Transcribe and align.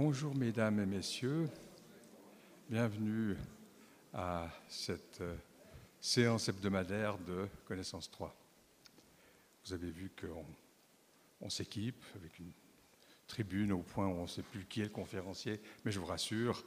Bonjour 0.00 0.32
mesdames 0.36 0.78
et 0.78 0.86
messieurs, 0.86 1.48
bienvenue 2.70 3.36
à 4.14 4.48
cette 4.68 5.20
euh, 5.22 5.34
séance 6.00 6.48
hebdomadaire 6.48 7.18
de 7.18 7.48
Connaissance 7.66 8.08
3. 8.08 8.32
Vous 9.64 9.72
avez 9.72 9.90
vu 9.90 10.12
qu'on 10.14 10.44
on, 11.40 11.50
s'équipe 11.50 12.00
avec 12.14 12.38
une 12.38 12.52
tribune 13.26 13.72
au 13.72 13.80
point 13.80 14.06
où 14.06 14.12
on 14.12 14.22
ne 14.22 14.28
sait 14.28 14.44
plus 14.44 14.66
qui 14.66 14.82
est 14.82 14.84
le 14.84 14.90
conférencier, 14.90 15.60
mais 15.84 15.90
je 15.90 15.98
vous 15.98 16.06
rassure, 16.06 16.64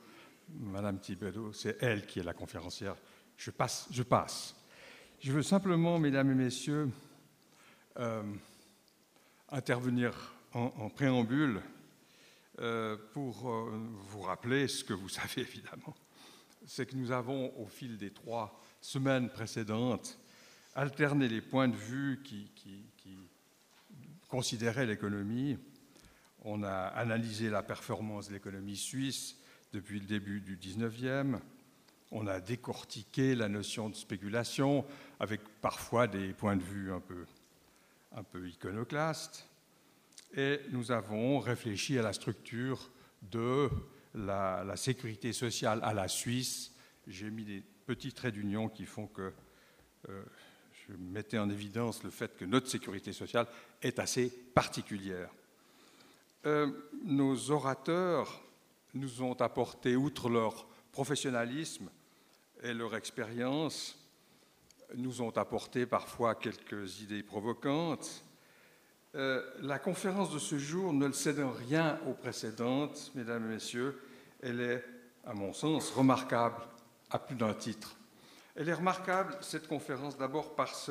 Madame 0.50 1.00
Thibodeau, 1.00 1.54
c'est 1.54 1.82
elle 1.82 2.06
qui 2.06 2.20
est 2.20 2.24
la 2.24 2.34
conférencière. 2.34 2.98
Je 3.38 3.50
passe, 3.50 3.88
je 3.92 4.04
passe. 4.04 4.58
Je 5.22 5.32
veux 5.32 5.44
simplement, 5.44 6.00
mesdames 6.00 6.32
et 6.32 6.36
messieurs, 6.36 6.90
euh, 7.98 8.24
intervenir 9.48 10.34
en, 10.54 10.90
préambule 10.90 11.62
pour 13.14 13.50
euh, 13.50 13.72
vous 14.10 14.22
rappeler 14.22 14.68
ce 14.68 14.84
que 14.84 14.94
vous 14.94 15.10
savez 15.10 15.42
évidemment, 15.42 15.96
c'est 16.66 16.86
que 16.86 16.96
nous 16.96 17.12
avons 17.12 17.52
au 17.58 17.68
fil 17.68 17.98
des 17.98 18.12
trois 18.12 18.60
semaines 18.82 19.30
précédentes 19.30 20.20
alterné 20.76 21.28
les 21.28 21.42
points 21.42 21.68
de 21.68 21.76
vue 21.76 22.22
qui, 22.24 22.50
considéraient 24.30 24.86
l'économie. 24.86 25.58
On 26.46 26.64
a 26.64 26.72
analysé 26.72 27.50
la 27.50 27.64
performance 27.64 28.30
de 28.30 28.34
l'économie 28.34 28.78
suisse 28.78 29.36
depuis 29.74 30.00
le 30.00 30.06
début 30.06 30.40
du 30.40 30.56
19e. 30.56 31.38
On 32.12 32.28
a 32.28 32.40
décortiqué 32.40 33.36
la 33.36 33.50
notion 33.50 33.90
de 33.90 33.96
spéculation 33.96 34.86
avec 35.20 35.42
parfois 35.60 36.08
des 36.08 36.32
points 36.32 36.56
de 36.56 36.64
vue 36.64 36.94
un 36.94 38.24
peu 38.24 38.48
iconoclastes 38.48 39.51
et 40.34 40.62
nous 40.70 40.92
avons 40.92 41.40
réfléchi 41.40 41.98
à 41.98 42.02
la 42.02 42.14
structure 42.14 42.90
de 43.22 43.70
la, 44.14 44.76
sécurité 44.76 45.34
sociale 45.34 45.80
à 45.84 45.94
la 45.94 46.08
Suisse. 46.08 46.74
J'ai 47.08 47.30
mis 47.30 47.44
des 47.44 47.64
petits 47.86 48.14
traits 48.14 48.34
d'union 48.34 48.70
qui 48.70 48.86
font 48.86 49.08
que 49.08 49.34
euh, 50.10 50.24
je 50.88 50.94
mettais 50.96 51.38
en 51.38 51.50
évidence 51.50 52.04
le 52.04 52.10
fait 52.10 52.36
que 52.38 52.46
notre 52.46 52.70
sécurité 52.70 53.14
sociale 53.14 53.48
est 53.82 54.00
assez 54.00 54.30
particulière. 54.54 55.30
Euh, 56.46 56.72
nos 57.04 57.52
orateurs 57.52 58.42
nous 58.94 59.22
ont 59.22 59.34
apporté, 59.36 59.96
outre 59.96 60.30
leur 60.30 60.68
professionnalisme 60.92 61.90
et 62.64 62.74
leur 62.74 62.96
expérience, 62.96 63.98
nous 64.96 65.22
ont 65.22 65.32
apporté 65.32 65.86
parfois 65.86 66.36
quelques 66.36 67.00
idées 67.02 67.24
provocantes, 67.24 68.24
euh, 69.14 69.44
la 69.62 69.78
conférence 69.78 70.32
de 70.32 70.40
ce 70.40 70.58
jour 70.58 70.94
ne 70.94 71.12
cède 71.12 71.42
en 71.42 71.52
rien 71.52 72.00
aux 72.08 72.14
précédentes, 72.14 73.12
mesdames 73.14 73.46
et 73.46 73.56
messieurs. 73.56 74.02
Elle 74.42 74.62
est, 74.62 74.86
à 75.26 75.34
mon 75.34 75.52
sens, 75.54 75.92
remarquable 75.92 76.62
à 77.10 77.20
plus 77.20 77.36
d'un 77.36 77.54
titre. 77.54 77.98
Elle 78.56 78.70
est 78.70 78.74
remarquable, 78.74 79.38
cette 79.42 79.68
conférence, 79.68 80.18
d'abord 80.18 80.56
parce 80.56 80.90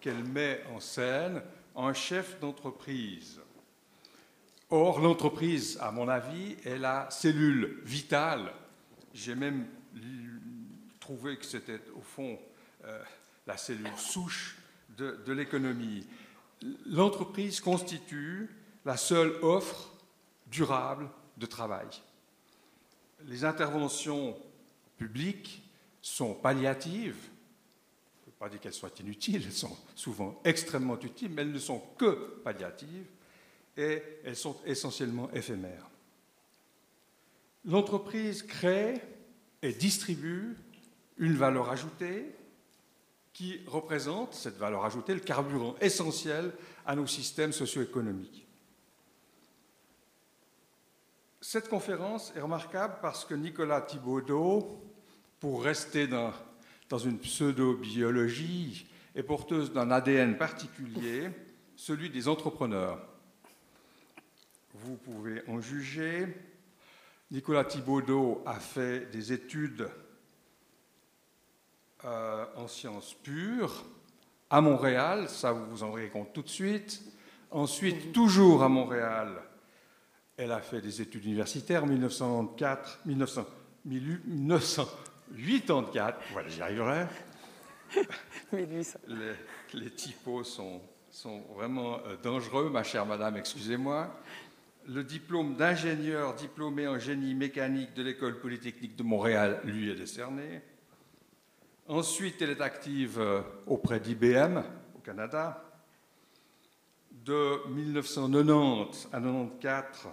qu'elle 0.00 0.22
met 0.24 0.62
en 0.74 0.80
scène 0.80 1.42
un 1.74 1.94
chef 1.94 2.38
d'entreprise. 2.40 3.40
Or, 4.68 5.00
l'entreprise, 5.00 5.78
à 5.80 5.90
mon 5.92 6.08
avis, 6.08 6.56
est 6.64 6.78
la 6.78 7.10
cellule 7.10 7.80
vitale. 7.84 8.52
J'ai 9.14 9.34
même 9.34 9.66
trouvé 11.00 11.38
que 11.38 11.44
c'était, 11.46 11.80
au 11.96 12.02
fond, 12.02 12.38
euh, 12.84 13.02
la 13.46 13.56
cellule 13.56 13.88
souche 13.96 14.58
de 14.98 15.32
l'économie 15.32 16.06
l'entreprise 16.86 17.60
constitue 17.60 18.50
la 18.84 18.96
seule 18.96 19.32
offre 19.42 19.92
durable 20.46 21.08
de 21.36 21.46
travail. 21.46 21.88
Les 23.24 23.44
interventions 23.44 24.36
publiques 24.96 25.62
sont 26.00 26.34
palliatives. 26.34 27.16
Je 28.20 28.26
ne 28.26 28.26
veux 28.26 28.38
pas 28.38 28.48
dire 28.48 28.60
qu'elles 28.60 28.72
soient 28.72 28.90
inutiles, 29.00 29.42
elles 29.44 29.52
sont 29.52 29.76
souvent 29.94 30.40
extrêmement 30.44 30.98
utiles, 31.00 31.30
mais 31.30 31.42
elles 31.42 31.52
ne 31.52 31.58
sont 31.58 31.82
que 31.98 32.40
palliatives 32.44 33.06
et 33.76 34.02
elles 34.24 34.36
sont 34.36 34.56
essentiellement 34.66 35.30
éphémères. 35.32 35.88
L'entreprise 37.64 38.42
crée 38.42 39.00
et 39.62 39.72
distribue 39.72 40.56
une 41.18 41.34
valeur 41.34 41.70
ajoutée 41.70 42.34
qui 43.32 43.60
représente, 43.66 44.34
cette 44.34 44.58
valeur 44.58 44.84
ajoutée, 44.84 45.14
le 45.14 45.20
carburant 45.20 45.74
essentiel 45.80 46.52
à 46.84 46.94
nos 46.94 47.06
systèmes 47.06 47.52
socio-économiques. 47.52 48.46
Cette 51.40 51.68
conférence 51.68 52.32
est 52.36 52.40
remarquable 52.40 52.98
parce 53.02 53.24
que 53.24 53.34
Nicolas 53.34 53.80
Thibaudot, 53.80 54.80
pour 55.40 55.64
rester 55.64 56.06
dans, 56.06 56.32
une 56.98 57.18
pseudo-biologie, 57.18 58.86
est 59.14 59.22
porteuse 59.22 59.72
d'un 59.72 59.90
ADN 59.90 60.36
particulier, 60.36 61.30
celui 61.74 62.10
des 62.10 62.28
entrepreneurs. 62.28 63.04
Vous 64.74 64.96
pouvez 64.96 65.42
en 65.48 65.60
juger. 65.60 66.28
Nicolas 67.30 67.64
Thibaudot 67.64 68.42
a 68.46 68.60
fait 68.60 69.10
des 69.10 69.32
études 69.32 69.88
euh, 72.04 72.44
en 72.56 72.66
sciences 72.66 73.14
pures 73.14 73.84
à 74.50 74.60
Montréal, 74.60 75.28
ça 75.28 75.52
vous 75.52 75.64
vous 75.66 75.84
en 75.84 75.92
rendez 75.92 76.08
compte 76.08 76.32
tout 76.32 76.42
de 76.42 76.48
suite. 76.48 77.00
Ensuite, 77.50 78.12
toujours 78.12 78.62
à 78.62 78.68
Montréal, 78.68 79.40
elle 80.36 80.52
a 80.52 80.60
fait 80.60 80.80
des 80.80 81.00
études 81.00 81.24
universitaires 81.24 81.84
en 81.84 81.86
1994, 81.86 83.46
1984, 83.84 86.18
voilà, 86.32 86.48
j'y 86.48 86.60
arriverai. 86.60 87.06
les, 88.52 88.66
les, 89.74 89.90
typos 89.90 90.44
sont, 90.44 90.80
sont 91.10 91.42
vraiment 91.54 91.98
euh, 92.06 92.16
dangereux, 92.22 92.68
ma 92.68 92.82
chère 92.82 93.06
madame, 93.06 93.36
excusez-moi. 93.36 94.12
Le 94.88 95.04
diplôme 95.04 95.54
d'ingénieur 95.54 96.34
diplômé 96.34 96.88
en 96.88 96.98
génie 96.98 97.34
mécanique 97.34 97.94
de 97.94 98.02
l'École 98.02 98.40
polytechnique 98.40 98.96
de 98.96 99.04
Montréal 99.04 99.60
lui 99.64 99.90
est 99.90 99.94
décerné. 99.94 100.62
Ensuite, 101.92 102.40
elle 102.40 102.48
est 102.48 102.62
active 102.62 103.20
euh, 103.20 103.42
auprès 103.66 104.00
d'IBM 104.00 104.62
au 104.96 105.00
Canada. 105.00 105.62
De 107.10 107.68
1990 107.68 109.10
à 109.12 109.20
1994, 109.20 110.08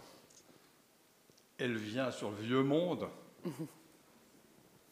elle 1.57 1.77
vient 1.77 2.11
sur 2.11 2.31
le 2.31 2.35
vieux 2.35 2.63
monde. 2.63 3.07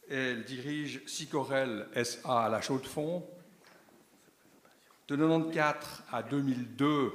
Elle 0.09 0.45
dirige 0.45 1.01
Sicorel 1.07 1.89
SA 2.05 2.45
à 2.45 2.47
la 2.47 2.61
Chaux-de-Fonds. 2.61 3.27
De 5.09 5.17
1994 5.17 6.03
à 6.09 6.23
2002, 6.23 7.11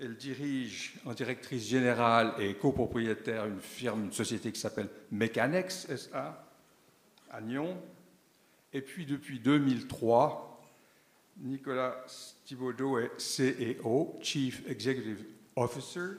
elle 0.00 0.16
dirige 0.16 0.94
en 1.04 1.12
directrice 1.12 1.68
générale 1.68 2.34
et 2.40 2.54
copropriétaire 2.56 3.46
une 3.46 3.60
firme, 3.60 4.06
une 4.06 4.12
société 4.12 4.50
qui 4.50 4.58
s'appelle 4.58 4.88
Mecanex 5.12 5.86
SA 5.94 6.44
à 7.30 7.40
Nyon. 7.40 7.80
Et 8.76 8.82
puis 8.82 9.06
depuis 9.06 9.38
2003, 9.38 10.62
Nicolas 11.38 11.96
Thibaudot 12.44 12.98
est 12.98 13.10
CEO, 13.16 14.18
Chief 14.20 14.68
Executive 14.68 15.24
Officer, 15.56 16.10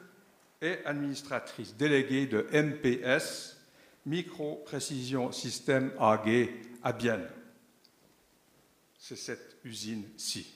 et 0.59 0.79
administratrice 0.83 1.75
déléguée 1.75 2.25
de 2.25 2.47
MPS, 2.51 3.57
Micro 4.07 4.55
Précision 4.65 5.31
Système 5.31 5.91
AG 5.99 6.49
à 6.81 6.93
Bienne. 6.93 7.29
C'est 8.97 9.15
cette 9.15 9.57
usine-ci. 9.63 10.51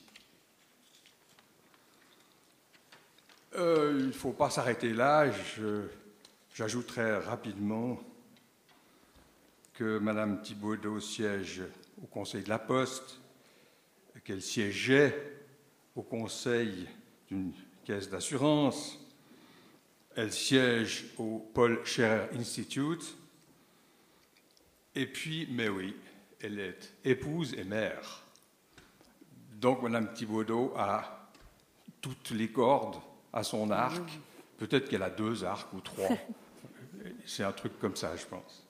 Euh, 3.54 3.94
il 4.00 4.06
ne 4.06 4.12
faut 4.12 4.32
pas 4.32 4.50
s'arrêter 4.50 4.92
là. 4.92 5.30
J'ajouterai 6.52 7.18
rapidement 7.18 8.02
que 9.74 9.98
Mme 9.98 10.42
Thibaudot 10.42 10.98
siège 10.98 11.62
au 12.02 12.06
Conseil 12.06 12.42
de 12.42 12.48
la 12.48 12.58
Poste, 12.58 13.20
qu'elle 14.24 14.42
siégeait 14.42 15.40
au 15.94 16.02
Conseil 16.02 16.88
d'une 17.28 17.52
caisse 17.84 18.08
d'assurance, 18.08 18.98
elle 20.14 20.32
siège 20.32 21.06
au 21.18 21.38
Paul 21.54 21.84
Scherrer 21.84 22.28
Institute, 22.36 23.16
et 24.94 25.06
puis, 25.06 25.48
mais 25.50 25.68
oui, 25.68 25.96
elle 26.40 26.60
est 26.60 26.92
épouse 27.04 27.54
et 27.54 27.64
mère. 27.64 28.22
Donc 29.54 29.82
Mme 29.82 30.12
Thibaudot 30.12 30.74
a 30.76 31.30
toutes 32.00 32.30
les 32.30 32.48
cordes 32.48 33.00
à 33.32 33.42
son 33.42 33.70
arc. 33.70 34.02
Peut-être 34.58 34.88
qu'elle 34.88 35.02
a 35.02 35.10
deux 35.10 35.44
arcs 35.44 35.72
ou 35.72 35.80
trois. 35.80 36.10
C'est 37.26 37.44
un 37.44 37.52
truc 37.52 37.78
comme 37.78 37.96
ça, 37.96 38.14
je 38.16 38.26
pense. 38.26 38.66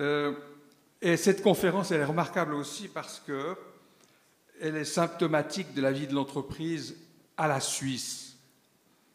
Euh, 0.00 0.34
et 1.06 1.16
cette 1.16 1.40
conférence, 1.40 1.92
elle 1.92 2.00
est 2.00 2.04
remarquable 2.04 2.52
aussi 2.54 2.88
parce 2.88 3.22
qu'elle 3.24 4.74
est 4.74 4.84
symptomatique 4.84 5.72
de 5.72 5.80
la 5.80 5.92
vie 5.92 6.08
de 6.08 6.14
l'entreprise 6.14 6.96
à 7.36 7.46
la 7.46 7.60
Suisse. 7.60 8.36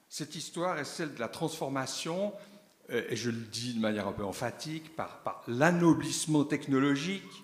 Cette 0.08 0.36
histoire 0.36 0.80
est 0.80 0.86
celle 0.86 1.14
de 1.14 1.20
la 1.20 1.28
transformation, 1.28 2.32
euh, 2.92 3.04
et 3.10 3.18
je 3.18 3.30
le 3.30 3.42
dis 3.42 3.74
de 3.74 3.82
manière 3.82 4.08
un 4.08 4.14
peu 4.14 4.24
emphatique, 4.24 4.96
par, 4.96 5.22
par 5.24 5.44
l'anoblissement 5.50 6.46
technologique, 6.46 7.44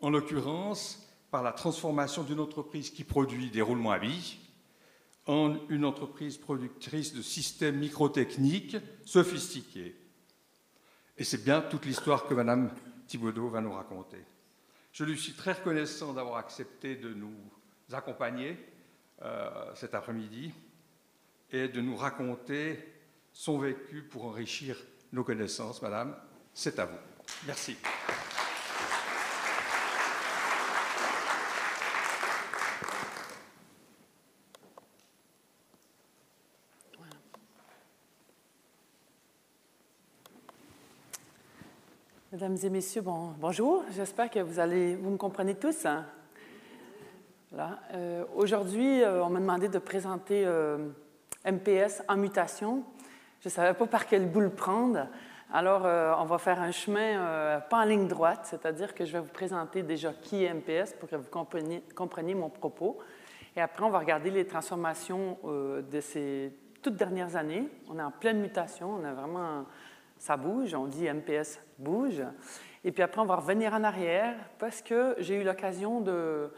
en 0.00 0.10
l'occurrence 0.10 1.04
par 1.32 1.42
la 1.42 1.50
transformation 1.50 2.22
d'une 2.22 2.38
entreprise 2.38 2.90
qui 2.90 3.02
produit 3.02 3.50
des 3.50 3.60
roulements 3.60 3.90
à 3.90 3.98
billes 3.98 4.38
en 5.26 5.56
une 5.68 5.84
entreprise 5.84 6.36
productrice 6.36 7.12
de 7.12 7.22
systèmes 7.22 7.78
microtechniques 7.78 8.76
sophistiqués. 9.04 9.96
Et 11.18 11.24
c'est 11.24 11.42
bien 11.42 11.60
toute 11.60 11.86
l'histoire 11.86 12.28
que 12.28 12.34
Madame 12.34 12.70
Thibaudot 13.06 13.48
va 13.48 13.60
nous 13.60 13.72
raconter. 13.72 14.24
Je 14.92 15.04
lui 15.04 15.18
suis 15.18 15.32
très 15.32 15.52
reconnaissant 15.52 16.12
d'avoir 16.12 16.36
accepté 16.36 16.96
de 16.96 17.12
nous 17.12 17.34
accompagner 17.92 18.56
euh, 19.22 19.74
cet 19.74 19.94
après-midi 19.94 20.52
et 21.50 21.68
de 21.68 21.80
nous 21.80 21.96
raconter 21.96 22.78
son 23.32 23.58
vécu 23.58 24.02
pour 24.02 24.24
enrichir 24.24 24.76
nos 25.12 25.24
connaissances. 25.24 25.82
Madame, 25.82 26.16
c'est 26.52 26.78
à 26.78 26.86
vous. 26.86 26.98
Merci. 27.46 27.76
Mesdames 42.44 42.58
et 42.62 42.68
messieurs, 42.68 43.00
bon, 43.00 43.32
bonjour. 43.40 43.84
J'espère 43.96 44.28
que 44.28 44.38
vous 44.38 44.58
allez, 44.58 44.96
vous 44.96 45.08
me 45.08 45.16
comprenez 45.16 45.54
tous. 45.54 45.86
Hein? 45.86 46.04
Euh, 47.94 48.22
Aujourd'hui, 48.36 49.02
euh, 49.02 49.24
on 49.24 49.30
m'a 49.30 49.40
demandé 49.40 49.70
de 49.70 49.78
présenter 49.78 50.44
euh, 50.44 50.90
MPS 51.46 52.02
en 52.06 52.18
mutation. 52.18 52.84
Je 53.40 53.48
ne 53.48 53.50
savais 53.50 53.72
pas 53.72 53.86
par 53.86 54.06
quel 54.06 54.28
bout 54.28 54.40
le 54.40 54.50
prendre. 54.50 55.06
Alors, 55.54 55.86
on 56.20 56.24
va 56.26 56.36
faire 56.36 56.60
un 56.60 56.70
chemin 56.70 57.60
pas 57.70 57.78
en 57.78 57.84
ligne 57.84 58.08
droite, 58.08 58.40
c'est-à-dire 58.42 58.94
que 58.94 59.06
je 59.06 59.12
vais 59.14 59.20
vous 59.20 59.32
présenter 59.32 59.82
déjà 59.82 60.12
qui 60.12 60.44
est 60.44 60.52
MPS 60.52 60.92
pour 61.00 61.08
que 61.08 61.16
vous 61.16 61.30
compreniez, 61.30 61.82
compreniez 61.94 62.34
mon 62.34 62.50
propos. 62.50 62.98
Et 63.56 63.62
après, 63.62 63.86
on 63.86 63.90
va 63.90 64.00
regarder 64.00 64.30
les 64.30 64.46
transformations 64.46 65.38
de 65.44 66.00
ces 66.02 66.52
toutes 66.82 66.96
dernières 66.96 67.36
années. 67.36 67.66
On 67.88 67.98
est 67.98 68.02
en 68.02 68.10
pleine 68.10 68.40
mutation, 68.40 68.96
on 69.00 69.04
a 69.04 69.14
vraiment 69.14 69.64
ça 70.24 70.38
bouge, 70.38 70.72
on 70.72 70.86
dit 70.86 71.06
MPS 71.06 71.60
bouge. 71.78 72.22
Et 72.82 72.92
puis 72.92 73.02
après, 73.02 73.20
on 73.20 73.26
va 73.26 73.36
revenir 73.36 73.74
en 73.74 73.84
arrière 73.84 74.34
parce 74.58 74.80
que 74.80 75.14
j'ai 75.18 75.34
eu 75.34 75.44
l'occasion 75.44 76.00
de, 76.00 76.50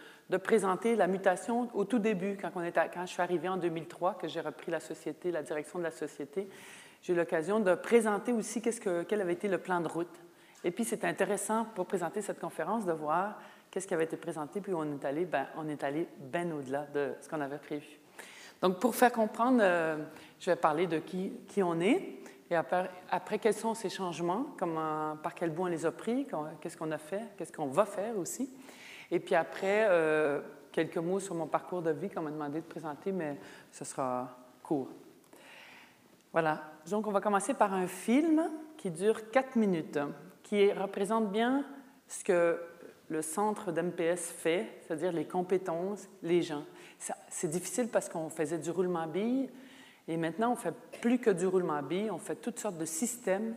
présenter 0.44 0.94
la 0.94 1.08
mutation 1.08 1.68
au 1.74 1.84
tout 1.84 1.98
début, 1.98 2.38
quand, 2.40 2.50
on 2.54 2.62
quand 2.62 3.06
je 3.06 3.10
suis 3.10 3.22
arrivé 3.22 3.48
en 3.48 3.56
2003, 3.56 4.18
que 4.18 4.28
j'ai 4.28 4.40
repris 4.40 4.70
la 4.70 4.78
société, 4.78 5.32
la 5.32 5.42
direction 5.42 5.80
de 5.80 5.82
la 5.82 5.90
société. 5.90 6.48
J'ai 7.02 7.12
eu 7.12 7.16
l'occasion 7.16 7.58
de 7.58 7.74
présenter 7.74 8.30
aussi 8.30 8.62
que, 8.62 9.02
quel 9.02 9.20
avait 9.20 9.32
été 9.32 9.48
le 9.48 9.58
plan 9.58 9.80
de 9.80 9.88
route. 9.88 10.22
Et 10.62 10.70
puis, 10.70 10.84
c'est 10.84 11.04
intéressant 11.04 11.66
pour 11.74 11.86
présenter 11.86 12.22
cette 12.22 12.38
conférence 12.38 12.86
de 12.86 12.92
voir 12.92 13.40
qu'est-ce 13.72 13.88
qui 13.88 13.94
avait 13.94 14.04
été 14.04 14.16
présenté, 14.16 14.60
puis 14.60 14.74
on 14.74 14.84
est 14.84 15.04
allé, 15.04 15.24
ben, 15.24 15.48
on 15.56 15.68
est 15.68 15.82
allé 15.82 16.06
bien 16.20 16.48
au-delà 16.52 16.86
de 16.94 17.14
ce 17.20 17.28
qu'on 17.28 17.40
avait 17.40 17.58
prévu. 17.58 17.98
Donc, 18.62 18.78
pour 18.78 18.94
faire 18.94 19.10
comprendre, 19.10 19.58
euh, 19.60 19.96
je 20.38 20.52
vais 20.52 20.56
parler 20.56 20.86
de 20.86 21.00
qui, 21.00 21.32
qui 21.48 21.64
on 21.64 21.80
est. 21.80 22.20
Et 22.50 22.54
après, 22.54 23.38
quels 23.40 23.54
sont 23.54 23.74
ces 23.74 23.88
changements, 23.88 24.46
comment, 24.58 25.16
par 25.22 25.34
quel 25.34 25.50
bout 25.50 25.64
on 25.64 25.66
les 25.66 25.84
a 25.84 25.90
pris, 25.90 26.26
qu'est-ce 26.60 26.76
qu'on 26.76 26.92
a 26.92 26.98
fait, 26.98 27.22
qu'est-ce 27.36 27.52
qu'on 27.52 27.66
va 27.66 27.84
faire 27.84 28.16
aussi? 28.16 28.48
Et 29.10 29.18
puis 29.18 29.34
après, 29.34 29.86
euh, 29.88 30.40
quelques 30.70 30.98
mots 30.98 31.18
sur 31.18 31.34
mon 31.34 31.46
parcours 31.46 31.82
de 31.82 31.90
vie 31.90 32.08
qu'on 32.08 32.22
m'a 32.22 32.30
demandé 32.30 32.60
de 32.60 32.66
présenter, 32.66 33.10
mais 33.10 33.36
ce 33.72 33.84
sera 33.84 34.36
court. 34.62 34.88
Voilà. 36.32 36.60
Donc, 36.88 37.06
on 37.06 37.12
va 37.12 37.20
commencer 37.20 37.54
par 37.54 37.72
un 37.72 37.86
film 37.86 38.48
qui 38.76 38.90
dure 38.90 39.30
quatre 39.30 39.56
minutes, 39.56 39.98
qui 40.42 40.70
représente 40.72 41.32
bien 41.32 41.64
ce 42.06 42.22
que 42.22 42.60
le 43.08 43.22
centre 43.22 43.72
d'MPS 43.72 44.30
fait, 44.30 44.68
c'est-à-dire 44.82 45.12
les 45.12 45.26
compétences, 45.26 46.08
les 46.22 46.42
gens. 46.42 46.64
C'est 47.28 47.48
difficile 47.48 47.88
parce 47.88 48.08
qu'on 48.08 48.28
faisait 48.28 48.58
du 48.58 48.70
roulement 48.70 49.06
bille, 49.06 49.48
et 50.08 50.16
maintenant, 50.16 50.48
on 50.48 50.54
ne 50.54 50.60
fait 50.60 50.74
plus 51.00 51.18
que 51.18 51.30
du 51.30 51.46
roulement 51.46 51.74
à 51.74 51.82
billes, 51.82 52.10
on 52.10 52.18
fait 52.18 52.36
toutes 52.36 52.58
sortes 52.58 52.78
de 52.78 52.84
systèmes 52.84 53.54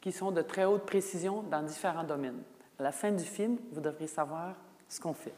qui 0.00 0.12
sont 0.12 0.32
de 0.32 0.42
très 0.42 0.64
haute 0.64 0.86
précision 0.86 1.42
dans 1.42 1.62
différents 1.62 2.04
domaines. 2.04 2.42
À 2.78 2.82
la 2.82 2.92
fin 2.92 3.12
du 3.12 3.24
film, 3.24 3.58
vous 3.72 3.80
devrez 3.80 4.06
savoir 4.06 4.54
ce 4.88 5.00
qu'on 5.00 5.12
fait. 5.12 5.34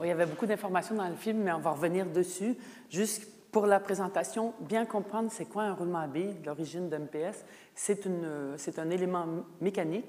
Il 0.00 0.08
y 0.08 0.12
avait 0.12 0.26
beaucoup 0.26 0.46
d'informations 0.46 0.94
dans 0.94 1.08
le 1.08 1.16
film, 1.16 1.38
mais 1.38 1.52
on 1.52 1.58
va 1.58 1.70
revenir 1.70 2.06
dessus. 2.06 2.56
Juste 2.90 3.26
pour 3.50 3.66
la 3.66 3.80
présentation, 3.80 4.54
bien 4.60 4.84
comprendre 4.84 5.30
c'est 5.32 5.46
quoi 5.46 5.64
un 5.64 5.72
roulement 5.72 5.98
à 5.98 6.06
billes, 6.06 6.36
l'origine 6.44 6.88
d'MPS. 6.88 7.44
C'est 7.74 8.78
un 8.78 8.90
élément 8.90 9.26
mécanique 9.60 10.06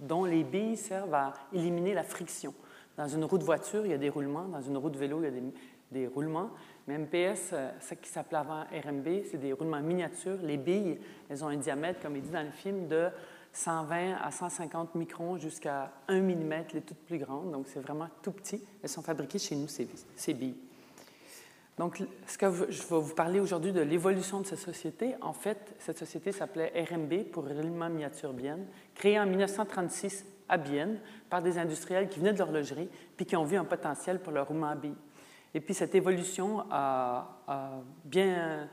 dont 0.00 0.24
les 0.24 0.44
billes 0.44 0.76
servent 0.76 1.14
à 1.14 1.34
éliminer 1.52 1.94
la 1.94 2.02
friction. 2.02 2.54
Dans 2.96 3.08
une 3.08 3.24
roue 3.24 3.38
de 3.38 3.44
voiture, 3.44 3.84
il 3.84 3.90
y 3.90 3.94
a 3.94 3.98
des 3.98 4.08
roulements. 4.08 4.44
Dans 4.44 4.62
une 4.62 4.76
roue 4.76 4.90
de 4.90 4.98
vélo, 4.98 5.20
il 5.20 5.24
y 5.24 5.28
a 5.28 5.30
des, 5.30 5.42
des 5.90 6.06
roulements. 6.06 6.50
Mais 6.86 6.98
MPS, 6.98 7.50
euh, 7.52 7.70
ce 7.80 7.94
qui 7.94 8.08
s'appelait 8.08 8.38
avant 8.38 8.62
RMB, 8.62 9.08
c'est 9.30 9.38
des 9.38 9.52
roulements 9.52 9.80
miniatures. 9.80 10.38
Les 10.42 10.56
billes, 10.56 10.98
elles 11.28 11.44
ont 11.44 11.48
un 11.48 11.56
diamètre, 11.56 12.00
comme 12.00 12.16
il 12.16 12.22
dit 12.22 12.30
dans 12.30 12.44
le 12.44 12.52
film, 12.52 12.86
de 12.86 13.08
120 13.56 14.16
à 14.22 14.30
150 14.30 14.94
microns 14.96 15.38
jusqu'à 15.38 15.90
1 16.08 16.20
mm, 16.20 16.64
les 16.74 16.82
toutes 16.82 16.98
plus 16.98 17.18
grandes. 17.18 17.52
Donc, 17.52 17.66
c'est 17.68 17.80
vraiment 17.80 18.08
tout 18.22 18.32
petit. 18.32 18.62
Elles 18.82 18.88
sont 18.90 19.02
fabriquées 19.02 19.38
chez 19.38 19.56
nous, 19.56 19.66
ces, 19.66 20.34
billes. 20.34 20.56
Donc, 21.78 22.02
ce 22.26 22.36
que 22.36 22.46
je 22.70 22.82
vais 22.82 23.00
vous 23.00 23.14
parler 23.14 23.40
aujourd'hui 23.40 23.72
de 23.72 23.80
l'évolution 23.80 24.40
de 24.40 24.46
cette 24.46 24.58
société. 24.58 25.14
En 25.22 25.32
fait, 25.32 25.74
cette 25.78 25.98
société 25.98 26.32
s'appelait 26.32 26.86
RMB 26.90 27.30
pour 27.32 27.44
Roulement 27.44 27.88
Miniature 27.88 28.34
Bienne, 28.34 28.66
créée 28.94 29.18
en 29.18 29.26
1936 29.26 30.26
à 30.48 30.58
Bienne 30.58 31.00
par 31.30 31.40
des 31.40 31.56
industriels 31.56 32.08
qui 32.08 32.18
venaient 32.18 32.34
de 32.34 32.38
l'horlogerie 32.38 32.88
puis 33.16 33.24
qui 33.24 33.36
ont 33.36 33.44
vu 33.44 33.56
un 33.56 33.64
potentiel 33.64 34.20
pour 34.20 34.32
le 34.32 34.42
roulement 34.42 34.68
à 34.68 34.74
billes. 34.74 34.94
Et 35.54 35.60
puis 35.60 35.72
cette 35.72 35.94
évolution 35.94 36.64
a, 36.70 37.80
bien 38.04 38.68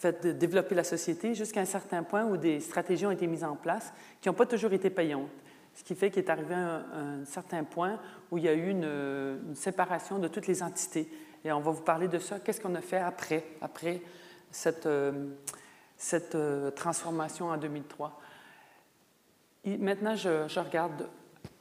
fait 0.00 0.26
développer 0.26 0.74
la 0.74 0.82
société 0.82 1.34
jusqu'à 1.34 1.60
un 1.60 1.66
certain 1.66 2.02
point 2.02 2.24
où 2.24 2.38
des 2.38 2.58
stratégies 2.60 3.04
ont 3.04 3.10
été 3.10 3.26
mises 3.26 3.44
en 3.44 3.54
place 3.54 3.92
qui 4.20 4.28
n'ont 4.28 4.34
pas 4.34 4.46
toujours 4.46 4.72
été 4.72 4.88
payantes. 4.88 5.28
Ce 5.74 5.84
qui 5.84 5.94
fait 5.94 6.10
qu'il 6.10 6.24
est 6.24 6.30
arrivé 6.30 6.54
à 6.54 6.84
un, 6.94 7.24
certain 7.26 7.64
point 7.64 8.00
où 8.30 8.38
il 8.38 8.44
y 8.44 8.48
a 8.48 8.54
eu 8.54 8.70
une, 8.70 9.54
séparation 9.54 10.18
de 10.18 10.26
toutes 10.26 10.46
les 10.46 10.62
entités. 10.62 11.06
Et 11.44 11.52
on 11.52 11.60
va 11.60 11.70
vous 11.70 11.82
parler 11.82 12.08
de 12.08 12.18
ça. 12.18 12.40
Qu'est-ce 12.40 12.62
qu'on 12.62 12.74
a 12.74 12.80
fait 12.80 12.98
après, 12.98 13.44
après 13.60 14.00
cette, 14.50 14.86
euh, 14.86 15.28
cette 15.98 16.34
euh, 16.34 16.70
transformation 16.70 17.48
en 17.48 17.56
2003? 17.58 18.18
maintenant, 19.66 20.16
je, 20.16 20.58
regarde 20.58 21.08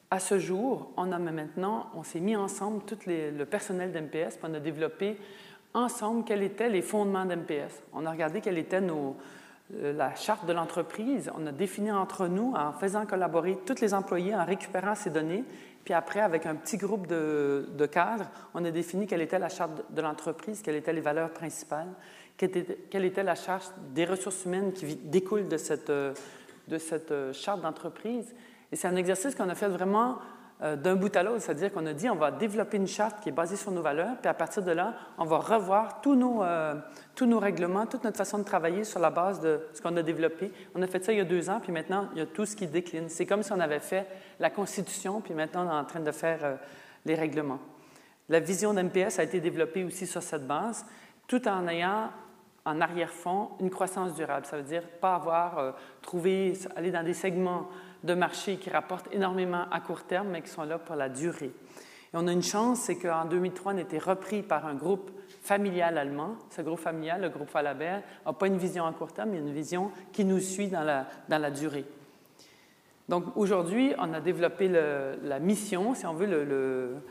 à 0.09 0.19
ce 0.19 0.39
jour, 0.39 0.93
on 0.95 1.11
a 1.11 1.19
maintenant, 1.19 1.89
on 1.93 2.03
s'est 2.03 2.21
mis 2.21 2.37
ensemble, 2.37 2.83
tout 2.85 2.97
le 3.05 3.43
personnel 3.43 3.91
d'MPS, 3.91 4.39
on 4.41 4.53
a 4.53 4.59
développé 4.61 5.17
ensemble 5.73 6.23
quels 6.23 6.43
étaient 6.43 6.69
les 6.69 6.81
fondements 6.81 7.25
d'MPS. 7.25 7.83
On 7.93 8.05
a 8.05 8.11
regardé 8.11 8.41
quelle 8.41 8.57
était 8.57 8.81
euh, 8.81 9.13
la 9.93 10.15
charte 10.15 10.45
de 10.45 10.53
l'entreprise. 10.53 11.31
On 11.37 11.45
a 11.45 11.51
défini 11.51 11.91
entre 11.91 12.27
nous, 12.27 12.53
en 12.55 12.71
faisant 12.73 13.05
collaborer 13.05 13.57
tous 13.65 13.81
les 13.81 13.93
employés, 13.93 14.35
en 14.35 14.45
récupérant 14.45 14.95
ces 14.95 15.09
données. 15.09 15.43
Puis 15.83 15.93
après, 15.93 16.19
avec 16.19 16.45
un 16.45 16.55
petit 16.55 16.77
groupe 16.77 17.07
de, 17.07 17.89
cadres, 17.91 18.29
on 18.53 18.65
a 18.65 18.71
défini 18.71 19.07
quelle 19.07 19.21
était 19.21 19.39
la 19.39 19.49
charte 19.49 19.71
de 19.91 20.01
l'entreprise, 20.01 20.61
quelles 20.61 20.75
étaient 20.75 20.93
les 20.93 21.01
valeurs 21.01 21.31
principales, 21.31 21.89
quelle 22.37 23.05
était, 23.05 23.23
la 23.23 23.35
charte 23.35 23.73
des 23.93 24.05
ressources 24.05 24.45
humaines 24.45 24.73
qui 24.73 24.95
découle 24.95 25.47
de 25.47 25.57
cette, 25.57 25.89
de 25.89 26.77
cette 26.77 27.11
euh, 27.11 27.33
charte 27.33 27.61
d'entreprise. 27.61 28.33
Et 28.71 28.75
c'est 28.75 28.87
un 28.87 28.95
exercice 28.95 29.35
qu'on 29.35 29.49
a 29.49 29.55
fait 29.55 29.67
vraiment 29.67 30.19
euh, 30.61 30.75
d'un 30.75 30.97
bout 30.97 31.15
à 31.15 31.23
l'autre, 31.23 31.41
c'est-à-dire 31.41 31.71
qu'on 31.71 31.85
a 31.85 31.93
dit 31.93 32.09
on 32.09 32.15
va 32.15 32.31
développer 32.31 32.75
une 32.75 32.87
charte 32.87 33.21
qui 33.21 33.29
est 33.29 33.31
basée 33.31 33.55
sur 33.55 33.71
nos 33.71 33.81
valeurs, 33.81 34.17
puis 34.21 34.27
à 34.27 34.33
partir 34.33 34.61
de 34.61 34.71
là, 34.71 34.93
on 35.17 35.23
va 35.23 35.37
revoir 35.37 36.01
tous 36.01 36.15
nos, 36.15 36.43
euh, 36.43 36.75
tous 37.15 37.25
nos 37.25 37.39
règlements, 37.39 37.85
toute 37.85 38.03
notre 38.03 38.17
façon 38.17 38.39
de 38.39 38.43
travailler 38.43 38.83
sur 38.83 38.99
la 38.99 39.09
base 39.09 39.39
de 39.39 39.61
ce 39.73 39.81
qu'on 39.81 39.95
a 39.95 40.01
développé. 40.01 40.51
On 40.75 40.81
a 40.81 40.87
fait 40.87 41.01
ça 41.01 41.13
il 41.13 41.17
y 41.17 41.21
a 41.21 41.25
deux 41.25 41.49
ans, 41.49 41.61
puis 41.61 41.71
maintenant, 41.71 42.09
il 42.11 42.17
y 42.17 42.21
a 42.21 42.25
tout 42.25 42.45
ce 42.45 42.57
qui 42.57 42.67
décline. 42.67 43.07
C'est 43.07 43.25
comme 43.25 43.41
si 43.41 43.53
on 43.53 43.59
avait 43.61 43.79
fait 43.79 44.05
la 44.41 44.49
Constitution, 44.49 45.21
puis 45.21 45.33
maintenant, 45.33 45.65
on 45.65 45.69
est 45.69 45.79
en 45.79 45.85
train 45.85 46.01
de 46.01 46.11
faire 46.11 46.39
euh, 46.43 46.55
les 47.05 47.15
règlements. 47.15 47.59
La 48.27 48.41
vision 48.41 48.73
d'MPS 48.73 49.17
a 49.17 49.23
été 49.23 49.39
développée 49.39 49.85
aussi 49.85 50.05
sur 50.05 50.21
cette 50.21 50.45
base, 50.45 50.85
tout 51.25 51.47
en 51.47 51.69
ayant 51.69 52.09
en 52.65 52.81
arrière-fond 52.81 53.51
une 53.61 53.69
croissance 53.69 54.13
durable. 54.13 54.45
Ça 54.45 54.57
veut 54.57 54.63
dire 54.63 54.83
pas 54.99 55.15
avoir 55.15 55.73
trouvé, 56.01 56.53
aller 56.75 56.91
dans 56.91 57.01
des 57.01 57.13
segments 57.13 57.69
de 58.03 58.13
marché 58.13 58.57
qui 58.57 58.69
rapportent 58.69 59.13
énormément 59.13 59.65
à 59.71 59.79
court 59.79 60.03
terme, 60.03 60.29
mais 60.29 60.41
qui 60.41 60.49
sont 60.49 60.63
là 60.63 60.77
pour 60.77 60.95
la 60.95 61.09
durée. 61.09 61.51
Et 62.13 62.15
on 62.15 62.27
a 62.27 62.31
une 62.31 62.43
chance, 62.43 62.79
c'est 62.79 62.95
qu'en 62.95 63.25
2003, 63.25 63.73
on 63.73 63.77
a 63.77 63.81
été 63.81 63.99
repris 63.99 64.41
par 64.41 64.65
un 64.65 64.73
groupe 64.73 65.11
familial 65.43 65.97
allemand. 65.97 66.35
Ce 66.49 66.61
groupe 66.61 66.79
familial, 66.79 67.21
le 67.21 67.29
groupe 67.29 67.49
Falabert, 67.49 68.01
n'a 68.25 68.33
pas 68.33 68.47
une 68.47 68.57
vision 68.57 68.85
à 68.85 68.93
court 68.93 69.13
terme, 69.13 69.29
mais 69.31 69.37
une 69.37 69.53
vision 69.53 69.91
qui 70.11 70.25
nous 70.25 70.39
suit 70.39 70.67
dans 70.67 70.83
la, 70.83 71.05
dans 71.27 71.37
la 71.37 71.51
durée. 71.51 71.85
Donc 73.09 73.25
aujourd'hui, 73.35 73.93
on 73.97 74.13
a 74.13 74.21
développé 74.21 74.67
la 74.67 75.39
mission, 75.39 75.95
si 75.95 76.05
on 76.05 76.13
veut, 76.13 77.01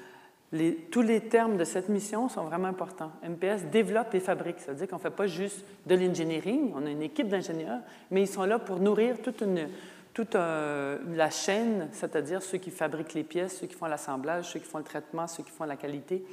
tous 0.90 1.02
les 1.02 1.20
termes 1.22 1.56
de 1.56 1.64
cette 1.64 1.88
mission 1.88 2.28
sont 2.28 2.44
vraiment 2.44 2.68
importants. 2.68 3.10
MPS 3.28 3.64
développe 3.72 4.14
et 4.14 4.20
fabrique, 4.20 4.60
ça 4.60 4.72
veut 4.72 4.78
dire 4.78 4.88
qu'on 4.88 4.96
ne 4.96 5.00
fait 5.00 5.10
pas 5.10 5.26
juste 5.26 5.64
de 5.86 5.96
l'engineering, 5.96 6.72
on 6.76 6.86
a 6.86 6.90
une 6.90 7.02
équipe 7.02 7.28
d'ingénieurs, 7.28 7.80
mais 8.12 8.22
ils 8.22 8.28
sont 8.28 8.44
là 8.44 8.60
pour 8.60 8.78
nourrir 8.78 9.20
toute 9.20 9.40
une, 9.40 9.68
toute 10.12 10.34
la 10.34 11.30
chaîne, 11.30 11.88
c'est-à-dire 11.92 12.42
ceux 12.42 12.58
qui 12.58 12.70
fabriquent 12.70 13.14
les 13.14 13.24
pièces, 13.24 13.58
ceux 13.58 13.66
qui 13.66 13.74
font 13.74 13.86
l'assemblage, 13.86 14.46
ceux 14.46 14.58
qui 14.58 14.66
font 14.66 14.78
le 14.78 14.84
traitement, 14.84 15.26
ceux 15.26 15.42
qui 15.42 15.50
font 15.50 15.64
la 15.64 15.76
qualité. 15.76 16.24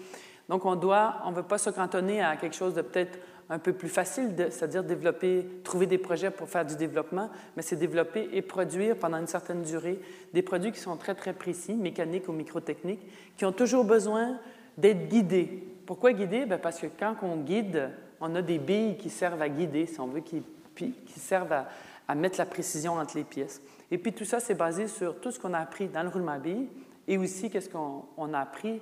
Donc, 0.50 0.66
on 0.66 0.76
doit, 0.76 1.18
on 1.26 1.32
ne 1.32 1.36
veut 1.36 1.44
pas 1.44 1.58
se 1.58 1.70
cantonner 1.70 2.22
à 2.22 2.36
quelque 2.36 2.56
chose 2.56 2.74
de 2.74 2.82
peut-être 2.82 3.18
un 3.50 3.60
peu 3.60 3.74
plus 3.74 3.90
facile, 3.90 4.32
c'est-à-dire 4.50 4.84
développer, 4.84 5.46
trouver 5.64 5.86
des 5.86 5.98
projets 5.98 6.32
pour 6.32 6.50
faire 6.50 6.66
du 6.66 6.76
développement, 6.76 7.30
mais 7.56 7.62
c'est 7.62 7.76
développer 7.76 8.30
et 8.34 8.42
produire 8.42 8.96
pendant 8.96 9.18
une 9.18 9.28
certaine 9.28 9.62
durée 9.62 10.00
des 10.34 10.42
produits 10.42 10.72
qui 10.72 10.80
sont 10.80 10.98
très, 10.98 11.14
très 11.14 11.34
précis, 11.34 11.76
mécaniques 11.76 12.28
ou 12.28 12.32
microtechniques, 12.32 13.06
qui 13.38 13.46
ont 13.46 13.52
toujours 13.52 13.86
besoin 13.86 14.40
d'être 14.78 15.08
guidés. 15.08 15.68
Pourquoi 15.86 16.14
guidés? 16.14 16.46
Bien 16.46 16.58
parce 16.58 16.80
que 16.80 16.88
quand 16.88 17.16
on 17.22 17.38
guide, 17.38 17.92
on 18.20 18.34
a 18.36 18.42
des 18.42 18.58
billes 18.58 18.98
qui 18.98 19.12
servent 19.12 19.42
à 19.42 19.50
guider, 19.50 19.86
si 19.86 20.00
on 20.00 20.08
veut, 20.08 20.22
qui, 20.22 20.42
qui 20.76 21.20
servent 21.20 21.54
à, 21.54 21.68
à 22.08 22.16
mettre 22.16 22.38
la 22.38 22.46
précision 22.46 22.94
entre 22.94 23.18
les 23.18 23.24
pièces. 23.24 23.62
Et 23.92 23.98
puis 23.98 24.14
tout 24.14 24.26
ça, 24.26 24.40
c'est 24.40 24.56
basé 24.56 24.88
sur 24.88 25.20
tout 25.20 25.32
ce 25.32 25.40
qu'on 25.40 25.54
a 25.54 25.60
appris 25.60 25.88
dans 25.88 26.04
le 26.04 26.10
roulement 26.10 26.34
à 26.34 26.40
billes 26.40 26.68
et 27.08 27.18
aussi 27.18 27.50
qu'est-ce 27.50 27.70
qu'on 27.70 28.34
a 28.34 28.40
appris 28.40 28.82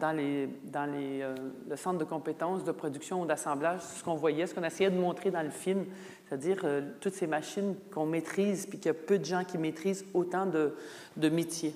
dans, 0.00 0.16
les, 0.16 0.48
dans 0.64 0.86
les, 0.86 1.20
euh, 1.20 1.34
le 1.68 1.76
centre 1.76 1.98
de 1.98 2.04
compétences 2.04 2.62
de 2.62 2.70
production 2.70 3.22
ou 3.22 3.26
d'assemblage, 3.26 3.80
ce 3.80 4.04
qu'on 4.04 4.14
voyait, 4.14 4.46
ce 4.46 4.54
qu'on 4.54 4.62
essayait 4.62 4.90
de 4.90 4.98
montrer 4.98 5.32
dans 5.32 5.42
le 5.42 5.50
film, 5.50 5.84
c'est-à-dire 6.26 6.60
euh, 6.62 6.92
toutes 7.00 7.14
ces 7.14 7.26
machines 7.26 7.74
qu'on 7.92 8.06
maîtrise, 8.06 8.66
puis 8.66 8.78
qu'il 8.78 8.86
y 8.86 8.90
a 8.90 8.94
peu 8.94 9.18
de 9.18 9.24
gens 9.24 9.42
qui 9.44 9.58
maîtrisent 9.58 10.04
autant 10.14 10.46
de, 10.46 10.76
de 11.16 11.28
métiers. 11.28 11.74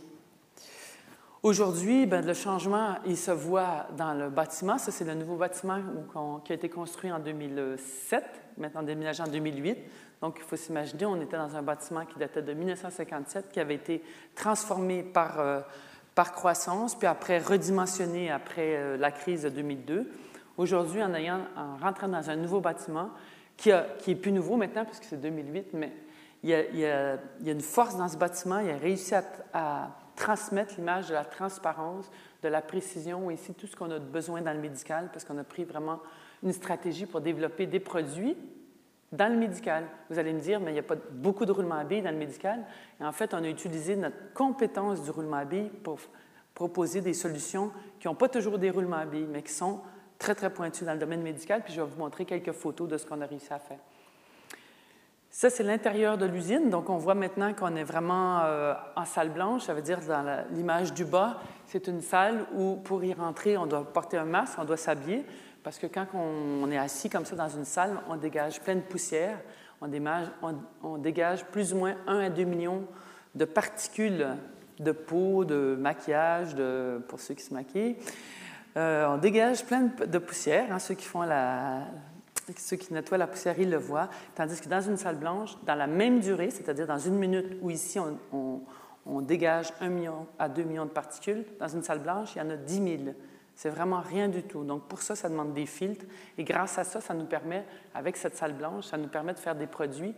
Aujourd'hui, 1.43 2.07
ben, 2.07 2.25
le 2.25 2.35
changement, 2.35 2.99
il 3.05 3.17
se 3.17 3.33
voit 3.33 3.89
dans 3.97 4.15
le 4.15 4.31
bâtiment. 4.31 4.79
Ça, 4.79 4.93
c'est 4.93 5.05
le 5.05 5.15
nouveau 5.15 5.35
bâtiment 5.35 5.81
qui 6.45 6.53
a 6.53 6.55
été 6.55 6.69
construit 6.69 7.11
en 7.11 7.19
2007, 7.19 8.25
maintenant 8.59 8.85
déménagé 8.85 9.25
en 9.25 9.27
2008. 9.27 9.77
Donc, 10.23 10.37
il 10.39 10.45
faut 10.45 10.55
s'imaginer, 10.55 11.05
on 11.05 11.21
était 11.21 11.37
dans 11.37 11.57
un 11.57 11.63
bâtiment 11.63 12.07
qui 12.07 12.17
datait 12.17 12.43
de 12.43 12.53
1957, 12.53 13.51
qui 13.51 13.59
avait 13.59 13.75
été 13.75 14.05
transformé 14.37 15.03
par, 15.03 15.41
euh, 15.41 15.61
par 16.15 16.31
croissance, 16.31 16.95
puis 16.95 17.09
après 17.09 17.41
redimensionné 17.41 18.31
après 18.31 18.77
euh, 18.77 18.97
la 18.97 19.11
crise 19.11 19.43
de 19.43 19.49
2002. 19.49 20.09
Aujourd'hui, 20.59 21.03
en, 21.03 21.13
ayant, 21.13 21.41
en 21.57 21.77
rentrant 21.77 22.07
dans 22.07 22.31
un 22.31 22.37
nouveau 22.37 22.61
bâtiment, 22.61 23.11
qui, 23.57 23.71
est 23.71 24.15
plus 24.15 24.31
nouveau 24.31 24.57
maintenant, 24.57 24.85
puisque 24.85 25.05
c'est 25.05 25.21
2008, 25.21 25.75
mais 25.75 25.93
il 26.45 26.51
y, 26.51 26.55
a, 26.55 26.69
il, 26.69 26.79
y 26.79 26.87
a, 26.87 27.19
une 27.53 27.61
force 27.61 27.97
dans 27.97 28.09
ce 28.09 28.17
bâtiment. 28.17 28.61
Il 28.61 28.71
a 28.71 28.77
réussi 28.77 29.17
à, 29.17 29.25
à 29.53 29.91
transmettre 30.15 30.75
l'image 30.77 31.09
de 31.09 31.15
la 31.15 31.25
transparence, 31.25 32.09
de 32.45 32.49
la 32.49 32.63
précision, 32.63 33.29
et 33.29 33.35
ici 33.35 33.55
tout 33.55 33.67
ce 33.67 33.75
qu'on 33.75 33.91
a 33.91 33.99
besoin 33.99 34.41
dans 34.41 34.53
le 34.53 34.61
médical, 34.61 35.11
parce 35.13 35.25
qu'on 35.25 35.39
a 35.39 35.45
pris 35.45 35.65
vraiment 35.65 35.99
une 36.45 36.53
stratégie 36.53 37.07
pour 37.07 37.21
développer 37.21 37.67
des 37.67 37.81
produits 37.81 38.37
dans 39.13 39.31
le 39.31 39.39
médical. 39.39 39.85
Vous 40.11 40.19
allez 40.19 40.33
me 40.33 40.41
dire, 40.41 40.59
mais 40.59 40.71
il 40.71 40.75
n'y 40.75 40.81
a 40.81 40.85
pas 40.85 40.97
beaucoup 41.13 41.45
de 41.45 41.53
roulement 41.53 41.77
à 41.77 41.85
billes 41.85 42.03
dans 42.03 42.11
le 42.11 42.17
médical. 42.17 42.65
Et 43.01 43.05
en 43.05 43.13
fait, 43.13 43.35
on 43.35 43.45
a 43.45 43.49
utilisé 43.49 43.95
notre 43.95 44.33
compétence 44.35 45.03
du 45.03 45.11
roulement 45.11 45.37
à 45.37 45.45
billes 45.45 45.71
pour 45.85 45.99
proposer 46.55 47.01
des 47.01 47.15
solutions 47.15 47.71
qui 48.01 48.09
n'ont 48.09 48.15
pas 48.15 48.29
toujours 48.29 48.59
des 48.59 48.71
roulements 48.71 48.97
à 48.97 49.07
billes, 49.07 49.29
mais 49.31 49.43
qui 49.43 49.53
sont 49.53 49.81
très, 50.19 50.35
très 50.35 50.51
pointues 50.51 50.85
dans 50.85 50.95
le 50.95 50.99
domaine 50.99 51.23
médical. 51.23 51.63
Puis 51.63 51.75
je 51.75 51.81
vais 51.81 51.87
vous 51.87 51.99
montrer 51.99 52.25
quelques 52.25 52.53
photos 52.53 52.89
de 52.89 52.97
ce 52.97 53.07
qu'on 53.07 53.21
a 53.21 53.27
réussi 53.27 53.53
à 53.53 53.59
faire. 53.59 53.79
Ça, 55.35 55.49
c'est 55.49 55.63
l'intérieur 55.63 56.19
de 56.19 56.27
l'usine. 56.27 56.69
Donc, 56.69 56.91
on 56.91 56.99
voit 56.99 57.15
maintenant 57.15 57.55
qu'on 57.55 57.75
est 57.75 57.85
vraiment 57.85 58.41
euh, 58.41 58.75
en 58.97 59.07
salle 59.07 59.31
blanche. 59.31 59.63
Ça 59.63 59.73
veut 59.73 59.81
dire, 59.81 59.99
dans 60.07 60.45
l'image 60.51 60.93
du 60.93 61.07
bas, 61.07 61.41
c'est 61.65 61.87
une 61.87 62.03
salle 62.03 62.45
où, 62.55 62.77
pour 62.77 63.03
y 63.03 63.15
rentrer, 63.15 63.57
on 63.57 63.65
doit 63.65 63.83
porter 63.83 64.19
un 64.19 64.27
masque, 64.27 64.59
on 64.59 64.67
doit 64.67 64.77
s'habiller. 64.77 65.25
Parce 65.63 65.79
que 65.79 65.87
quand 65.87 66.07
on 66.15 66.71
est 66.71 66.79
assis 66.79 67.09
comme 67.09 67.25
ça 67.25 67.37
dans 67.37 67.49
une 67.49 67.65
salle, 67.65 67.97
on 68.09 68.17
dégage 68.17 68.61
plein 68.61 68.75
de 68.75 68.81
poussière, 68.81 69.39
on 69.81 70.99
dégage, 70.99 71.45
plus 71.47 71.73
ou 71.73 71.79
moins 71.79 71.97
1 72.07 72.19
à 72.19 72.31
2 72.31 72.45
millions 72.45 72.85
de 73.35 73.45
particules 73.45 74.27
de 74.79 74.93
peau, 74.93 75.45
de 75.45 75.77
maquillage, 75.79 76.57
pour 77.09 77.21
ceux 77.21 77.35
qui 77.35 77.43
se 77.43 77.55
maquillent. 77.55 77.97
Euh, 78.77 79.07
on 79.09 79.19
dégage 79.19 79.65
plein 79.65 79.91
de 80.07 80.19
poussière, 80.19 80.73
hein, 80.73 80.79
ceux 80.79 80.95
qui 80.95 81.05
font 81.05 81.23
la, 81.23 81.83
ceux 82.57 82.77
qui 82.77 82.93
nettoient 82.95 83.19
la 83.19 83.27
poussière, 83.27 83.59
ils 83.59 83.71
le 83.71 83.77
voient. 83.77 84.09
Tandis 84.35 84.61
que 84.61 84.69
dans 84.69 84.81
une 84.81 84.97
salle 84.97 85.17
blanche, 85.17 85.57
dans 85.65 85.75
la 85.75 85.87
même 85.87 86.21
durée, 86.21 86.51
c'est-à-dire 86.51 86.87
dans 86.87 86.99
une 86.99 87.17
minute 87.17 87.59
où 87.61 87.71
ici 87.71 87.99
on, 87.99 88.63
on 89.05 89.21
dégage 89.21 89.73
1 89.81 89.89
million 89.89 90.27
à 90.39 90.49
2 90.49 90.63
millions 90.63 90.87
de 90.87 90.91
particules. 90.91 91.45
Dans 91.59 91.69
une 91.69 91.83
salle 91.83 92.01
blanche, 92.01 92.35
il 92.35 92.39
y 92.39 92.43
en 92.43 92.51
a 92.51 92.57
10 92.57 92.75
000. 92.75 93.15
C'est 93.63 93.71
vraiment 93.71 94.01
rien 94.01 94.29
du 94.29 94.43
tout. 94.43 94.65
Donc, 94.65 94.89
pour 94.89 95.03
ça, 95.03 95.15
ça 95.15 95.29
demande 95.29 95.53
des 95.53 95.67
filtres. 95.67 96.05
Et 96.37 96.43
grâce 96.43 96.79
à 96.79 96.83
ça, 96.83 97.01
ça 97.01 97.15
nous 97.15 97.27
permet, 97.27 97.65
avec 97.95 98.17
cette 98.17 98.37
salle 98.37 98.55
blanche, 98.55 98.87
ça 98.87 98.97
nous 98.97 99.07
permet 99.07 99.35
de 99.35 99.39
faire 99.39 99.55
des 99.55 99.69
produits 99.69 100.17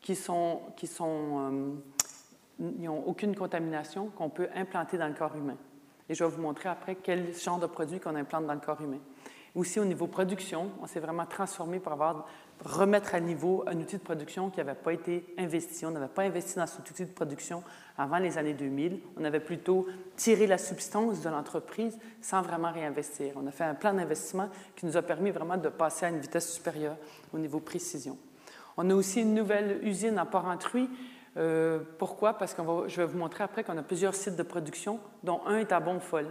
qui 0.00 0.16
sont, 0.16 0.62
qui 0.74 0.86
sont, 0.86 1.52
euh, 1.52 2.64
n'ont 2.78 3.04
aucune 3.04 3.36
contamination, 3.36 4.06
qu'on 4.16 4.30
peut 4.30 4.48
implanter 4.54 4.96
dans 4.96 5.06
le 5.06 5.12
corps 5.12 5.36
humain. 5.36 5.58
Et 6.08 6.14
je 6.14 6.24
vais 6.24 6.30
vous 6.30 6.40
montrer 6.40 6.70
après 6.70 6.94
quel 6.94 7.34
genre 7.34 7.58
de 7.58 7.66
produit 7.66 8.00
qu'on 8.00 8.16
implante 8.16 8.46
dans 8.46 8.54
le 8.54 8.60
corps 8.60 8.80
humain. 8.80 9.00
Aussi, 9.54 9.78
au 9.80 9.84
niveau 9.84 10.06
production, 10.06 10.70
on 10.80 10.86
s'est 10.86 11.00
vraiment 11.00 11.26
transformé 11.26 11.80
pour 11.80 11.92
avoir, 11.92 12.26
remettre 12.64 13.14
à 13.14 13.20
niveau 13.20 13.64
un 13.66 13.78
outil 13.78 13.98
de 13.98 14.02
production 14.02 14.48
qui 14.48 14.60
n'avait 14.60 14.74
pas 14.74 14.94
été 14.94 15.26
investi. 15.36 15.84
On 15.84 15.90
n'avait 15.90 16.08
pas 16.08 16.22
investi 16.22 16.56
dans 16.56 16.66
cet 16.66 16.88
outil 16.88 17.04
de 17.04 17.10
production 17.10 17.62
avant 17.98 18.18
les 18.18 18.38
années 18.38 18.54
2000. 18.54 19.00
On 19.18 19.24
avait 19.24 19.40
plutôt 19.40 19.86
tiré 20.16 20.46
la 20.46 20.56
substance 20.56 21.20
de 21.20 21.28
l'entreprise 21.28 21.98
sans 22.22 22.40
vraiment 22.42 22.72
réinvestir. 22.72 23.32
On 23.36 23.46
a 23.46 23.50
fait 23.50 23.64
un 23.64 23.74
plan 23.74 23.92
d'investissement 23.92 24.48
qui 24.76 24.86
nous 24.86 24.96
a 24.96 25.02
permis 25.02 25.30
vraiment 25.30 25.56
de 25.56 25.68
passer 25.68 26.06
à 26.06 26.10
une 26.10 26.20
vitesse 26.20 26.52
supérieure 26.52 26.96
au 27.34 27.38
niveau 27.38 27.58
précision. 27.58 28.16
On 28.76 28.88
a 28.90 28.94
aussi 28.94 29.20
une 29.20 29.34
nouvelle 29.34 29.80
usine 29.82 30.16
à 30.18 30.24
Port-Entruy. 30.24 30.88
Euh, 31.36 31.80
pourquoi? 31.98 32.34
Parce 32.34 32.54
que 32.54 32.62
je 32.86 32.96
vais 32.96 33.06
vous 33.06 33.18
montrer 33.18 33.42
après 33.42 33.64
qu'on 33.64 33.76
a 33.76 33.82
plusieurs 33.82 34.14
sites 34.14 34.36
de 34.36 34.42
production, 34.44 35.00
dont 35.24 35.40
un 35.46 35.58
est 35.58 35.72
à 35.72 35.80
Bonfol. 35.80 36.26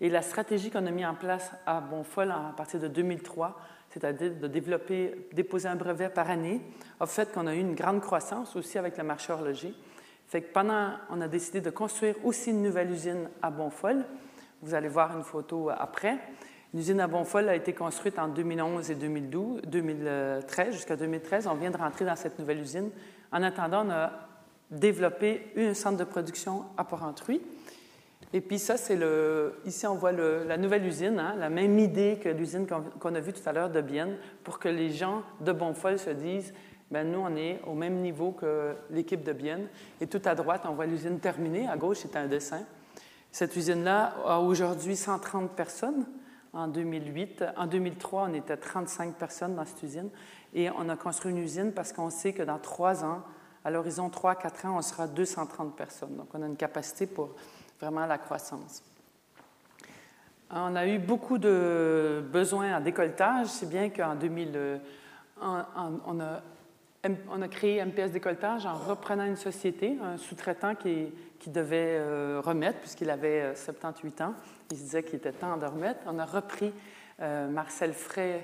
Et 0.00 0.10
la 0.10 0.22
stratégie 0.22 0.70
qu'on 0.70 0.86
a 0.86 0.90
mise 0.90 1.06
en 1.06 1.14
place 1.14 1.52
à 1.66 1.80
Bonfol 1.80 2.32
à 2.32 2.52
partir 2.56 2.80
de 2.80 2.88
2003, 2.88 3.56
c'est-à-dire 3.90 4.34
de 4.34 4.48
développer, 4.48 5.28
déposer 5.32 5.68
un 5.68 5.76
brevet 5.76 6.08
par 6.08 6.28
année, 6.28 6.60
a 6.98 7.06
fait 7.06 7.32
qu'on 7.32 7.46
a 7.46 7.54
eu 7.54 7.60
une 7.60 7.76
grande 7.76 8.00
croissance 8.00 8.56
aussi 8.56 8.76
avec 8.76 8.98
le 8.98 9.04
marché 9.04 9.32
horloger. 9.32 9.72
Pendant, 10.40 10.92
on 11.10 11.20
a 11.20 11.28
décidé 11.28 11.60
de 11.60 11.70
construire 11.70 12.16
aussi 12.24 12.50
une 12.50 12.62
nouvelle 12.62 12.90
usine 12.90 13.28
à 13.40 13.50
Bonfol. 13.50 14.04
Vous 14.62 14.74
allez 14.74 14.88
voir 14.88 15.16
une 15.16 15.22
photo 15.22 15.70
après. 15.70 16.18
L'usine 16.72 16.98
à 17.00 17.06
Bonfol 17.06 17.48
a 17.48 17.54
été 17.54 17.72
construite 17.72 18.18
en 18.18 18.26
2011 18.28 18.90
et 18.90 18.94
2012, 18.96 19.62
2013, 19.62 20.74
jusqu'à 20.74 20.96
2013. 20.96 21.46
On 21.46 21.54
vient 21.54 21.70
de 21.70 21.76
rentrer 21.76 22.04
dans 22.04 22.16
cette 22.16 22.38
nouvelle 22.38 22.58
usine. 22.58 22.90
En 23.30 23.42
attendant, 23.44 23.86
on 23.86 23.90
a 23.90 24.10
développé 24.70 25.52
un 25.56 25.74
centre 25.74 25.98
de 25.98 26.04
production 26.04 26.64
à 26.76 26.82
Port-Entruy. 26.82 27.40
Et 28.32 28.40
puis 28.40 28.58
ça, 28.58 28.76
c'est 28.76 28.96
le... 28.96 29.60
Ici, 29.64 29.86
on 29.86 29.94
voit 29.94 30.10
la 30.10 30.56
nouvelle 30.56 30.84
usine, 30.84 31.20
hein, 31.20 31.36
la 31.38 31.48
même 31.48 31.78
idée 31.78 32.18
que 32.20 32.28
l'usine 32.28 32.66
qu'on 32.66 33.14
a 33.14 33.20
vue 33.20 33.32
tout 33.32 33.48
à 33.48 33.52
l'heure 33.52 33.70
de 33.70 33.80
Bienne, 33.80 34.16
pour 34.42 34.58
que 34.58 34.68
les 34.68 34.90
gens 34.90 35.22
de 35.40 35.52
Bonfol 35.52 36.00
se 36.00 36.10
disent, 36.10 36.52
ben 36.94 37.10
nous, 37.10 37.18
on 37.18 37.34
est 37.34 37.60
au 37.66 37.74
même 37.74 37.96
niveau 37.96 38.30
que 38.30 38.76
l'équipe 38.88 39.24
de 39.24 39.32
Bienne. 39.32 39.66
Et 40.00 40.06
tout 40.06 40.22
à 40.24 40.36
droite, 40.36 40.62
on 40.64 40.74
voit 40.74 40.86
l'usine 40.86 41.18
terminée. 41.18 41.68
À 41.68 41.76
gauche, 41.76 41.98
c'est 42.02 42.14
un 42.14 42.28
dessin. 42.28 42.60
Cette 43.32 43.56
usine-là 43.56 44.14
a 44.24 44.38
aujourd'hui 44.38 44.94
130 44.94 45.50
personnes. 45.56 46.06
En 46.52 46.68
2008, 46.68 47.46
en 47.56 47.66
2003, 47.66 48.28
on 48.30 48.34
était 48.34 48.56
35 48.56 49.14
personnes 49.14 49.56
dans 49.56 49.64
cette 49.64 49.82
usine. 49.82 50.08
Et 50.54 50.70
on 50.70 50.88
a 50.88 50.94
construit 50.94 51.32
une 51.32 51.38
usine 51.38 51.72
parce 51.72 51.92
qu'on 51.92 52.10
sait 52.10 52.32
que 52.32 52.44
dans 52.44 52.60
trois 52.60 53.04
ans, 53.04 53.22
à 53.64 53.72
l'horizon 53.72 54.08
3-4 54.08 54.68
ans, 54.68 54.76
on 54.76 54.82
sera 54.82 55.08
230 55.08 55.74
personnes. 55.74 56.14
Donc, 56.16 56.28
on 56.32 56.42
a 56.42 56.46
une 56.46 56.56
capacité 56.56 57.08
pour 57.08 57.30
vraiment 57.80 58.06
la 58.06 58.18
croissance. 58.18 58.84
On 60.48 60.76
a 60.76 60.86
eu 60.86 61.00
beaucoup 61.00 61.38
de 61.38 62.22
besoins 62.32 62.76
en 62.76 62.80
décolletage, 62.80 63.48
c'est 63.48 63.68
bien 63.68 63.90
qu'en 63.90 64.14
2000, 64.14 64.80
on, 65.40 66.20
a, 66.20 66.40
on, 67.30 67.42
a, 67.42 67.48
créé 67.48 67.84
MPS 67.84 68.12
Décolletage 68.12 68.66
en 68.66 68.74
reprenant 68.74 69.24
une 69.24 69.36
société, 69.36 69.96
un 70.02 70.16
sous-traitant 70.16 70.74
qui, 70.74 71.12
devait 71.46 71.98
euh, 71.98 72.40
remettre, 72.42 72.78
puisqu'il 72.78 73.10
avait 73.10 73.54
78 73.54 74.20
euh, 74.20 74.24
ans. 74.24 74.34
Il 74.70 74.78
se 74.78 74.82
disait 74.82 75.02
qu'il 75.02 75.16
était 75.16 75.32
temps 75.32 75.58
de 75.58 75.66
remettre. 75.66 76.00
On 76.06 76.18
a 76.18 76.24
repris 76.24 76.72
euh, 77.20 77.48
Marcel 77.48 77.92
Fray 77.92 78.40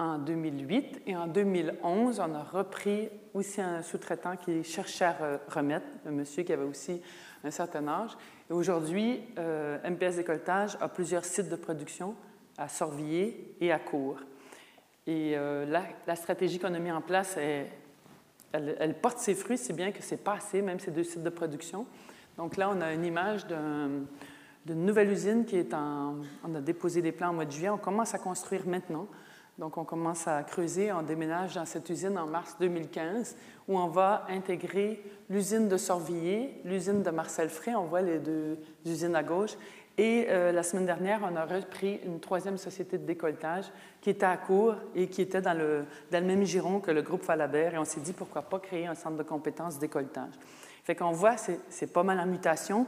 en 0.00 0.18
2008 0.18 1.02
et 1.06 1.16
en 1.16 1.28
2011, 1.28 2.18
on 2.18 2.34
a 2.34 2.42
repris 2.42 3.08
aussi 3.34 3.60
un 3.60 3.82
sous-traitant 3.82 4.36
qui 4.36 4.64
cherchait 4.64 5.04
à 5.04 5.16
remettre, 5.48 5.86
un 6.04 6.10
monsieur 6.10 6.42
qui 6.42 6.52
avait 6.52 6.64
aussi 6.64 7.00
un 7.44 7.52
certain 7.52 7.86
âge. 7.86 8.10
Et 8.50 8.52
aujourd'hui, 8.52 9.20
MPS 9.88 10.16
Décolletage 10.16 10.76
a 10.80 10.88
plusieurs 10.88 11.24
sites 11.24 11.48
de 11.48 11.54
production 11.54 12.16
à 12.58 12.68
Sorvilliers 12.68 13.54
et 13.60 13.70
à 13.70 13.78
Cours. 13.78 14.18
Et 15.06 15.32
euh, 15.36 15.66
la, 15.66 16.16
stratégie 16.16 16.58
qu'on 16.58 16.72
a 16.72 16.78
mise 16.78 16.92
en 16.92 17.02
place, 17.02 17.36
elle, 18.54 18.94
porte 18.94 19.18
ses 19.18 19.34
fruits, 19.34 19.58
si 19.58 19.72
bien 19.72 19.92
que 19.92 20.02
c'est 20.02 20.16
pas 20.16 20.34
assez, 20.34 20.62
même 20.62 20.78
ces 20.78 20.90
deux 20.90 21.04
sites 21.04 21.22
de 21.22 21.30
production. 21.30 21.86
Donc 22.36 22.56
là, 22.56 22.70
on 22.74 22.80
a 22.80 22.92
une 22.92 23.04
image 23.04 23.46
d'une 23.46 24.06
nouvelle 24.84 25.10
usine 25.10 25.44
qui 25.44 25.56
est 25.56 25.74
en... 25.74 26.16
On 26.44 26.54
a 26.54 26.60
déposé 26.60 27.02
des 27.02 27.12
plans 27.12 27.30
au 27.30 27.34
mois 27.34 27.44
de 27.44 27.52
juillet. 27.52 27.68
On 27.68 27.78
commence 27.78 28.14
à 28.14 28.18
construire 28.18 28.66
maintenant. 28.66 29.06
Donc, 29.58 29.76
on 29.76 29.84
commence 29.84 30.26
à 30.26 30.42
creuser. 30.42 30.92
On 30.92 31.02
déménage 31.02 31.54
dans 31.54 31.64
cette 31.64 31.88
usine 31.88 32.18
en 32.18 32.26
mars 32.26 32.56
2015 32.58 33.36
où 33.68 33.78
on 33.78 33.88
va 33.88 34.26
intégrer 34.28 35.02
l'usine 35.30 35.68
de 35.68 35.76
Sorvilliers, 35.76 36.60
l'usine 36.64 37.02
de 37.02 37.10
Marcel 37.10 37.48
Frey, 37.48 37.74
on 37.74 37.84
voit 37.84 38.02
les 38.02 38.18
deux 38.18 38.58
usines 38.84 39.16
à 39.16 39.22
gauche, 39.22 39.52
et 39.96 40.26
euh, 40.28 40.50
la 40.50 40.64
semaine 40.64 40.86
dernière, 40.86 41.20
on 41.22 41.36
a 41.36 41.44
repris 41.44 42.00
une 42.04 42.18
troisième 42.18 42.58
société 42.58 42.98
de 42.98 43.06
décolletage 43.06 43.66
qui 44.00 44.10
était 44.10 44.26
à 44.26 44.36
court 44.36 44.74
et 44.94 45.06
qui 45.06 45.22
était 45.22 45.40
dans 45.40 45.56
le, 45.56 45.84
même 46.10 46.44
giron 46.44 46.80
que 46.80 46.90
le 46.90 47.02
groupe 47.02 47.22
Falabert, 47.22 47.74
et 47.74 47.78
on 47.78 47.84
s'est 47.84 48.00
dit 48.00 48.12
pourquoi 48.12 48.42
pas 48.42 48.58
créer 48.58 48.86
un 48.86 48.96
centre 48.96 49.16
de 49.16 49.22
compétences 49.22 49.78
décolletage. 49.78 50.34
Fait 50.82 50.96
qu'on 50.96 51.12
voit, 51.12 51.36
c'est 51.36 51.92
pas 51.92 52.02
mal 52.02 52.18
en 52.18 52.26
mutation. 52.26 52.86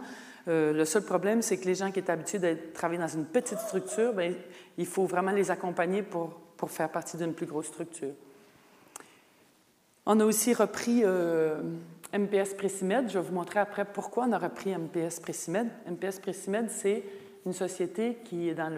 Euh, 0.49 0.73
le 0.73 0.85
seul 0.85 1.03
problème, 1.03 1.43
c'est 1.43 1.59
que 1.59 1.65
les 1.65 1.77
gens 1.77 1.91
qui 1.93 2.01
étaient 2.01 2.13
habitués 2.13 2.39
de 2.39 2.57
travailler 2.75 3.01
dans 3.01 3.09
une 3.09 3.25
petite 3.25 3.59
structure, 3.59 4.13
bien, 4.13 4.33
il 4.77 4.87
faut 4.87 5.07
vraiment 5.07 5.31
les 5.31 5.51
accompagner 5.51 6.03
pour, 6.03 6.31
pour 6.57 6.71
faire 6.71 6.91
partie 6.91 7.17
d'une 7.17 7.35
plus 7.35 7.47
grosse 7.47 7.67
structure. 7.67 8.13
On 10.09 10.21
a 10.21 10.25
aussi 10.25 10.55
repris 10.55 11.03
euh, 11.05 11.61
MPS 12.17 12.55
Précimed. 12.55 13.11
Je 13.11 13.19
vais 13.19 13.25
vous 13.25 13.35
montrer 13.35 13.61
après 13.61 13.85
pourquoi 13.85 14.25
on 14.27 14.33
a 14.33 14.39
repris 14.39 14.75
MPS 14.75 15.21
Précimed. 15.21 15.69
MPS 15.87 16.19
Précimed, 16.21 16.71
c'est 16.71 17.05
une 17.45 17.53
société 17.53 18.19
qui 18.25 18.49
est 18.49 18.55
dans 18.55 18.71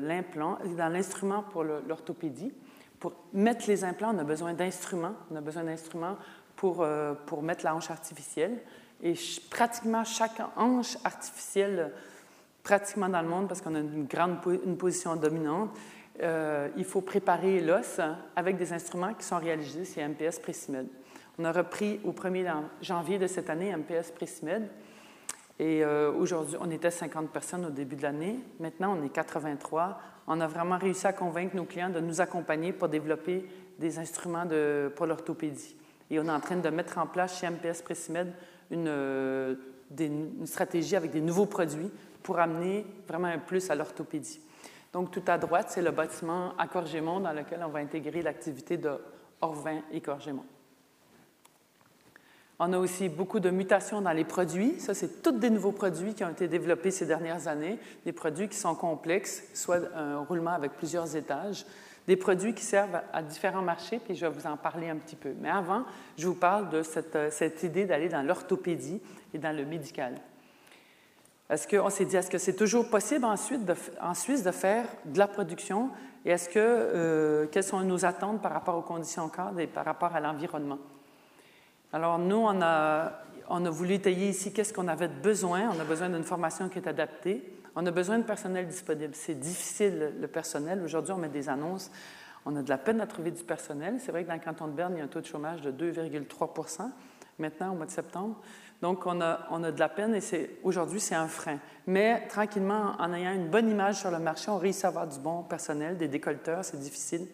l'implant, 0.00 0.58
dans 0.76 0.88
l'instrument 0.88 1.42
pour 1.42 1.64
l'orthopédie. 1.64 2.52
Pour 3.00 3.12
mettre 3.32 3.68
les 3.68 3.84
implants, 3.84 4.14
on 4.14 4.18
a 4.18 4.24
besoin 4.24 4.54
d'instruments. 4.54 5.14
On 5.30 5.36
a 5.36 5.40
besoin 5.40 5.64
d'instruments 5.64 6.16
pour, 6.56 6.82
euh, 6.82 7.14
mettre 7.42 7.64
la 7.64 7.74
hanche 7.74 7.90
artificielle. 7.90 8.60
Et 9.02 9.14
pratiquement 9.50 10.04
chaque 10.04 10.40
hanche 10.56 10.96
artificielle, 11.04 11.92
pratiquement 12.62 13.08
dans 13.08 13.22
le 13.22 13.28
monde, 13.28 13.48
parce 13.48 13.60
qu'on 13.60 13.74
a 13.74 13.80
une 13.80 14.06
grande 14.06 14.36
une 14.64 14.76
position 14.76 15.16
dominante, 15.16 15.70
euh, 16.22 16.68
il 16.76 16.84
faut 16.84 17.00
préparer 17.00 17.60
l'os 17.60 18.00
avec 18.36 18.56
des 18.56 18.72
instruments 18.72 19.14
qui 19.14 19.24
sont 19.24 19.38
réalisés 19.38 19.84
chez 19.84 20.06
MPS 20.06 20.38
Précimed. 20.38 20.86
On 21.38 21.44
a 21.44 21.50
repris 21.50 22.00
au 22.04 22.12
1er 22.12 22.48
janvier 22.80 23.18
de 23.18 23.26
cette 23.26 23.50
année 23.50 23.74
MPS 23.74 24.12
Précimed. 24.12 24.68
Et 25.58 25.84
euh, 25.84 26.12
aujourd'hui, 26.12 26.56
on 26.60 26.70
était 26.70 26.90
50 26.92 27.30
personnes 27.30 27.66
au 27.66 27.70
début 27.70 27.96
de 27.96 28.02
l'année. 28.02 28.38
Maintenant, 28.60 28.96
on 28.96 29.04
est 29.04 29.08
83. 29.08 30.00
On 30.28 30.40
a 30.40 30.46
vraiment 30.46 30.78
réussi 30.78 31.06
à 31.08 31.12
convaincre 31.12 31.56
nos 31.56 31.64
clients 31.64 31.90
de 31.90 31.98
nous 31.98 32.20
accompagner 32.20 32.72
pour 32.72 32.88
développer 32.88 33.48
des 33.78 33.98
instruments 33.98 34.46
de, 34.46 34.92
pour 34.94 35.06
l'orthopédie. 35.06 35.76
Et 36.08 36.20
on 36.20 36.24
est 36.24 36.30
en 36.30 36.40
train 36.40 36.56
de 36.56 36.68
mettre 36.68 36.98
en 36.98 37.06
place 37.06 37.40
chez 37.40 37.50
MPS 37.50 37.82
Précimed 37.82 38.32
une, 38.70 38.86
euh, 38.86 39.56
une 39.98 40.46
stratégie 40.46 40.94
avec 40.94 41.10
des 41.10 41.20
nouveaux 41.20 41.46
produits 41.46 41.90
pour 42.22 42.38
amener 42.38 42.86
vraiment 43.08 43.28
un 43.28 43.38
plus 43.38 43.70
à 43.70 43.74
l'orthopédie. 43.74 44.40
Donc, 44.92 45.10
tout 45.10 45.22
à 45.26 45.36
droite, 45.36 45.66
c'est 45.70 45.82
le 45.82 45.90
bâtiment 45.90 46.56
Accorgémont 46.58 47.18
dans 47.18 47.32
lequel 47.32 47.60
on 47.66 47.70
va 47.70 47.80
intégrer 47.80 48.22
l'activité 48.22 48.76
de 48.76 48.92
Orvin 49.40 49.82
et 49.90 50.00
Corgémont. 50.00 50.44
On 52.60 52.72
a 52.72 52.78
aussi 52.78 53.08
beaucoup 53.08 53.40
de 53.40 53.50
mutations 53.50 54.00
dans 54.00 54.12
les 54.12 54.24
produits. 54.24 54.78
Ça, 54.78 54.94
c'est 54.94 55.22
tous 55.22 55.32
des 55.32 55.50
nouveaux 55.50 55.72
produits 55.72 56.14
qui 56.14 56.24
ont 56.24 56.30
été 56.30 56.46
développés 56.46 56.92
ces 56.92 57.06
dernières 57.06 57.48
années, 57.48 57.78
des 58.04 58.12
produits 58.12 58.48
qui 58.48 58.56
sont 58.56 58.76
complexes, 58.76 59.42
soit 59.54 59.80
un 59.96 60.18
roulement 60.20 60.52
avec 60.52 60.72
plusieurs 60.72 61.16
étages, 61.16 61.66
des 62.06 62.16
produits 62.16 62.54
qui 62.54 62.62
servent 62.62 63.00
à 63.12 63.22
différents 63.22 63.62
marchés, 63.62 63.98
puis 63.98 64.14
je 64.14 64.26
vais 64.26 64.32
vous 64.32 64.46
en 64.46 64.56
parler 64.56 64.88
un 64.88 64.96
petit 64.96 65.16
peu. 65.16 65.32
Mais 65.40 65.48
avant, 65.50 65.84
je 66.16 66.28
vous 66.28 66.34
parle 66.34 66.68
de 66.70 66.82
cette, 66.82 67.32
cette 67.32 67.62
idée 67.62 67.86
d'aller 67.86 68.08
dans 68.08 68.22
l'orthopédie 68.22 69.00
et 69.32 69.38
dans 69.38 69.56
le 69.56 69.64
médical. 69.64 70.14
Est-ce 71.50 71.68
qu'on 71.68 71.90
s'est 71.90 72.04
dit, 72.04 72.16
est-ce 72.16 72.30
que 72.30 72.38
c'est 72.38 72.56
toujours 72.56 72.88
possible 72.88 73.24
ensuite 73.24 73.60
en 74.00 74.14
Suisse 74.14 74.42
de 74.42 74.50
faire 74.50 74.86
de 75.04 75.18
la 75.18 75.26
production? 75.26 75.90
Et 76.24 76.30
est-ce 76.30 76.48
que, 76.48 76.58
euh, 76.58 77.46
quelles 77.50 77.64
sont 77.64 77.80
nos 77.80 78.04
attentes 78.04 78.40
par 78.40 78.52
rapport 78.52 78.76
aux 78.76 78.82
conditions 78.82 79.28
cadres 79.28 79.60
et 79.60 79.66
par 79.66 79.84
rapport 79.84 80.14
à 80.14 80.20
l'environnement? 80.20 80.78
Alors, 81.94 82.18
nous, 82.18 82.44
on 82.44 82.60
a, 82.60 83.70
voulu 83.70 83.94
étayer 83.94 84.30
ici 84.30 84.52
qu'est-ce 84.52 84.72
qu'on 84.72 84.88
avait 84.88 85.06
besoin. 85.06 85.70
On 85.72 85.78
a 85.78 85.84
besoin 85.84 86.08
d'une 86.08 86.24
formation 86.24 86.68
qui 86.68 86.80
est 86.80 86.88
adaptée. 86.88 87.48
On 87.76 87.86
a 87.86 87.92
besoin 87.92 88.18
de 88.18 88.24
personnel 88.24 88.66
disponible. 88.66 89.14
C'est 89.14 89.38
difficile, 89.38 90.12
le 90.20 90.26
personnel. 90.26 90.82
Aujourd'hui, 90.82 91.12
on 91.12 91.18
met 91.18 91.28
des 91.28 91.48
annonces. 91.48 91.92
On 92.46 92.56
a 92.56 92.62
de 92.62 92.68
la 92.68 92.78
peine 92.78 93.00
à 93.00 93.06
trouver 93.06 93.30
du 93.30 93.44
personnel. 93.44 93.98
C'est 94.00 94.10
vrai 94.10 94.24
que 94.24 94.28
dans 94.28 94.34
le 94.34 94.40
canton 94.40 94.66
de 94.66 94.72
Berne, 94.72 94.94
il 94.96 94.98
y 94.98 95.02
a 95.02 95.04
un 95.04 95.06
taux 95.06 95.20
de 95.20 95.26
chômage 95.26 95.60
de 95.60 95.70
2,3 95.70 96.90
Maintenant, 97.38 97.70
au 97.70 97.76
mois 97.76 97.86
de 97.86 97.92
septembre, 97.92 98.40
Donc, 98.82 99.06
on 99.06 99.20
a, 99.20 99.46
on 99.52 99.62
a 99.62 99.70
de 99.70 99.78
la 99.78 99.88
peine 99.88 100.16
et 100.16 100.50
aujourd'hui, 100.64 100.98
c'est 100.98 101.14
un 101.14 101.28
frein. 101.28 101.60
Mais 101.86 102.26
tranquillement, 102.26 102.96
en 102.98 103.12
ayant 103.12 103.34
une 103.34 103.50
bonne 103.50 103.70
image 103.70 104.00
sur 104.00 104.10
le 104.10 104.18
marché, 104.18 104.50
on 104.50 104.58
réussit 104.58 104.84
à 104.84 104.88
avoir 104.88 105.06
du 105.06 105.20
bon 105.20 105.44
personnel, 105.44 105.96
des 105.96 106.08
décolleteurs, 106.08 106.64
c'est 106.64 106.80
difficile, 106.80 107.28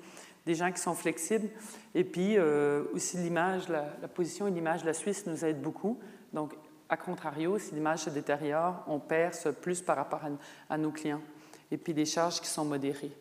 des 0.46 0.54
gens 0.54 0.72
qui 0.72 0.80
sont 0.80 0.94
flexibles. 0.94 1.48
Et 1.94 2.04
puis, 2.04 2.36
euh, 2.36 2.84
aussi 2.94 3.16
l'image, 3.18 3.68
la, 3.68 3.82
position 4.08 4.46
et 4.46 4.50
l'image 4.50 4.82
de 4.82 4.86
la 4.86 4.94
Suisse 4.94 5.26
nous 5.26 5.44
aident 5.44 5.62
beaucoup. 5.62 5.98
Donc, 6.32 6.54
à 6.88 6.96
contrario, 6.96 7.58
si 7.58 7.74
l'image 7.74 8.00
se 8.00 8.10
détériore, 8.10 8.82
on 8.86 8.98
perce 8.98 9.48
plus 9.60 9.80
par 9.80 9.96
rapport 9.96 10.22
à, 10.68 10.78
nos 10.78 10.90
clients. 10.90 11.22
Et 11.70 11.76
puis, 11.76 11.94
des 11.94 12.06
charges 12.06 12.40
qui 12.40 12.48
sont 12.48 12.64
modérées. 12.64 13.12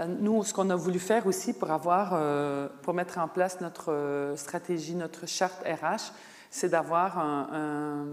Euh, 0.00 0.06
nous, 0.06 0.44
ce 0.44 0.52
qu'on 0.52 0.70
a 0.70 0.76
voulu 0.76 0.98
faire 0.98 1.26
aussi 1.26 1.52
pour 1.52 1.70
avoir, 1.70 2.10
euh, 2.12 2.68
pour 2.82 2.94
mettre 2.94 3.18
en 3.18 3.28
place 3.28 3.60
notre 3.60 4.34
stratégie, 4.36 4.94
notre 4.94 5.26
charte 5.26 5.62
RH, 5.64 6.12
c'est 6.50 6.68
d'avoir 6.68 7.18
un, 7.18 8.06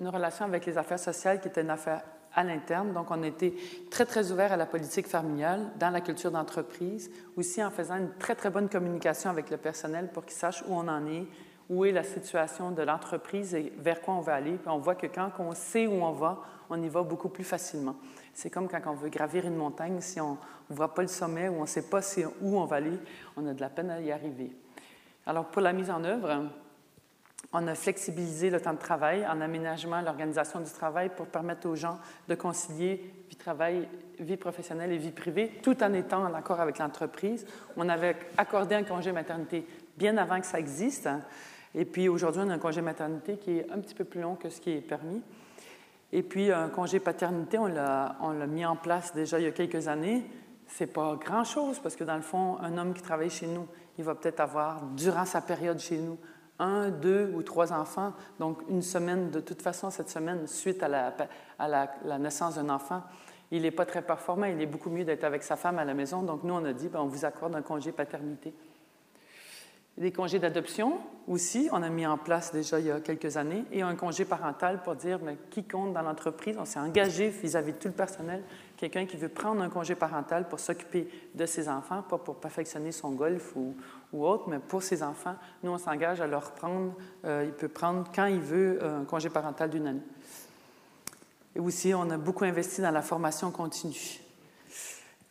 une 0.00 0.08
relation 0.08 0.44
avec 0.44 0.66
les 0.66 0.78
affaires 0.78 0.98
sociales 0.98 1.40
qui 1.40 1.48
était 1.48 1.62
une 1.62 1.70
affaire 1.70 2.02
à 2.34 2.44
l'interne. 2.44 2.92
Donc, 2.92 3.10
on 3.10 3.22
a 3.22 3.26
été 3.26 3.54
très, 3.90 4.04
très 4.04 4.32
ouvert 4.32 4.52
à 4.52 4.56
la 4.56 4.66
politique 4.66 5.06
familiale, 5.06 5.70
dans 5.78 5.90
la 5.90 6.00
culture 6.00 6.30
d'entreprise, 6.30 7.10
aussi 7.36 7.62
en 7.62 7.70
faisant 7.70 7.96
une 7.96 8.10
très, 8.18 8.34
très 8.34 8.50
bonne 8.50 8.68
communication 8.68 9.30
avec 9.30 9.50
le 9.50 9.56
personnel 9.56 10.08
pour 10.12 10.24
qu'ils 10.24 10.36
sachent 10.36 10.62
où 10.68 10.74
on 10.74 10.88
en 10.88 11.06
est, 11.06 11.26
où 11.70 11.84
est 11.84 11.92
la 11.92 12.04
situation 12.04 12.70
de 12.70 12.82
l'entreprise 12.82 13.54
et 13.54 13.72
vers 13.78 14.00
quoi 14.00 14.14
on 14.14 14.20
va 14.20 14.34
aller. 14.34 14.52
Puis 14.52 14.68
on 14.68 14.78
voit 14.78 14.94
que 14.94 15.06
quand 15.06 15.30
on 15.38 15.54
sait 15.54 15.86
où 15.86 16.02
on 16.04 16.12
va, 16.12 16.42
on 16.70 16.82
y 16.82 16.88
va 16.88 17.02
beaucoup 17.02 17.28
plus 17.28 17.44
facilement. 17.44 17.96
C'est 18.32 18.50
comme 18.50 18.68
quand 18.68 18.80
on 18.86 18.94
veut 18.94 19.08
gravir 19.08 19.46
une 19.46 19.56
montagne, 19.56 20.00
si 20.00 20.20
on 20.20 20.36
ne 20.70 20.74
voit 20.74 20.94
pas 20.94 21.02
le 21.02 21.08
sommet 21.08 21.48
ou 21.48 21.58
on 21.58 21.62
ne 21.62 21.66
sait 21.66 21.88
pas 21.88 22.00
où 22.42 22.58
on 22.58 22.64
va 22.64 22.76
aller, 22.76 22.98
on 23.36 23.46
a 23.46 23.54
de 23.54 23.60
la 23.60 23.68
peine 23.68 23.90
à 23.90 24.00
y 24.00 24.12
arriver. 24.12 24.50
Alors, 25.26 25.46
pour 25.46 25.62
la 25.62 25.72
mise 25.72 25.90
en 25.90 26.04
œuvre, 26.04 26.50
on 27.56 27.68
a 27.68 27.74
flexibilisé 27.76 28.50
le 28.50 28.60
temps 28.60 28.72
de 28.72 28.78
travail 28.78 29.24
en 29.26 29.40
aménagement 29.40 30.00
l'organisation 30.00 30.58
du 30.58 30.70
travail 30.70 31.08
pour 31.16 31.26
permettre 31.26 31.68
aux 31.68 31.76
gens 31.76 32.00
de 32.28 32.34
concilier 32.34 33.14
vie 33.30 33.36
travail, 33.36 33.88
vie 34.18 34.36
professionnelle 34.36 34.90
et 34.90 34.98
vie 34.98 35.12
privée, 35.12 35.52
tout 35.62 35.80
en 35.82 35.92
étant 35.92 36.24
en 36.24 36.34
accord 36.34 36.60
avec 36.60 36.78
l'entreprise. 36.78 37.46
On 37.76 37.88
avait 37.88 38.16
accordé 38.36 38.74
un 38.74 38.82
congé 38.82 39.12
maternité 39.12 39.64
bien 39.96 40.16
avant 40.16 40.40
que 40.40 40.46
ça 40.46 40.58
existe. 40.58 41.08
Et 41.76 41.84
puis 41.84 42.08
aujourd'hui, 42.08 42.42
on 42.44 42.50
a 42.50 42.54
un 42.54 42.58
congé 42.58 42.82
maternité 42.82 43.36
qui 43.36 43.58
est 43.58 43.70
un 43.70 43.78
petit 43.78 43.94
peu 43.94 44.04
plus 44.04 44.20
long 44.20 44.34
que 44.34 44.50
ce 44.50 44.60
qui 44.60 44.72
est 44.72 44.80
permis. 44.80 45.22
Et 46.12 46.24
puis 46.24 46.50
un 46.50 46.68
congé 46.68 46.98
paternité, 46.98 47.56
on 47.58 47.68
l'a 47.68 48.46
mis 48.48 48.66
en 48.66 48.74
place 48.74 49.14
déjà 49.14 49.38
il 49.38 49.44
y 49.44 49.48
a 49.48 49.52
quelques 49.52 49.86
années. 49.86 50.24
C'est 50.66 50.92
pas 50.92 51.14
grand-chose 51.24 51.78
parce 51.78 51.94
que 51.94 52.02
dans 52.02 52.16
le 52.16 52.22
fond, 52.22 52.58
un 52.60 52.76
homme 52.78 52.94
qui 52.94 53.02
travaille 53.02 53.30
chez 53.30 53.46
nous, 53.46 53.68
il 53.96 54.02
va 54.02 54.16
peut-être 54.16 54.40
avoir, 54.40 54.82
durant 54.96 55.24
sa 55.24 55.40
période 55.40 55.78
chez 55.78 55.98
nous, 55.98 56.18
un, 56.58 56.90
deux 56.90 57.32
ou 57.34 57.42
trois 57.42 57.72
enfants. 57.72 58.12
Donc, 58.38 58.58
une 58.68 58.82
semaine, 58.82 59.30
de 59.30 59.40
toute 59.40 59.62
façon, 59.62 59.90
cette 59.90 60.10
semaine, 60.10 60.46
suite 60.46 60.82
à 60.82 60.88
la, 60.88 62.18
naissance 62.18 62.56
d'un 62.56 62.68
enfant, 62.68 63.02
il 63.50 63.62
n'est 63.62 63.70
pas 63.70 63.86
très 63.86 64.02
performant. 64.02 64.46
Il 64.46 64.60
est 64.60 64.66
beaucoup 64.66 64.90
mieux 64.90 65.04
d'être 65.04 65.24
avec 65.24 65.42
sa 65.42 65.56
femme 65.56 65.78
à 65.78 65.84
la 65.84 65.94
maison. 65.94 66.22
Donc, 66.22 66.44
nous, 66.44 66.54
on 66.54 66.64
a 66.64 66.72
dit, 66.72 66.88
ben, 66.88 67.00
on 67.00 67.06
vous 67.06 67.24
accorde 67.24 67.54
un 67.54 67.62
congé 67.62 67.92
paternité. 67.92 68.54
Des 69.96 70.10
congés 70.10 70.40
d'adoption 70.40 70.98
aussi, 71.28 71.68
on 71.70 71.80
a 71.80 71.88
mis 71.88 72.04
en 72.04 72.18
place 72.18 72.52
déjà 72.52 72.80
il 72.80 72.86
y 72.86 72.90
a 72.90 72.98
quelques 72.98 73.36
années, 73.36 73.64
et 73.70 73.82
un 73.82 73.94
congé 73.94 74.24
parental 74.24 74.82
pour 74.82 74.96
dire 74.96 75.20
mais 75.22 75.38
qui 75.50 75.62
compte 75.62 75.92
dans 75.92 76.02
l'entreprise. 76.02 76.56
On 76.58 76.64
s'est 76.64 76.80
engagé 76.80 77.28
vis-à-vis 77.28 77.74
de 77.74 77.78
tout 77.78 77.88
le 77.88 77.94
personnel, 77.94 78.42
quelqu'un 78.76 79.06
qui 79.06 79.16
veut 79.16 79.28
prendre 79.28 79.62
un 79.62 79.68
congé 79.68 79.94
parental 79.94 80.48
pour 80.48 80.58
s'occuper 80.58 81.08
de 81.34 81.46
ses 81.46 81.68
enfants, 81.68 82.02
pas 82.02 82.18
pour 82.18 82.36
perfectionner 82.36 82.90
son 82.90 83.12
golf 83.12 83.54
ou, 83.54 83.76
ou 84.14 84.24
autre, 84.24 84.48
mais 84.48 84.60
pour 84.60 84.82
ses 84.82 85.02
enfants. 85.02 85.34
Nous, 85.62 85.70
on 85.70 85.78
s'engage 85.78 86.20
à 86.20 86.26
leur 86.26 86.52
prendre, 86.52 86.94
euh, 87.24 87.44
il 87.44 87.52
peut 87.52 87.68
prendre 87.68 88.10
quand 88.14 88.26
il 88.26 88.40
veut 88.40 88.82
un 88.82 89.04
congé 89.04 89.28
parental 89.28 89.68
d'une 89.68 89.86
année. 89.88 90.02
Et 91.56 91.60
aussi, 91.60 91.92
on 91.94 92.08
a 92.10 92.16
beaucoup 92.16 92.44
investi 92.44 92.80
dans 92.80 92.90
la 92.90 93.02
formation 93.02 93.50
continue. 93.50 94.20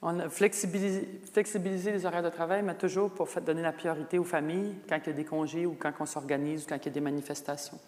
On 0.01 0.19
a 0.19 0.29
flexibilisé, 0.29 1.91
les 1.91 2.05
horaires 2.05 2.23
de 2.23 2.29
travail, 2.29 2.61
mais 2.61 2.75
toujours 2.75 3.09
pour 3.09 3.27
donner 3.45 3.61
la 3.61 3.71
priorité 3.71 4.19
aux 4.19 4.25
familles 4.25 4.75
quand 4.87 4.97
il 4.97 5.07
y 5.07 5.09
a 5.09 5.13
des 5.13 5.23
congés 5.23 5.65
ou 5.65 5.77
quand 5.79 5.93
on 5.99 6.05
s'organise 6.05 6.65
ou 6.65 6.67
quand 6.67 6.75
il 6.75 6.85
y 6.85 6.89
a 6.89 6.91
des 6.91 7.01
manifestations. 7.01 7.79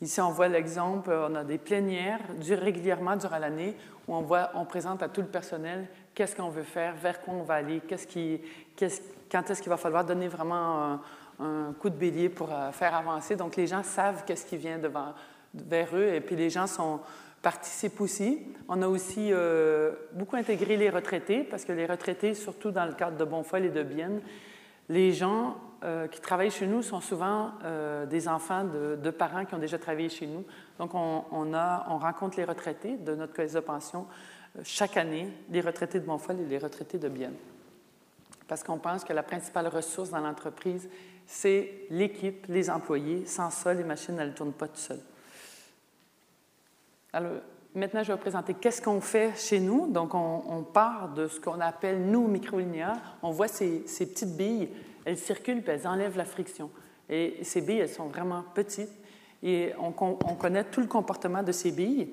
Ici, 0.00 0.20
on 0.20 0.30
voit 0.30 0.48
l'exemple, 0.48 1.10
on 1.10 1.34
a 1.34 1.42
des 1.42 1.58
plénières 1.58 2.20
régulièrement 2.48 3.16
durant 3.16 3.38
l'année 3.38 3.76
où 4.06 4.14
on, 4.14 4.22
voit, 4.22 4.50
on 4.54 4.64
présente 4.64 5.02
à 5.02 5.08
tout 5.08 5.20
le 5.20 5.26
personnel 5.28 5.88
qu'est-ce 6.14 6.36
qu'on 6.36 6.48
veut 6.48 6.62
faire, 6.62 6.94
vers 6.94 7.20
quoi 7.20 7.34
on 7.34 7.42
va 7.42 7.54
aller, 7.54 7.80
qu'est-ce 7.88 8.06
qui, 8.06 8.40
quand 9.32 9.50
est-ce 9.50 9.62
qu'il 9.62 9.70
va 9.70 9.78
falloir 9.78 10.04
donner 10.04 10.28
vraiment 10.28 11.00
un, 11.40 11.72
coup 11.80 11.88
de 11.88 11.96
bélier 11.96 12.28
pour 12.28 12.52
euh, 12.52 12.70
faire 12.70 12.94
avancer? 12.94 13.34
Donc, 13.34 13.56
les 13.56 13.66
gens 13.66 13.82
savent 13.82 14.24
qu'est-ce 14.26 14.44
qui 14.44 14.58
vient 14.58 14.78
devant, 14.78 15.14
vers 15.54 15.96
eux 15.96 16.12
et 16.14 16.20
puis 16.20 16.36
les 16.36 16.50
gens 16.50 16.66
sont, 16.66 17.00
participent 17.40 18.00
aussi. 18.02 18.40
On 18.68 18.82
a 18.82 18.86
aussi 18.86 19.30
euh, 19.32 19.92
beaucoup 20.12 20.36
intégré 20.36 20.76
les 20.76 20.90
retraités, 20.90 21.44
parce 21.44 21.64
que 21.64 21.72
les 21.72 21.86
retraités, 21.86 22.34
surtout 22.34 22.70
dans 22.70 22.84
le 22.84 22.92
cadre 22.92 23.16
de 23.16 23.24
Bonfol 23.24 23.64
et 23.64 23.70
de 23.70 23.82
Bienne, 23.82 24.20
les 24.90 25.12
gens 25.12 25.56
euh, 25.82 26.06
qui 26.08 26.20
travaillent 26.20 26.50
chez 26.50 26.66
nous 26.66 26.82
sont 26.82 27.00
souvent 27.00 27.52
des 28.10 28.28
enfants 28.28 28.64
de, 28.64 29.10
parents 29.10 29.46
qui 29.46 29.54
ont 29.54 29.58
déjà 29.58 29.78
travaillé 29.78 30.10
chez 30.10 30.26
nous. 30.26 30.44
Donc, 30.78 30.94
on 30.94 31.98
rencontre 31.98 32.36
les 32.36 32.44
retraités 32.44 32.98
de 32.98 33.14
notre 33.14 33.32
caisse 33.32 33.54
de 33.54 33.60
pension 33.60 34.06
chaque 34.62 34.98
année, 34.98 35.28
les 35.50 35.62
retraités 35.62 35.98
de 35.98 36.04
Bonfol 36.04 36.38
et 36.38 36.44
les 36.44 36.58
retraités 36.58 36.98
de 36.98 37.08
Bienne. 37.08 37.34
Parce 38.52 38.64
qu'on 38.64 38.76
pense 38.76 39.02
que 39.02 39.14
la 39.14 39.22
principale 39.22 39.68
ressource 39.68 40.10
dans 40.10 40.20
l'entreprise, 40.20 40.86
c'est 41.26 41.86
l'équipe, 41.88 42.44
les 42.50 42.68
employés. 42.68 43.24
Sans 43.24 43.48
ça, 43.48 43.72
les 43.72 43.82
machines, 43.82 44.14
ne 44.14 44.28
tournent 44.28 44.52
pas 44.52 44.68
tout 44.68 44.76
seules. 44.76 45.00
Alors, 47.14 47.32
maintenant, 47.74 48.02
je 48.02 48.08
vais 48.08 48.12
vous 48.12 48.20
présenter 48.20 48.52
qu'est-ce 48.52 48.82
qu'on 48.82 49.00
fait 49.00 49.32
chez 49.38 49.58
nous. 49.58 49.90
Donc, 49.90 50.14
on, 50.14 50.66
part 50.70 51.14
de 51.14 51.28
ce 51.28 51.40
qu'on 51.40 51.62
appelle, 51.62 52.02
nous, 52.02 52.28
microlinéaires. 52.28 53.00
On 53.22 53.30
voit 53.30 53.48
ces, 53.48 53.84
petites 53.88 54.36
billes, 54.36 54.68
elles 55.06 55.16
circulent, 55.16 55.62
puis 55.62 55.72
elles 55.72 55.86
enlèvent 55.86 56.18
la 56.18 56.26
friction. 56.26 56.68
Et 57.08 57.38
ces 57.44 57.62
billes, 57.62 57.78
elles 57.78 57.88
sont 57.88 58.08
vraiment 58.08 58.44
petites. 58.54 58.92
Et 59.42 59.72
on, 59.80 59.92
connaît 59.92 60.64
tout 60.64 60.82
le 60.82 60.88
comportement 60.88 61.42
de 61.42 61.52
ces 61.52 61.72
billes, 61.72 62.12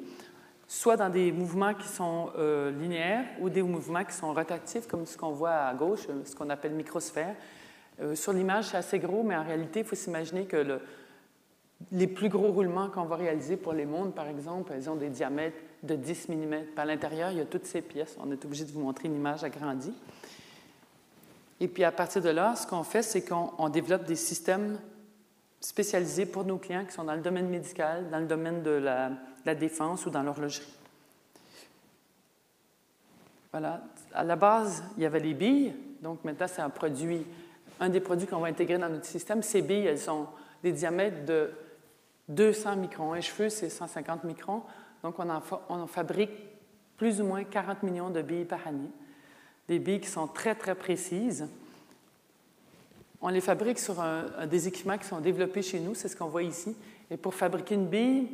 soit 0.69 0.97
dans 0.97 1.09
des 1.09 1.31
mouvements 1.31 1.73
qui 1.73 1.87
sont 1.87 2.29
euh, 2.37 2.69
linéaires 2.69 3.25
ou 3.41 3.49
des 3.49 3.63
mouvements 3.63 4.05
qui 4.05 4.13
sont 4.13 4.31
rotatifs, 4.35 4.85
comme 4.87 5.07
ce 5.07 5.17
qu'on 5.17 5.31
voit 5.31 5.55
à 5.55 5.73
gauche, 5.73 6.01
ce 6.23 6.35
qu'on 6.35 6.51
appelle 6.51 6.73
microsphère. 6.73 7.35
Euh, 7.99 8.13
sur 8.13 8.33
l'image, 8.33 8.65
c'est 8.65 8.77
assez 8.77 8.99
gros, 8.99 9.23
mais 9.23 9.35
en 9.35 9.43
réalité, 9.43 9.79
il 9.79 9.85
faut 9.85 9.95
s'imaginer 9.95 10.45
que 10.45 10.57
le, 10.57 10.79
les 11.91 12.05
plus 12.05 12.29
gros 12.29 12.51
roulements 12.51 12.87
qu'on 12.89 13.05
va 13.05 13.15
réaliser 13.15 13.57
pour 13.57 13.73
les 13.73 13.87
mondes, 13.87 14.13
par 14.13 14.27
exemple, 14.27 14.71
elles 14.75 14.87
ont 14.91 14.95
des 14.95 15.09
diamètres 15.09 15.57
de 15.81 15.95
10 15.95 16.29
mm. 16.29 16.55
À 16.77 16.85
l'intérieur, 16.85 17.31
il 17.31 17.39
y 17.39 17.41
a 17.41 17.45
toutes 17.45 17.65
ces 17.65 17.81
pièces. 17.81 18.15
On 18.23 18.31
est 18.31 18.45
obligé 18.45 18.63
de 18.63 18.71
vous 18.71 18.81
montrer 18.81 19.07
une 19.07 19.15
image 19.15 19.43
agrandie. 19.43 19.95
Et 21.59 21.67
puis 21.67 21.83
à 21.83 21.91
partir 21.91 22.21
de 22.21 22.29
là, 22.29 22.55
ce 22.55 22.67
qu'on 22.67 22.83
fait, 22.83 23.01
c'est 23.01 23.27
qu'on 23.27 23.69
développe 23.69 24.03
des 24.03 24.15
systèmes 24.15 24.79
spécialisés 25.61 26.25
pour 26.25 26.45
nos 26.45 26.57
clients 26.57 26.85
qui 26.85 26.93
sont 26.93 27.03
dans 27.03 27.15
le 27.15 27.21
domaine 27.21 27.49
médical, 27.49 28.09
dans 28.09 28.19
le 28.19 28.25
domaine 28.25 28.63
de 28.63 28.71
la, 28.71 29.55
défense 29.55 30.05
ou 30.05 30.11
dans 30.11 30.21
l'horlogerie. 30.21 30.71
Voilà. 33.51 33.81
À 34.13 34.23
la 34.23 34.35
base, 34.35 34.83
il 34.95 35.03
y 35.03 35.05
avait 35.07 35.19
les 35.19 35.33
billes. 35.33 35.73
Donc 36.01 36.23
maintenant, 36.23 36.47
c'est 36.47 36.61
un 36.61 36.69
produit, 36.69 37.25
un 37.79 37.89
des 37.89 37.99
produits 37.99 38.27
qu'on 38.27 38.39
va 38.39 38.47
intégrer 38.47 38.77
dans 38.77 38.89
notre 38.89 39.05
système. 39.05 39.41
Ces 39.41 39.63
billes, 39.63 39.87
elles 39.87 40.09
ont 40.09 40.27
des 40.61 40.71
diamètres 40.71 41.25
de 41.25 41.51
200 42.29 42.75
microns. 42.75 43.13
Un 43.13 43.21
cheveu, 43.21 43.49
c'est 43.49 43.69
150 43.69 44.23
microns. 44.23 44.61
Donc, 45.03 45.15
on 45.19 45.29
en, 45.29 45.87
fabrique 45.87 46.31
plus 46.97 47.21
ou 47.21 47.25
moins 47.25 47.43
40 47.43 47.83
millions 47.83 48.09
de 48.09 48.21
billes 48.21 48.45
par 48.45 48.67
année. 48.67 48.89
Des 49.67 49.79
billes 49.79 50.01
qui 50.01 50.09
sont 50.09 50.27
très, 50.27 50.55
très 50.55 50.75
précises. 50.75 51.47
On 53.21 53.29
les 53.29 53.41
fabrique 53.41 53.79
sur 53.79 53.95
des 54.49 54.67
équipements 54.67 54.97
qui 54.97 55.05
sont 55.05 55.19
développés 55.19 55.61
chez 55.61 55.79
nous, 55.79 55.93
c'est 55.93 56.07
ce 56.07 56.15
qu'on 56.15 56.27
voit 56.27 56.43
ici. 56.43 56.75
Et 57.11 57.17
pour 57.17 57.33
fabriquer 57.33 57.75
une 57.75 57.87
bille, 57.87 58.29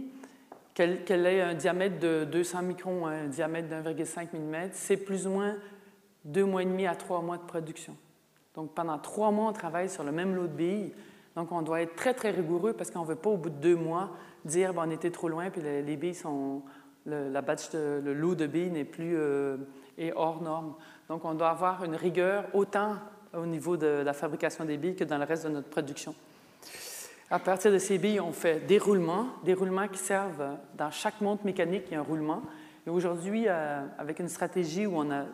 qu'elle 0.73 1.25
ait 1.25 1.41
un 1.41 1.53
diamètre 1.55 1.99
de 1.99 2.25
200 2.25 2.61
microns, 2.61 3.07
un 3.07 3.27
diamètre 3.27 3.69
d'1,5 3.69 4.35
mm, 4.35 4.69
c'est 4.73 4.97
plus 4.97 5.25
ou 5.25 5.31
moins 5.31 5.55
deux 6.23 6.45
mois 6.45 6.61
et 6.61 6.65
demi 6.65 6.85
à 6.85 6.95
trois 6.95 7.21
mois 7.21 7.37
de 7.37 7.43
production. 7.43 7.95
Donc 8.53 8.73
pendant 8.75 8.99
trois 8.99 9.31
mois, 9.31 9.49
on 9.49 9.53
travaille 9.53 9.89
sur 9.89 10.03
le 10.03 10.11
même 10.11 10.35
lot 10.35 10.47
de 10.47 10.53
billes 10.53 10.91
donc, 11.35 11.51
on 11.51 11.61
doit 11.61 11.81
être 11.81 11.95
très, 11.95 12.13
très 12.13 12.31
rigoureux 12.31 12.73
parce 12.73 12.91
qu'on 12.91 13.01
ne 13.01 13.07
veut 13.07 13.15
pas, 13.15 13.29
au 13.29 13.37
bout 13.37 13.49
de 13.49 13.55
deux 13.55 13.75
mois, 13.75 14.11
dire 14.45 14.73
bon, 14.73 14.83
on 14.85 14.91
était 14.91 15.11
trop 15.11 15.27
loin, 15.27 15.49
puis 15.49 15.61
les, 15.61 15.97
billes 15.97 16.15
sont. 16.15 16.61
Le, 17.05 17.29
la 17.29 17.41
batch 17.41 17.71
le 17.73 18.13
lot 18.13 18.35
de 18.35 18.47
billes 18.47 18.71
n'est 18.71 18.85
plus. 18.85 19.15
Euh, 19.15 19.57
est 19.97 20.11
hors 20.13 20.41
norme. 20.41 20.73
Donc, 21.07 21.23
on 21.23 21.33
doit 21.33 21.49
avoir 21.49 21.83
une 21.85 21.95
rigueur 21.95 22.45
autant 22.53 22.95
au 23.37 23.45
niveau 23.45 23.77
de 23.77 24.01
la 24.05 24.13
fabrication 24.13 24.65
des 24.65 24.77
billes 24.77 24.95
que 24.95 25.03
dans 25.03 25.17
le 25.17 25.25
reste 25.25 25.45
de 25.45 25.49
notre 25.49 25.69
production. 25.69 26.15
À 27.29 27.39
partir 27.39 27.71
de 27.71 27.79
ces 27.79 27.97
billes, 27.97 28.19
on 28.19 28.31
fait 28.31 28.65
des 28.67 28.77
roulements, 28.77 29.27
des 29.43 29.55
roulements 29.55 29.87
qui 29.87 29.97
servent 29.97 30.57
dans 30.77 30.91
chaque 30.91 31.21
montre 31.21 31.45
mécanique, 31.45 31.85
il 31.87 31.93
y 31.93 31.95
a 31.95 31.99
un 31.99 32.03
roulement. 32.03 32.43
Et 32.85 32.89
aujourd'hui, 32.91 33.45
euh, 33.47 33.83
avec 33.97 34.19
une 34.19 34.29
stratégie 34.29 34.85
où 34.85 34.95
on 34.95 35.09
a 35.11 35.25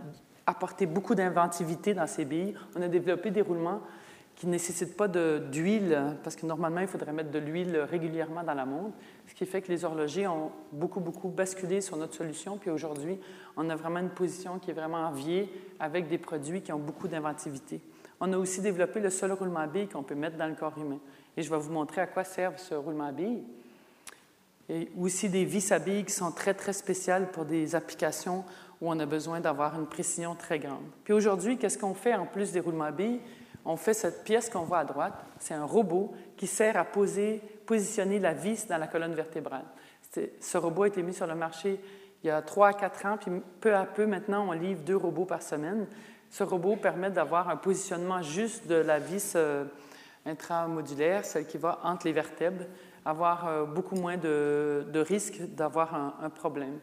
apporté 0.48 0.86
beaucoup 0.86 1.16
d'inventivité 1.16 1.94
dans 1.94 2.08
ces 2.08 2.24
billes, 2.24 2.56
on 2.76 2.82
a 2.82 2.88
développé 2.88 3.30
des 3.30 3.42
roulements 3.42 3.82
qui 4.36 4.48
ne 4.48 4.54
nécessite 4.54 4.98
pas 4.98 5.08
d'huile, 5.08 6.16
parce 6.24 6.36
que 6.36 6.46
normalement, 6.46 6.80
il 6.80 6.88
faudrait 6.88 7.12
mettre 7.12 7.30
de 7.30 7.38
l'huile 7.38 7.78
régulièrement 7.78 8.44
dans 8.44 8.54
la 8.54 8.66
montre, 8.66 8.96
ce 9.28 9.36
qui 9.36 9.46
fait 9.46 9.62
que 9.62 9.72
les 9.72 9.86
horlogers 9.86 10.28
ont 10.28 10.52
beaucoup, 10.72 11.00
beaucoup 11.00 11.28
basculé 11.28 11.80
sur 11.82 11.96
notre 11.98 12.16
solution. 12.16 12.58
Puis 12.58 12.72
aujourd'hui, 12.72 13.20
on 13.56 13.70
a 13.70 13.76
vraiment 13.76 14.00
une 14.00 14.10
position 14.10 14.58
qui 14.58 14.72
est 14.72 14.74
vraiment 14.74 15.06
enviée 15.06 15.52
avec 15.80 16.08
des 16.08 16.18
produits 16.18 16.62
qui 16.62 16.72
ont 16.72 16.80
beaucoup 16.80 17.08
d'inventivité. 17.08 17.82
On 18.24 18.32
a 18.34 18.38
aussi 18.38 18.62
développé 18.62 19.00
le 19.00 19.10
seul 19.10 19.32
roulement 19.32 19.62
à 19.62 19.68
billes 19.68 19.88
qu'on 19.88 20.04
peut 20.04 20.14
mettre 20.14 20.38
dans 20.38 20.48
le 20.48 20.54
corps 20.54 20.78
humain. 20.78 21.00
Et 21.36 21.42
je 21.42 21.50
vais 21.50 21.58
vous 21.58 21.72
montrer 21.72 22.02
à 22.02 22.08
quoi 22.08 22.24
sert 22.24 22.58
ce 22.60 22.76
roulement 22.76 23.08
à 23.08 23.12
billes. 23.12 23.44
Et 24.70 24.92
aussi 24.96 25.28
des 25.28 25.44
vis 25.44 25.72
à 25.72 25.80
billes 25.80 26.06
qui 26.06 26.14
sont 26.14 26.32
très, 26.32 26.54
très 26.54 26.74
spéciales 26.74 27.32
pour 27.32 27.46
des 27.46 27.74
applications 27.74 28.46
où 28.80 28.92
on 28.92 29.00
a 29.00 29.08
besoin 29.08 29.40
d'avoir 29.40 29.78
une 29.78 29.88
précision 29.88 30.36
très 30.36 30.60
grande. 30.60 30.86
Puis 31.04 31.14
aujourd'hui, 31.14 31.58
qu'est-ce 31.58 31.80
qu'on 31.80 31.96
fait 31.96 32.14
en 32.14 32.28
plus 32.28 32.52
des 32.52 32.60
roulements 32.60 32.86
à 32.86 32.92
billes? 32.92 33.20
On 33.66 33.76
fait 33.76 33.96
cette 33.96 34.24
pièce 34.24 34.52
qu'on 34.52 34.66
voit 34.66 34.80
à 34.80 34.86
droite. 34.86 35.16
C'est 35.40 35.56
un 35.56 35.66
robot 35.66 36.14
qui 36.38 36.46
sert 36.46 36.78
à 36.78 36.86
poser, 36.86 37.42
positionner 37.66 38.20
la 38.20 38.34
vis 38.34 38.68
dans 38.68 38.78
la 38.78 38.88
colonne 38.88 39.16
vertébrale. 39.16 39.66
Ce 40.40 40.58
robot 40.60 40.84
a 40.84 40.88
été 40.88 41.02
mis 41.02 41.14
sur 41.14 41.26
le 41.26 41.36
marché 41.36 41.80
il 42.24 42.28
y 42.28 42.30
a 42.30 42.42
trois 42.42 42.70
à 42.70 42.74
quatre 42.74 43.06
ans, 43.06 43.18
puis 43.18 43.32
peu 43.60 43.76
à 43.76 43.86
peu, 43.86 44.06
maintenant, 44.06 44.48
on 44.48 44.52
livre 44.52 44.82
deux 44.84 44.96
robots 44.96 45.26
par 45.26 45.42
semaine. 45.42 45.88
Ce 46.32 46.44
robot 46.44 46.78
permet 46.78 47.12
d'avoir 47.12 47.50
un 47.50 47.58
positionnement 47.58 48.24
juste 48.24 48.66
de 48.68 48.76
la 48.76 48.98
vis 48.98 49.34
euh, 49.36 49.66
intramodulaire, 50.26 51.24
celle 51.26 51.46
qui 51.46 51.60
va 51.60 51.80
entre 51.84 52.08
les 52.08 52.14
vertèbres, 52.14 52.66
avoir 53.06 53.48
euh, 53.48 53.66
beaucoup 53.66 53.96
moins 53.96 54.18
de, 54.18 54.88
de 54.92 55.00
risque 55.00 55.40
d'avoir 55.56 55.94
un, 55.94 56.16
un 56.24 56.30
problème 56.32 56.80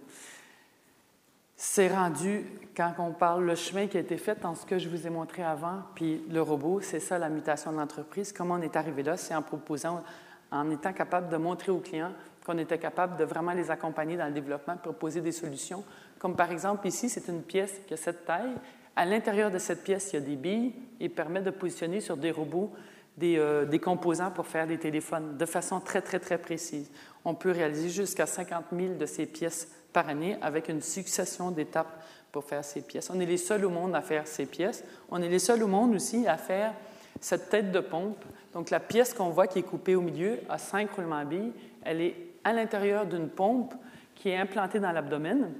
c'est 1.60 1.88
rendu, 1.88 2.46
quand 2.76 2.94
on 3.00 3.10
parle 3.10 3.44
le 3.44 3.56
chemin 3.56 3.88
qui 3.88 3.96
a 3.96 4.00
été 4.00 4.16
fait 4.16 4.40
dans 4.40 4.54
ce 4.54 4.64
que 4.64 4.78
je 4.78 4.88
vous 4.88 5.08
ai 5.08 5.10
montré 5.10 5.42
avant, 5.42 5.82
puis 5.96 6.24
le 6.30 6.40
robot, 6.40 6.80
c'est 6.80 7.00
ça 7.00 7.18
la 7.18 7.28
mutation 7.28 7.72
de 7.72 7.78
l'entreprise. 7.78 8.32
Comment 8.32 8.54
on 8.54 8.62
est 8.62 8.76
arrivé 8.76 9.02
là? 9.02 9.16
C'est 9.16 9.34
en 9.34 9.42
proposant, 9.42 10.04
en 10.52 10.70
étant 10.70 10.92
capable 10.92 11.28
de 11.28 11.36
montrer 11.36 11.72
aux 11.72 11.80
clients 11.80 12.12
qu'on 12.46 12.58
était 12.58 12.78
capable 12.78 13.16
de 13.16 13.24
vraiment 13.24 13.54
les 13.54 13.72
accompagner 13.72 14.16
dans 14.16 14.26
le 14.26 14.32
développement, 14.32 14.76
proposer 14.76 15.20
des 15.20 15.32
solutions. 15.32 15.82
Comme 16.20 16.36
par 16.36 16.52
exemple 16.52 16.86
ici, 16.86 17.08
c'est 17.08 17.26
une 17.26 17.42
pièce 17.42 17.80
qui 17.88 17.94
a 17.94 17.96
cette 17.96 18.24
taille. 18.24 18.54
À 18.98 19.04
l'intérieur 19.04 19.52
de 19.52 19.58
cette 19.58 19.84
pièce, 19.84 20.10
il 20.12 20.14
y 20.14 20.18
a 20.18 20.26
des 20.26 20.34
billes 20.34 20.72
et 20.98 21.08
permet 21.08 21.40
de 21.40 21.50
positionner 21.50 22.00
sur 22.00 22.16
des 22.16 22.32
robots 22.32 22.72
des, 23.16 23.38
euh, 23.38 23.64
des, 23.64 23.78
composants 23.78 24.32
pour 24.32 24.48
faire 24.48 24.66
des 24.66 24.76
téléphones 24.76 25.36
de 25.36 25.46
façon 25.46 25.78
très, 25.78 26.02
très, 26.02 26.18
très 26.18 26.36
précise. 26.36 26.90
On 27.24 27.34
peut 27.34 27.52
réaliser 27.52 27.90
jusqu'à 27.90 28.26
50 28.26 28.64
000 28.76 28.94
de 28.94 29.06
ces 29.06 29.26
pièces 29.26 29.68
par 29.92 30.08
année 30.08 30.36
avec 30.42 30.68
une 30.68 30.82
succession 30.82 31.52
d'étapes 31.52 32.02
pour 32.32 32.42
faire 32.42 32.64
ces 32.64 32.80
pièces. 32.80 33.08
On 33.10 33.20
est 33.20 33.26
les 33.26 33.36
seuls 33.36 33.64
au 33.64 33.70
monde 33.70 33.94
à 33.94 34.02
faire 34.02 34.26
ces 34.26 34.46
pièces. 34.46 34.82
On 35.12 35.22
est 35.22 35.28
les 35.28 35.38
seuls 35.38 35.62
au 35.62 35.68
monde 35.68 35.94
aussi 35.94 36.26
à 36.26 36.36
faire 36.36 36.74
cette 37.20 37.50
tête 37.50 37.70
de 37.70 37.80
pompe. 37.80 38.24
Donc 38.52 38.70
la 38.70 38.80
pièce 38.80 39.14
qu'on 39.14 39.30
voit 39.30 39.46
qui 39.46 39.60
est 39.60 39.62
coupée 39.62 39.94
au 39.94 40.00
milieu 40.00 40.40
a 40.48 40.58
cinq 40.58 40.90
roulements 40.90 41.18
à 41.18 41.24
billes. 41.24 41.52
Elle 41.84 42.00
est 42.00 42.16
à 42.42 42.52
l'intérieur 42.52 43.06
d'une 43.06 43.28
pompe 43.28 43.74
qui 44.16 44.30
est 44.30 44.36
implantée 44.36 44.80
dans 44.80 44.90
l'abdomen 44.90 45.52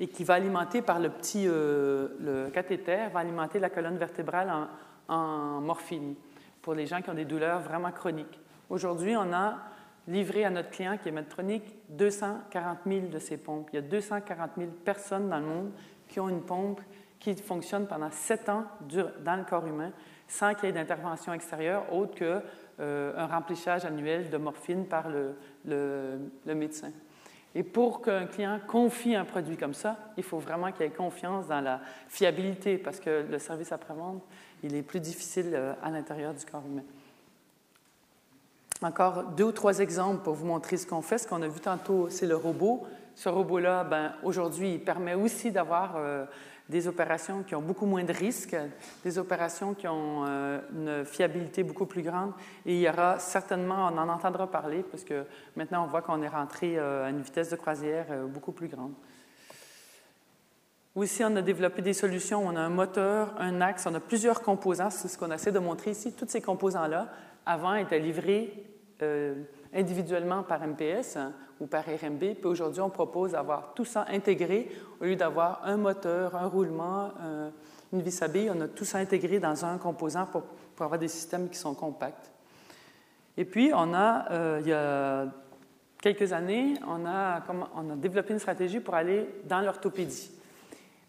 et 0.00 0.08
qui 0.08 0.24
va 0.24 0.34
alimenter 0.34 0.80
par 0.80 0.98
le 0.98 1.10
petit 1.10 1.44
euh, 1.46 2.48
cathéter, 2.50 3.06
va 3.12 3.20
alimenter 3.20 3.58
la 3.58 3.68
colonne 3.68 3.98
vertébrale 3.98 4.50
en, 5.08 5.60
morphine 5.60 6.14
pour 6.62 6.74
les 6.74 6.86
gens 6.86 7.02
qui 7.02 7.10
ont 7.10 7.14
des 7.14 7.24
douleurs 7.24 7.60
vraiment 7.60 7.92
chroniques. 7.92 8.40
Aujourd'hui, 8.70 9.14
on 9.16 9.32
a 9.32 9.58
livré 10.08 10.44
à 10.44 10.50
notre 10.50 10.70
client 10.70 10.96
qui 10.96 11.08
est 11.08 11.12
Medtronic 11.12 11.62
240 11.90 12.78
000 12.86 13.06
de 13.08 13.18
ces 13.18 13.36
pompes. 13.36 13.68
Il 13.72 13.76
y 13.76 13.78
a 13.78 13.82
240 13.82 14.50
000 14.56 14.70
personnes 14.84 15.28
dans 15.28 15.38
le 15.38 15.46
monde 15.46 15.72
qui 16.08 16.18
ont 16.18 16.28
une 16.28 16.42
pompe 16.42 16.80
qui 17.18 17.34
fonctionne 17.34 17.86
pendant 17.86 18.10
sept 18.10 18.48
ans 18.48 18.64
dans 18.80 19.36
le 19.36 19.44
corps 19.44 19.66
humain 19.66 19.92
sans 20.26 20.54
qu'il 20.54 20.66
y 20.66 20.68
ait 20.70 20.72
d'intervention 20.72 21.34
extérieure 21.34 21.92
autre 21.92 22.14
qu'un 22.14 22.42
euh, 22.80 23.26
remplissage 23.30 23.84
annuel 23.84 24.30
de 24.30 24.36
morphine 24.38 24.86
par 24.86 25.08
le, 25.08 25.34
médecin. 26.46 26.92
Et 27.54 27.62
pour 27.62 28.00
qu'un 28.00 28.26
client 28.26 28.60
confie 28.66 29.14
un 29.14 29.24
produit 29.24 29.56
comme 29.56 29.74
ça, 29.74 29.96
il 30.16 30.22
faut 30.22 30.38
vraiment 30.38 30.70
qu'il 30.70 30.86
ait 30.86 30.90
confiance 30.90 31.48
dans 31.48 31.60
la 31.60 31.80
fiabilité 32.08 32.78
parce 32.78 33.00
que 33.00 33.24
le 33.28 33.38
service 33.38 33.72
après-vente, 33.72 34.22
il 34.62 34.76
est 34.76 34.82
plus 34.82 35.00
difficile 35.00 35.50
euh, 35.54 35.72
à 35.82 35.90
l'intérieur 35.90 36.32
du 36.32 36.44
corps 36.44 36.64
humain. 36.64 36.84
Encore 38.82 39.24
deux 39.24 39.44
ou 39.44 39.52
trois 39.52 39.80
exemples 39.80 40.22
pour 40.22 40.34
vous 40.34 40.46
montrer 40.46 40.76
ce 40.76 40.86
qu'on 40.86 41.02
fait. 41.02 41.18
Ce 41.18 41.26
qu'on 41.26 41.42
a 41.42 41.48
vu 41.48 41.60
tantôt, 41.60 42.08
c'est 42.08 42.26
le 42.26 42.36
robot. 42.36 42.86
Ce 43.14 43.28
robot-là, 43.28 43.84
ben, 43.84 44.12
aujourd'hui, 44.22 44.74
il 44.74 44.80
permet 44.80 45.14
aussi 45.14 45.50
d'avoir 45.50 45.96
euh, 45.96 46.24
des 46.70 46.88
opérations 46.88 47.42
qui 47.42 47.54
ont 47.54 47.60
beaucoup 47.60 47.86
moins 47.86 48.04
de 48.04 48.12
risques, 48.12 48.56
des 49.04 49.18
opérations 49.18 49.74
qui 49.74 49.86
ont 49.88 50.24
euh, 50.26 50.60
une 50.72 51.04
fiabilité 51.04 51.62
beaucoup 51.62 51.86
plus 51.86 52.02
grande. 52.02 52.32
Et 52.64 52.76
il 52.76 52.80
y 52.80 52.88
aura 52.88 53.18
certainement, 53.18 53.88
on 53.92 53.98
en 53.98 54.08
entendra 54.08 54.50
parler, 54.50 54.84
parce 54.90 55.04
que 55.04 55.24
maintenant, 55.56 55.84
on 55.84 55.88
voit 55.88 56.02
qu'on 56.02 56.22
est 56.22 56.28
rentré 56.28 56.78
euh, 56.78 57.06
à 57.06 57.10
une 57.10 57.20
vitesse 57.20 57.50
de 57.50 57.56
croisière 57.56 58.06
beaucoup 58.28 58.52
plus 58.52 58.68
grande. 58.68 58.92
Aussi, 60.96 61.22
on 61.22 61.36
a 61.36 61.42
développé 61.42 61.82
des 61.82 61.92
solutions. 61.92 62.42
On 62.44 62.56
a 62.56 62.60
un 62.60 62.68
moteur, 62.68 63.34
un 63.38 63.60
axe, 63.60 63.86
on 63.86 63.94
a 63.94 64.00
plusieurs 64.00 64.42
composants. 64.42 64.90
C'est 64.90 65.08
ce 65.08 65.16
qu'on 65.16 65.30
essaie 65.30 65.52
de 65.52 65.60
montrer 65.60 65.92
ici. 65.92 66.12
Tous 66.12 66.26
ces 66.28 66.40
composants-là, 66.40 67.08
avant, 67.46 67.74
étaient 67.74 68.00
livrés 68.00 68.64
euh, 69.02 69.34
individuellement 69.74 70.42
par 70.42 70.66
MPS 70.66 71.16
hein, 71.16 71.32
ou 71.60 71.66
par 71.66 71.84
RMB. 71.84 72.18
Puis 72.18 72.46
aujourd'hui, 72.46 72.80
on 72.80 72.90
propose 72.90 73.32
d'avoir 73.32 73.74
tout 73.74 73.84
ça 73.84 74.06
intégré 74.08 74.70
au 75.00 75.04
lieu 75.04 75.16
d'avoir 75.16 75.62
un 75.64 75.76
moteur, 75.76 76.34
un 76.34 76.46
roulement, 76.46 77.10
une 77.92 78.02
vis 78.02 78.22
à 78.22 78.28
billes. 78.28 78.50
On 78.54 78.60
a 78.60 78.68
tout 78.68 78.84
ça 78.84 78.98
intégré 78.98 79.38
dans 79.38 79.64
un 79.64 79.78
composant 79.78 80.26
pour, 80.26 80.42
avoir 80.80 80.98
des 80.98 81.08
systèmes 81.08 81.48
qui 81.50 81.58
sont 81.58 81.74
compacts. 81.74 82.30
Et 83.36 83.44
puis, 83.44 83.70
on 83.74 83.92
a, 83.92 84.32
euh, 84.32 84.58
il 84.62 84.68
y 84.68 84.72
a 84.72 85.26
quelques 86.00 86.32
années, 86.32 86.74
on 86.88 87.04
a, 87.06 87.42
on 87.76 87.90
a 87.90 87.96
développé 87.96 88.32
une 88.32 88.38
stratégie 88.38 88.80
pour 88.80 88.94
aller 88.94 89.28
dans 89.44 89.60
l'orthopédie. 89.60 90.30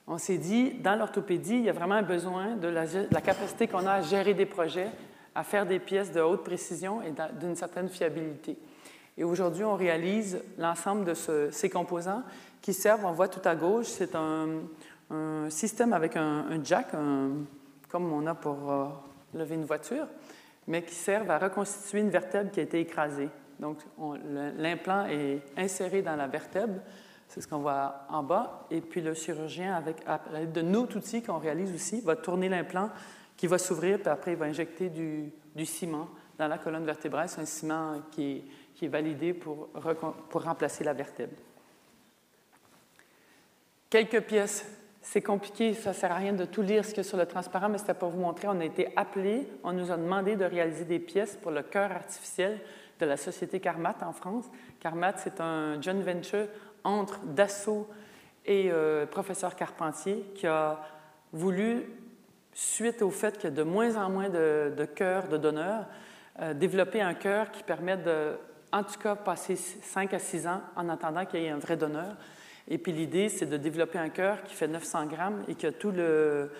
On 0.07 0.17
s'est 0.17 0.37
dit, 0.37 0.73
dans 0.73 0.95
l'orthopédie, 0.95 1.55
il 1.55 1.63
y 1.63 1.69
a 1.69 1.73
vraiment 1.73 1.95
un 1.95 2.01
besoin 2.01 2.55
de 2.57 2.67
la, 2.67 2.85
de 2.85 3.07
la 3.09 3.21
capacité 3.21 3.67
qu'on 3.67 3.85
a 3.85 3.93
à 3.93 4.01
gérer 4.01 4.33
des 4.33 4.45
projets 4.45 4.89
à 5.35 5.43
faire 5.43 5.65
des 5.65 5.79
pièces 5.79 6.11
de 6.11 6.21
haute 6.21 6.43
précision 6.43 7.01
et 7.01 7.13
d'une 7.39 7.55
certaine 7.55 7.89
fiabilité. 7.89 8.57
Et 9.17 9.23
aujourd'hui, 9.23 9.63
on 9.63 9.75
réalise 9.75 10.39
l'ensemble 10.57 11.05
de 11.05 11.13
ces 11.51 11.69
composants 11.69 12.23
qui 12.61 12.73
servent, 12.73 13.05
on 13.05 13.11
voit 13.11 13.27
tout 13.27 13.41
à 13.47 13.55
gauche, 13.55 13.87
c'est 13.87 14.15
un, 14.15 14.61
système 15.49 15.91
avec 15.91 16.15
un, 16.15 16.63
jack, 16.63 16.91
comme 17.89 18.13
on 18.13 18.25
a 18.27 18.33
pour 18.33 18.71
euh, 18.71 18.85
lever 19.33 19.55
une 19.55 19.65
voiture, 19.65 20.07
mais 20.67 20.83
qui 20.83 20.95
servent 20.95 21.29
à 21.29 21.37
reconstituer 21.37 21.99
une 21.99 22.09
vertèbre 22.09 22.49
qui 22.49 22.61
a 22.61 22.63
été 22.63 22.79
écrasée. 22.79 23.27
Donc, 23.59 23.77
l'implant 24.57 25.05
est 25.07 25.41
inséré 25.57 26.01
dans 26.01 26.15
la 26.15 26.27
vertèbre, 26.27 26.79
c'est 27.27 27.41
ce 27.41 27.47
qu'on 27.47 27.59
voit 27.59 28.05
en 28.09 28.23
bas, 28.23 28.65
et 28.71 28.81
puis 28.81 29.01
le 29.01 29.13
chirurgien, 29.13 29.75
avec 29.75 29.97
l'aide 30.33 30.51
de 30.51 30.61
nos 30.61 30.83
outils 30.83 31.21
qu'on 31.21 31.37
réalise 31.39 31.73
aussi, 31.73 32.01
va 32.01 32.15
tourner 32.15 32.47
l'implant 32.47 32.89
qui 33.41 33.47
va 33.47 33.57
s'ouvrir, 33.57 33.97
puis 33.97 34.07
après, 34.07 34.33
il 34.33 34.37
va 34.37 34.45
injecter 34.45 34.89
du, 34.89 35.65
ciment 35.65 36.09
dans 36.37 36.47
la 36.47 36.59
colonne 36.59 36.85
vertébrale. 36.85 37.27
C'est 37.27 37.41
un 37.41 37.45
ciment 37.45 37.99
qui 38.11 38.43
est, 38.79 38.87
validé 38.87 39.33
pour, 39.33 39.69
remplacer 40.31 40.83
la 40.83 40.93
vertèbre. 40.93 41.33
Quelques 43.89 44.21
pièces. 44.21 44.63
C'est 45.01 45.23
compliqué, 45.23 45.73
ça 45.73 45.89
ne 45.89 45.95
sert 45.95 46.11
à 46.11 46.17
rien 46.17 46.33
de 46.33 46.45
tout 46.45 46.61
lire 46.61 46.85
ce 46.85 46.89
qu'il 46.89 46.97
y 46.97 46.99
a 46.99 47.03
sur 47.03 47.17
le 47.17 47.25
transparent, 47.25 47.67
mais 47.67 47.79
c'était 47.79 47.95
pour 47.95 48.09
vous 48.09 48.19
montrer. 48.19 48.47
On 48.47 48.59
a 48.59 48.65
été 48.65 48.95
appelés, 48.95 49.47
on 49.63 49.73
nous 49.73 49.91
a 49.91 49.97
demandé 49.97 50.35
de 50.35 50.45
réaliser 50.45 50.85
des 50.85 50.99
pièces 50.99 51.35
pour 51.35 51.49
le 51.49 51.63
cœur 51.63 51.91
artificiel 51.91 52.59
de 52.99 53.07
la 53.07 53.17
société 53.17 53.59
Carmat 53.59 53.95
en 54.03 54.13
France. 54.13 54.45
Carmat, 54.79 55.17
c'est 55.17 55.41
un 55.41 55.81
joint 55.81 55.95
venture 55.95 56.45
entre 56.83 57.19
Dassault 57.25 57.87
et 58.45 58.71
euh, 58.71 59.07
professeur 59.07 59.55
Carpentier 59.55 60.31
qui 60.35 60.45
a 60.45 60.79
voulu 61.33 61.87
suite 62.53 63.01
au 63.01 63.09
fait 63.09 63.37
qu'il 63.37 63.49
y 63.49 63.53
a 63.53 63.55
de 63.55 63.63
moins 63.63 63.95
en 63.95 64.09
moins 64.09 64.29
de, 64.29 64.85
cœurs 64.95 65.27
de 65.27 65.37
donneurs, 65.37 65.85
euh, 66.39 66.53
développer 66.53 67.01
un 67.01 67.13
cœur 67.13 67.51
qui 67.51 67.63
permet 67.63 67.97
de, 67.97 68.33
en 68.71 68.83
tout 68.83 68.99
cas, 68.99 69.15
passer 69.15 69.55
5 69.55 70.13
à 70.13 70.19
6 70.19 70.47
ans 70.47 70.61
en 70.75 70.89
attendant 70.89 71.25
qu'il 71.25 71.41
y 71.41 71.45
ait 71.45 71.49
un 71.49 71.59
vrai 71.59 71.77
donneur. 71.77 72.15
Et 72.67 72.77
puis 72.77 72.91
l'idée, 72.91 73.29
c'est 73.29 73.45
de 73.45 73.57
développer 73.57 73.99
un 73.99 74.09
cœur 74.09 74.43
qui 74.43 74.55
fait 74.55 74.67
900 74.67 75.07
grammes 75.07 75.43
et 75.47 75.55
qui 75.55 75.65
a 75.65 75.71
tout 75.71 75.91
le, 75.91 76.51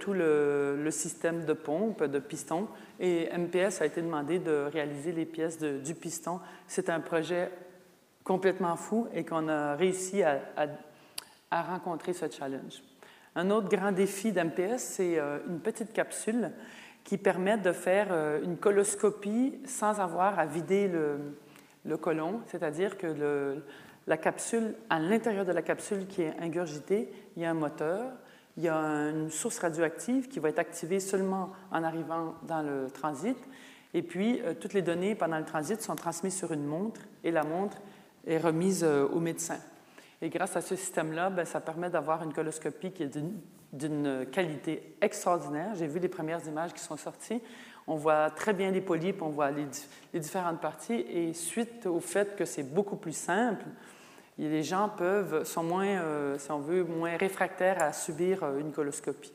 tout 0.00 0.12
le, 0.12 0.88
système 0.90 1.44
de 1.44 1.52
pompe, 1.52 2.04
de 2.04 2.18
piston. 2.18 2.68
Et 3.00 3.28
MPS 3.36 3.80
a 3.80 3.86
été 3.86 4.02
demandé 4.02 4.38
de 4.38 4.68
réaliser 4.72 5.12
les 5.12 5.24
pièces 5.24 5.58
du 5.58 5.94
piston. 5.94 6.40
C'est 6.66 6.90
un 6.90 7.00
projet 7.00 7.50
complètement 8.24 8.76
fou 8.76 9.06
et 9.14 9.24
qu'on 9.24 9.48
a 9.48 9.76
réussi 9.76 10.22
à, 10.22 10.40
à 11.50 11.62
rencontrer 11.62 12.12
ce 12.12 12.28
challenge. 12.28 12.82
Un 13.38 13.50
autre 13.50 13.68
grand 13.68 13.92
défi 13.92 14.32
d'MPS, 14.32 14.78
c'est 14.78 15.18
euh, 15.18 15.40
une 15.46 15.60
petite 15.60 15.92
capsule 15.92 16.52
qui 17.04 17.18
permet 17.18 17.58
de 17.58 17.70
faire 17.70 18.08
euh, 18.10 18.42
une 18.42 18.56
coloscopie 18.56 19.60
sans 19.66 20.00
avoir 20.00 20.38
à 20.38 20.46
vider 20.46 20.88
le, 20.88 21.96
côlon, 21.98 22.40
c'est-à-dire 22.46 22.96
que 22.96 23.60
la 24.06 24.16
capsule, 24.16 24.74
à 24.88 24.98
l'intérieur 24.98 25.44
de 25.44 25.52
la 25.52 25.60
capsule 25.60 26.06
qui 26.06 26.22
est 26.22 26.34
ingurgitée, 26.40 27.10
il 27.36 27.42
y 27.42 27.44
a 27.44 27.50
un 27.50 27.54
moteur 27.54 28.10
il 28.56 28.64
y 28.64 28.68
a 28.70 28.74
une 28.74 29.30
source 29.30 29.58
radioactive 29.58 30.28
qui 30.28 30.40
va 30.40 30.48
être 30.48 30.58
activée 30.58 30.98
seulement 30.98 31.52
en 31.70 31.84
arrivant 31.84 32.36
dans 32.48 32.62
le 32.62 32.90
transit. 32.90 33.36
Et 33.92 34.00
puis, 34.00 34.40
euh, 34.40 34.54
toutes 34.58 34.72
les 34.72 34.80
données 34.80 35.14
pendant 35.14 35.36
le 35.36 35.44
transit 35.44 35.82
sont 35.82 35.94
transmises 35.94 36.38
sur 36.38 36.52
une 36.52 36.64
montre 36.64 37.02
et 37.22 37.30
la 37.30 37.44
montre 37.44 37.76
est 38.26 38.38
remise 38.38 38.82
au 38.82 39.20
médecin. 39.20 39.58
Et 40.22 40.28
grâce 40.28 40.56
à 40.56 40.60
ce 40.60 40.76
système-là, 40.76 41.30
ben, 41.30 41.44
ça 41.44 41.60
permet 41.60 41.90
d'avoir 41.90 42.22
une 42.22 42.32
coloscopie 42.32 42.90
qui 42.92 43.02
est 43.02 43.18
d'une 43.72 44.26
qualité 44.26 44.96
extraordinaire. 45.00 45.74
J'ai 45.74 45.86
vu 45.86 45.98
les 45.98 46.08
premières 46.08 46.46
images 46.46 46.72
qui 46.72 46.80
sont 46.80 46.96
sorties. 46.96 47.42
On 47.86 47.96
voit 47.96 48.30
très 48.30 48.52
bien 48.52 48.70
les 48.70 48.80
polypes, 48.80 49.22
on 49.22 49.28
voit 49.28 49.50
les, 49.50 49.66
différentes 50.18 50.60
parties. 50.60 51.04
Et 51.10 51.32
suite 51.34 51.86
au 51.86 52.00
fait 52.00 52.34
que 52.36 52.44
c'est 52.44 52.62
beaucoup 52.62 52.96
plus 52.96 53.16
simple, 53.16 53.64
les 54.38 54.62
gens 54.62 54.88
peuvent, 54.88 55.44
sont 55.44 55.62
moins, 55.62 55.86
euh, 55.86 56.38
si 56.38 56.50
on 56.50 56.58
veut, 56.58 56.84
moins 56.84 57.16
réfractaires 57.16 57.82
à 57.82 57.92
subir 57.92 58.42
euh, 58.42 58.58
une 58.58 58.72
coloscopie. 58.72 59.32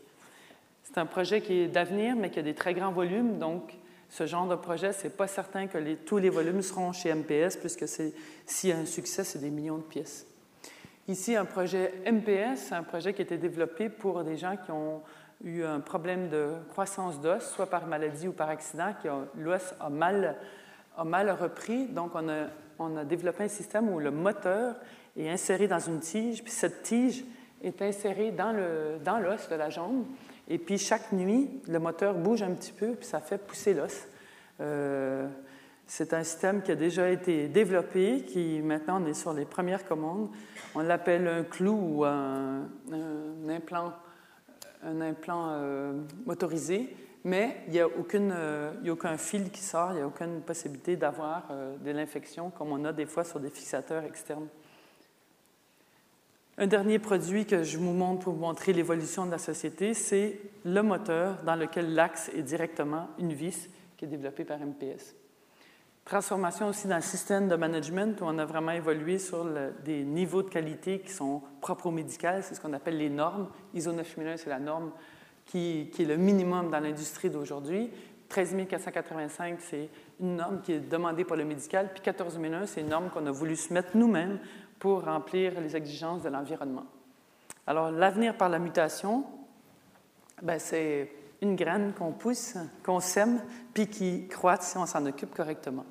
C'est 0.84 0.98
un 0.98 1.06
projet 1.06 1.42
qui 1.42 1.62
est 1.62 1.68
d'avenir, 1.68 2.16
mais 2.16 2.30
qui 2.30 2.40
a 2.40 2.44
des 2.44 2.54
très 2.54 2.74
grands 2.74 2.92
volumes. 2.92 3.40
Donc, 3.40 3.74
ce 4.10 4.28
genre 4.28 4.48
de 4.48 4.56
projet, 4.56 4.92
ce 4.94 5.06
n'est 5.06 5.14
pas 5.14 5.28
certain 5.28 5.68
que 5.68 5.96
tous 5.96 6.18
les 6.18 6.30
volumes 6.30 6.62
seront 6.62 6.92
chez 6.92 7.14
MPS, 7.14 7.56
puisque 7.56 7.88
s'il 7.88 8.70
y 8.70 8.74
a 8.74 8.78
un 8.78 8.86
succès, 8.86 9.24
c'est 9.24 9.40
des 9.40 9.50
millions 9.50 9.78
de 9.78 9.84
pièces. 9.84 10.28
Ici, 11.08 11.36
un 11.36 11.46
projet 11.46 11.94
MPS, 12.06 12.72
un 12.72 12.84
projet 12.84 13.14
qui 13.14 13.22
a 13.22 13.26
été 13.26 13.38
développé 13.38 13.90
pour 13.90 14.24
des 14.24 14.38
gens 14.38 14.56
qui 14.58 14.72
ont 14.72 15.02
eu 15.44 15.64
un 15.64 15.80
problème 15.80 16.30
de 16.30 16.54
croissance 16.70 17.20
d'os, 17.20 17.44
soit 17.44 17.70
par 17.70 17.88
maladie 17.88 18.28
ou 18.28 18.34
par 18.34 18.50
accident, 18.50 18.94
qui 19.02 19.08
l'os 19.38 19.74
a 19.80 19.90
mal, 19.90 20.38
a 20.96 21.04
mal 21.04 21.32
repris. 21.32 21.88
Donc, 21.88 22.12
on 22.14 22.30
a 22.30 22.48
on 22.82 22.98
a 22.98 23.06
développé 23.06 23.44
un 23.44 23.48
système 23.48 23.90
où 23.90 24.00
le 24.00 24.12
moteur 24.12 24.76
est 25.16 25.30
inséré 25.30 25.68
dans 25.68 25.80
une 25.80 26.00
tige, 26.00 26.44
puis 26.44 26.52
cette 26.52 26.84
tige 26.84 27.24
est 27.64 27.82
insérée 27.82 28.32
dans 28.32 28.52
l'os 28.52 29.00
dans 29.04 29.20
de 29.20 29.56
la 29.56 29.70
jambe. 29.70 30.06
Et 30.48 30.58
puis 30.58 30.78
chaque 30.78 31.12
nuit, 31.12 31.62
le 31.68 31.80
moteur 31.80 32.16
bouge 32.16 32.42
un 32.42 32.52
petit 32.52 32.72
peu, 32.72 32.94
puis 32.94 33.06
ça 33.06 33.20
fait 33.20 33.38
pousser 33.38 33.74
l'os. 33.74 34.08
Euh, 34.60 35.28
c'est 35.88 36.14
un 36.14 36.24
système 36.24 36.62
qui 36.62 36.72
a 36.72 36.76
déjà 36.76 37.10
été 37.10 37.48
développé, 37.48 38.24
qui 38.24 38.62
maintenant 38.62 39.02
on 39.02 39.06
est 39.06 39.14
sur 39.14 39.34
les 39.34 39.46
premières 39.46 39.86
commandes. 39.86 40.30
On 40.76 40.82
l'appelle 40.82 41.28
un 41.28 41.44
clou 41.44 41.74
ou 41.74 42.06
un, 42.06 42.70
implant, 43.50 43.94
un 44.84 45.02
implant 45.02 45.48
euh, 45.50 45.94
motorisé 46.26 46.96
mais 47.24 47.64
il 47.68 47.74
n'y 47.74 47.80
a, 47.80 47.86
euh, 47.86 48.72
a, 48.72 48.92
aucun 48.92 49.18
fil 49.18 49.52
qui 49.52 49.62
sort, 49.62 49.92
il 49.92 49.96
n'y 49.96 50.02
a 50.02 50.08
aucune 50.08 50.42
possibilité 50.42 50.96
d'avoir 50.96 51.48
euh, 51.52 51.78
de 51.78 51.92
l'infection 51.92 52.50
comme 52.50 52.72
on 52.72 52.84
a 52.86 52.94
des 52.94 53.06
fois 53.06 53.24
sur 53.24 53.40
des 53.40 53.50
fixateurs 53.50 54.04
externes. 54.04 54.48
Un 56.58 56.68
dernier 56.68 57.00
produit 57.00 57.46
que 57.46 57.64
je 57.64 57.78
vous 57.78 57.94
montre 57.94 58.26
pour 58.26 58.34
vous 58.34 58.42
montrer 58.42 58.74
l'évolution 58.74 59.26
de 59.26 59.32
la 59.32 59.38
société, 59.38 59.94
c'est 59.94 60.40
le 60.66 60.82
moteur 60.82 61.42
dans 61.44 61.56
lequel 61.56 61.94
l'axe 61.94 62.30
est 62.36 62.44
directement 62.44 63.08
une 63.20 63.34
vis 63.34 63.70
qui 63.98 64.06
est 64.06 64.08
développée 64.08 64.44
par 64.44 64.60
MPS. 64.60 65.16
Transformation 66.12 66.68
aussi 66.68 66.90
dans 66.90 66.98
le 66.98 67.02
système 67.02 67.48
de 67.48 67.56
management 67.56 68.20
où 68.20 68.26
on 68.26 68.38
a 68.38 68.44
vraiment 68.44 68.74
évolué 68.74 69.18
sur 69.18 69.48
des 69.86 70.04
niveaux 70.04 70.44
de 70.44 70.50
qualité 70.50 71.00
qui 71.00 71.10
sont 71.10 71.42
propres 71.62 71.86
au 71.86 71.92
médical, 71.92 72.44
c'est 72.44 72.54
ce 72.54 72.60
qu'on 72.60 72.74
appelle 72.74 72.98
les 72.98 73.10
normes. 73.10 73.48
ISO 73.74 73.94
9001, 73.94 74.36
c'est 74.36 74.50
la 74.50 74.60
norme 74.60 74.92
qui, 75.46 75.90
est 75.98 76.04
le 76.04 76.18
minimum 76.18 76.70
dans 76.70 76.82
l'industrie 76.82 77.30
d'aujourd'hui. 77.30 77.92
13 78.28 78.58
485, 78.68 79.60
c'est 79.62 79.88
une 80.20 80.36
norme 80.36 80.60
qui 80.60 80.74
est 80.74 80.80
demandée 80.82 81.24
par 81.24 81.38
le 81.38 81.46
médical. 81.46 81.92
Puis 81.94 82.02
14 82.02 82.38
001, 82.38 82.66
c'est 82.66 82.82
une 82.82 82.90
norme 82.90 83.10
qu'on 83.10 83.26
a 83.26 83.32
voulu 83.32 83.56
se 83.56 83.74
mettre 83.74 83.96
nous-mêmes 83.96 84.40
pour 84.80 85.06
remplir 85.06 85.62
les 85.62 85.78
exigences 85.78 86.24
de 86.24 86.30
l'environnement. 86.30 86.88
Alors, 87.66 87.90
l'avenir 87.90 88.36
par 88.36 88.50
la 88.50 88.60
mutation, 88.60 89.24
ben, 90.42 90.60
c'est 90.60 91.10
une 91.42 91.56
graine 91.56 91.94
qu'on 91.98 92.12
pousse, 92.12 92.58
qu'on 92.84 93.00
sème, 93.00 93.40
puis 93.74 93.88
qui 93.88 94.28
croît 94.28 94.58
si 94.60 94.78
on 94.78 94.86
s'en 94.86 95.06
occupe 95.06 95.34
correctement. 95.34 95.86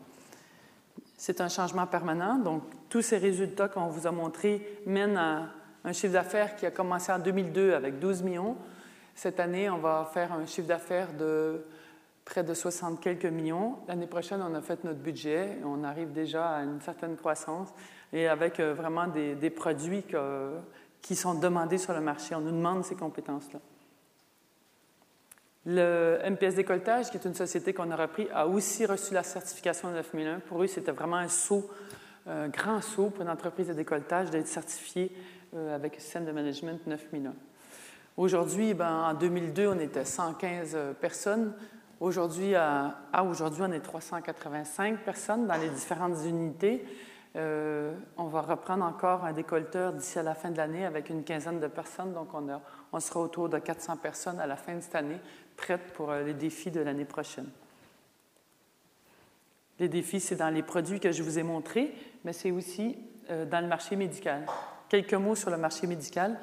C'est 1.20 1.42
un 1.42 1.48
changement 1.48 1.86
permanent. 1.86 2.38
Donc, 2.38 2.62
tous 2.88 3.02
ces 3.02 3.18
résultats 3.18 3.68
qu'on 3.68 3.88
vous 3.88 4.06
a 4.06 4.10
montrés 4.10 4.80
mènent 4.86 5.18
à 5.18 5.50
un 5.84 5.92
chiffre 5.92 6.14
d'affaires 6.14 6.56
qui 6.56 6.64
a 6.64 6.70
commencé 6.70 7.12
en 7.12 7.18
2002 7.18 7.74
avec 7.74 7.98
12 7.98 8.22
millions. 8.22 8.56
Cette 9.14 9.38
année, 9.38 9.68
on 9.68 9.76
va 9.76 10.10
faire 10.14 10.32
un 10.32 10.46
chiffre 10.46 10.66
d'affaires 10.66 11.12
de 11.12 11.62
près 12.24 12.42
de 12.42 12.54
60 12.54 13.02
quelques 13.02 13.26
millions. 13.26 13.76
L'année 13.86 14.06
prochaine, 14.06 14.40
on 14.40 14.54
a 14.54 14.62
fait 14.62 14.82
notre 14.82 15.00
budget. 15.00 15.58
On 15.62 15.84
arrive 15.84 16.10
déjà 16.12 16.52
à 16.52 16.62
une 16.62 16.80
certaine 16.80 17.16
croissance 17.16 17.68
et 18.14 18.26
avec 18.26 18.58
euh, 18.58 18.72
vraiment 18.72 19.06
des, 19.06 19.50
produits 19.50 20.02
qui 21.02 21.16
sont 21.16 21.34
demandés 21.34 21.76
sur 21.76 21.92
le 21.92 22.00
marché. 22.00 22.34
On 22.34 22.40
nous 22.40 22.50
demande 22.50 22.82
ces 22.82 22.94
compétences-là. 22.94 23.60
Le 25.66 26.18
MPS 26.24 26.54
Décolletage, 26.54 27.10
qui 27.10 27.18
est 27.18 27.24
une 27.26 27.34
société 27.34 27.74
qu'on 27.74 27.90
a 27.90 27.96
repris, 27.96 28.28
a 28.32 28.46
aussi 28.46 28.86
reçu 28.86 29.12
la 29.12 29.22
certification 29.22 29.90
9001. 29.90 30.40
Pour 30.40 30.62
eux, 30.62 30.66
c'était 30.66 30.92
vraiment 30.92 31.16
un 31.16 31.28
saut, 31.28 31.70
un 32.26 32.48
grand 32.48 32.80
saut 32.80 33.10
pour 33.10 33.22
une 33.22 33.30
entreprise 33.30 33.68
de 33.68 33.74
décolletage 33.74 34.30
d'être 34.30 34.46
certifiée 34.46 35.12
euh, 35.54 35.74
avec 35.74 35.96
le 35.96 36.00
système 36.00 36.24
de 36.24 36.32
management 36.32 36.80
9001. 36.86 37.34
Aujourd'hui, 38.16 38.72
ben, 38.72 39.10
en 39.10 39.14
2002, 39.14 39.66
on 39.66 39.78
était 39.78 40.04
115 40.04 40.72
euh, 40.74 40.92
personnes. 40.94 41.52
Aujourd'hui, 42.00 42.54
à, 42.54 42.94
aujourd'hui, 43.22 43.62
on 43.62 43.72
est 43.72 43.80
385 43.80 45.04
personnes 45.04 45.46
dans 45.46 45.56
les 45.56 45.68
différentes 45.68 46.24
unités. 46.24 46.84
Euh, 47.36 47.94
on 48.16 48.24
va 48.24 48.42
reprendre 48.42 48.84
encore 48.84 49.24
un 49.24 49.32
décolleteur 49.32 49.92
d'ici 49.92 50.18
à 50.18 50.22
la 50.22 50.34
fin 50.34 50.50
de 50.50 50.56
l'année 50.56 50.84
avec 50.84 51.10
une 51.10 51.22
quinzaine 51.22 51.60
de 51.60 51.66
personnes. 51.68 52.12
Donc, 52.12 52.28
on, 52.92 53.00
sera 53.00 53.20
autour 53.20 53.48
de 53.48 53.58
400 53.58 53.96
personnes 53.98 54.40
à 54.40 54.46
la 54.46 54.56
fin 54.56 54.74
de 54.74 54.80
cette 54.80 54.94
année, 54.96 55.20
prêtes 55.56 55.92
pour 55.92 56.10
euh, 56.10 56.22
les 56.22 56.34
défis 56.34 56.70
de 56.70 56.80
l'année 56.80 57.04
prochaine. 57.04 57.48
Les 59.78 59.88
défis, 59.88 60.20
c'est 60.20 60.36
dans 60.36 60.50
les 60.50 60.62
produits 60.62 61.00
que 61.00 61.12
je 61.12 61.22
vous 61.22 61.38
ai 61.38 61.42
montrés, 61.42 61.94
mais 62.24 62.32
c'est 62.32 62.50
aussi 62.50 62.98
dans 63.28 63.60
le 63.60 63.68
marché 63.68 63.94
médical. 63.94 64.44
Quelques 64.88 65.14
mots 65.14 65.36
sur 65.36 65.50
le 65.50 65.56
marché 65.56 65.86
médical 65.86 66.38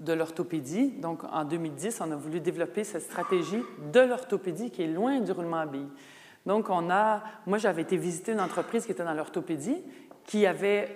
de 0.00 0.12
l'orthopédie. 0.12 0.90
Donc, 0.90 1.22
en 1.24 1.44
2010, 1.44 2.00
on 2.00 2.10
a 2.10 2.16
voulu 2.16 2.40
développer 2.40 2.84
cette 2.84 3.02
stratégie 3.02 3.62
de 3.92 4.00
l'orthopédie 4.00 4.70
qui 4.70 4.82
est 4.82 4.88
loin 4.88 5.20
du 5.20 5.30
roulement 5.30 5.58
à 5.58 5.66
billes. 5.66 5.88
Donc, 6.46 6.70
on 6.70 6.90
a, 6.90 7.22
moi, 7.46 7.58
j'avais 7.58 7.82
été 7.82 7.96
visiter 7.96 8.32
une 8.32 8.40
entreprise 8.40 8.86
qui 8.86 8.92
était 8.92 9.04
dans 9.04 9.14
l'orthopédie, 9.14 9.82
qui 10.26 10.46
avait 10.46 10.88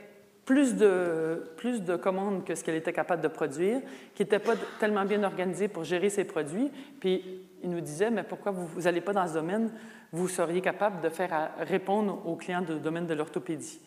plus 0.45 0.76
de, 0.76 1.53
plus 1.57 1.82
de 1.82 1.97
commandes 1.97 2.45
que 2.45 2.55
ce 2.55 2.62
qu'elle 2.62 2.74
était 2.74 2.92
capable 2.92 3.22
de 3.22 3.28
produire, 3.28 3.80
qui 4.14 4.22
n'était 4.22 4.38
pas 4.38 4.55
tellement 4.78 5.05
bien 5.05 5.22
organisée 5.22 5.68
pour 5.68 5.84
gérer 5.84 6.11
ses 6.11 6.24
produits. 6.24 6.70
Puis, 7.01 7.42
il 7.62 7.70
nous 7.70 7.80
disait, 7.80 8.11
mais 8.11 8.22
pourquoi 8.22 8.53
vous 8.53 8.82
n'allez 8.82 9.01
pas 9.01 9.12
dans 9.12 9.26
ce 9.26 9.34
domaine? 9.34 9.70
Vous 10.12 10.28
seriez 10.28 10.61
capable 10.61 11.01
de 11.01 11.09
faire 11.09 11.51
répondre 11.61 12.26
aux 12.26 12.36
clients 12.36 12.62
du 12.62 12.78
domaine 12.78 13.07
de 13.07 13.14
l'orthopédie. 13.14 13.80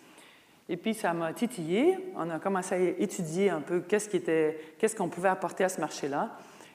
Et 0.69 0.77
puis, 0.77 0.93
ça 0.93 1.13
m'a 1.13 1.31
titillé. 1.33 1.97
On 2.15 2.29
a 2.29 2.39
commencé 2.39 2.75
à 2.75 2.79
étudier 3.01 3.49
un 3.49 3.61
peu 3.61 3.81
qu'est-ce 3.81 4.95
qu'on 4.95 5.09
pouvait 5.09 5.29
apporter 5.29 5.63
à 5.63 5.69
ce 5.69 5.79
marché-là. 5.79 6.31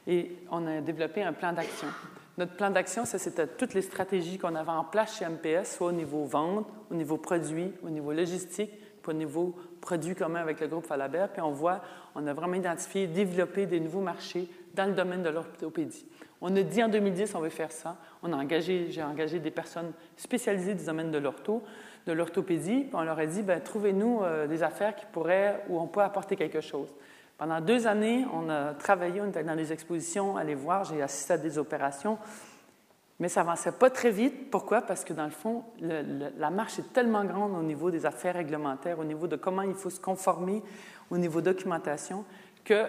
Et 0.06 0.36
on 0.50 0.66
a 0.66 0.80
développé 0.80 1.22
un 1.22 1.32
plan 1.32 1.52
d'action. 1.52 1.88
Notre 2.38 2.56
plan 2.56 2.70
d'action, 2.70 3.04
c'était 3.04 3.46
toutes 3.46 3.74
les 3.74 3.82
stratégies 3.82 4.38
qu'on 4.38 4.54
avait 4.54 4.70
en 4.70 4.84
place 4.84 5.18
chez 5.18 5.26
MPS, 5.26 5.76
soit 5.76 5.88
au 5.88 5.92
niveau 5.92 6.24
vente, 6.24 6.66
au 6.90 6.94
niveau 6.94 7.18
produit, 7.18 7.72
au 7.82 7.90
niveau 7.90 8.12
logistique, 8.12 8.72
puis 9.02 9.10
au 9.10 9.12
niveau 9.12 9.54
produit 9.80 10.14
commun 10.14 10.40
avec 10.40 10.60
le 10.60 10.68
groupe 10.68 10.86
Falabert. 10.86 11.28
Puis 11.28 11.42
on 11.42 11.50
voit, 11.50 11.82
on 12.14 12.26
a 12.26 12.32
vraiment 12.32 12.54
identifié, 12.54 13.06
développé 13.06 13.66
des 13.66 13.80
nouveaux 13.80 14.00
marchés 14.00 14.48
dans 14.74 14.86
le 14.86 14.94
domaine 14.94 15.22
de 15.22 15.28
l'orthopédie. 15.28 16.06
On 16.40 16.56
a 16.56 16.62
dit 16.62 16.82
en 16.82 16.88
2010, 16.88 17.34
on 17.34 17.40
veut 17.40 17.50
faire 17.50 17.70
ça. 17.70 17.96
On 18.22 18.32
a 18.32 18.36
engagé, 18.36 18.86
j'ai 18.90 19.02
engagé 19.02 19.38
des 19.38 19.50
personnes 19.50 19.92
spécialisées 20.16 20.74
du 20.74 20.84
domaine 20.84 21.10
de 21.10 21.18
l'ortho 21.18 21.62
de 22.06 22.12
l'orthopédie, 22.12 22.86
on 22.92 23.02
leur 23.02 23.18
a 23.18 23.26
dit, 23.26 23.42
ben, 23.42 23.60
trouvez-nous 23.60 24.22
euh, 24.22 24.46
des 24.46 24.62
affaires 24.62 24.96
qui 24.96 25.06
pourraient, 25.12 25.64
où 25.68 25.78
on 25.78 25.86
peut 25.86 26.00
apporter 26.00 26.36
quelque 26.36 26.60
chose. 26.60 26.88
Pendant 27.42 27.60
deux 27.60 27.88
années, 27.88 28.24
on 28.32 28.48
a 28.48 28.72
travaillé, 28.72 29.20
on 29.20 29.26
était 29.26 29.42
dans 29.42 29.56
les 29.56 29.72
expositions, 29.72 30.36
aller 30.36 30.54
voir, 30.54 30.84
j'ai 30.84 31.02
assisté 31.02 31.32
à 31.32 31.38
des 31.38 31.58
opérations, 31.58 32.16
mais 33.18 33.28
ça 33.28 33.40
avançait 33.40 33.72
pas 33.72 33.90
très 33.90 34.12
vite. 34.12 34.48
Pourquoi? 34.48 34.82
Parce 34.82 35.02
que 35.02 35.12
dans 35.12 35.24
le 35.24 35.32
fond, 35.32 35.64
la 35.80 36.50
marche 36.50 36.78
est 36.78 36.92
tellement 36.92 37.24
grande 37.24 37.56
au 37.56 37.64
niveau 37.64 37.90
des 37.90 38.06
affaires 38.06 38.36
réglementaires, 38.36 39.00
au 39.00 39.04
niveau 39.04 39.26
de 39.26 39.34
comment 39.34 39.62
il 39.62 39.74
faut 39.74 39.90
se 39.90 39.98
conformer 39.98 40.62
au 41.10 41.18
niveau 41.18 41.40
documentation, 41.40 42.24
que 42.64 42.84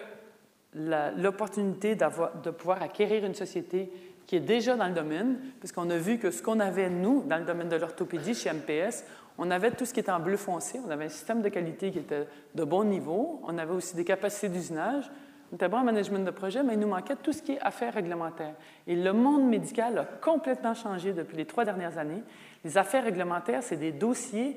l'opportunité 0.76 1.95
de 1.95 2.51
pouvoir 2.51 2.84
acquérir 2.84 3.26
une 3.26 3.34
société 3.34 3.91
qui 4.28 4.36
est 4.36 4.39
déjà 4.39 4.76
dans 4.76 4.88
le 4.88 4.93
domaine, 4.93 5.39
puisqu'on 5.62 5.89
a 5.89 5.97
vu 5.97 6.20
que 6.20 6.30
ce 6.30 6.43
qu'on 6.43 6.60
avait, 6.60 6.91
nous, 6.91 7.24
dans 7.24 7.39
le 7.39 7.45
domaine 7.45 7.70
de 7.70 7.76
l'orthopédie 7.76 8.36
chez 8.36 8.54
MPS, 8.54 9.04
on 9.45 9.51
avait 9.51 9.71
tout 9.71 9.85
ce 9.85 9.93
qui 9.93 9.99
était 9.99 10.11
en 10.11 10.21
bleu 10.21 10.37
foncé, 10.37 10.79
on 10.87 10.89
avait 10.89 11.05
un 11.05 11.09
système 11.09 11.41
de 11.41 11.49
qualité 11.49 11.91
qui 11.91 11.99
était 11.99 12.27
de 12.55 12.63
bon 12.63 12.85
niveau, 12.85 13.41
on 13.43 13.57
avait 13.57 13.73
aussi 13.73 13.93
des 13.93 14.05
capacités 14.05 14.47
d'usinage, 14.47 15.11
on 15.51 15.55
était 15.55 15.67
bon 15.67 15.79
en 15.79 15.83
management 15.83 16.25
de 16.25 16.31
projet, 16.31 16.63
mais 16.63 16.75
il 16.75 16.79
nous 16.79 16.87
manquait 16.87 17.17
tout 17.17 17.33
ce 17.33 17.41
qui 17.41 17.51
est 17.51 17.59
affaires 17.59 17.93
réglementaires. 17.93 18.55
Et 18.87 18.95
le 18.95 19.11
monde 19.11 19.49
médical 19.49 19.97
a 19.97 20.05
complètement 20.05 20.73
changé 20.73 21.11
depuis 21.11 21.35
les 21.35 21.45
trois 21.45 21.65
dernières 21.65 21.97
années. 21.97 22.23
Les 22.63 22.77
affaires 22.77 23.03
réglementaires, 23.03 23.63
c'est 23.63 23.75
des 23.75 23.91
dossiers. 23.91 24.55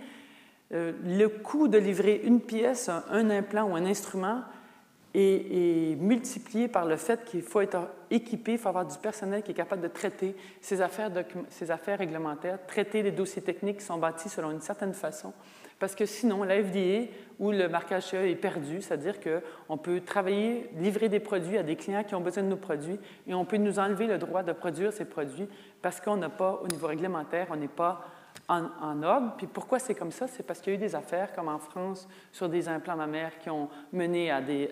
Euh, 0.73 0.93
le 1.05 1.27
coût 1.27 1.67
de 1.67 1.79
livrer 1.79 2.21
une 2.23 2.41
pièce, 2.41 2.89
un 2.89 3.31
implant 3.31 3.69
ou 3.69 3.75
un 3.75 3.87
instrument 3.87 4.43
est, 5.17 5.97
multiplié 5.97 6.69
par 6.69 6.85
le 6.85 6.97
fait 6.97 7.25
qu'il 7.25 7.43
faut 7.43 7.61
être 7.61 7.89
équipé, 8.11 8.53
il 8.53 8.59
faut 8.59 8.69
avoir 8.69 8.87
du 8.87 8.99
personnel 8.99 9.43
qui 9.43 9.53
est 9.53 9.55
capable 9.55 9.83
de 9.83 9.89
traiter 9.89 10.37
ces 10.61 10.81
affaires, 10.81 11.11
ces 11.51 11.71
affaires 11.71 11.99
réglementaires, 11.99 12.59
traiter 12.67 13.03
les 13.03 13.11
dossiers 13.11 13.43
techniques 13.43 13.79
qui 13.79 13.85
sont 13.85 13.99
bâtis 13.99 14.29
selon 14.29 14.51
une 14.51 14.61
certaine 14.61 14.95
façon. 14.95 15.33
Parce 15.79 15.95
que 15.95 16.07
sinon, 16.07 16.43
la 16.43 16.63
FDA 16.63 17.11
ou 17.39 17.53
le 17.53 17.69
marquage 17.69 18.05
CE 18.05 18.17
est 18.17 18.35
perdu, 18.35 18.81
c'est-à-dire 18.81 19.17
qu'on 19.21 19.77
peut 19.77 20.01
travailler, 20.01 20.71
livrer 20.79 21.11
des 21.11 21.21
produits 21.21 21.59
à 21.59 21.63
des 21.63 21.77
clients 21.77 22.03
qui 22.03 22.15
ont 22.15 22.21
besoin 22.21 22.43
de 22.43 22.49
nos 22.49 22.57
produits 22.57 22.99
et 23.27 23.35
on 23.35 23.45
peut 23.45 23.59
nous 23.59 23.79
enlever 23.79 24.07
le 24.07 24.17
droit 24.17 24.43
de 24.43 24.53
produire 24.53 24.93
ces 24.93 25.05
produits 25.05 25.49
parce 25.83 26.01
qu'on 26.01 26.17
n'a 26.17 26.31
pas, 26.31 26.61
au 26.65 26.69
niveau 26.69 26.87
réglementaire, 26.87 27.49
on 27.51 27.57
n'est 27.57 27.69
pas 27.69 28.07
en, 28.49 29.03
ordre. 29.03 29.35
Puis 29.37 29.47
pourquoi 29.47 29.79
c'est 29.79 29.95
comme 29.95 30.13
ça? 30.13 30.27
C'est 30.27 30.43
parce 30.43 30.61
qu'il 30.61 30.73
y 30.73 30.77
a 30.77 30.79
eu 30.79 30.81
des 30.81 30.95
affaires, 30.95 31.35
comme 31.35 31.49
en 31.49 31.59
France, 31.59 32.09
sur 32.33 32.49
des 32.49 32.69
implants 32.69 32.97
mammaires 32.97 33.39
qui 33.39 33.51
ont 33.51 33.69
mené 33.93 34.31
à 34.31 34.41
des, 34.41 34.71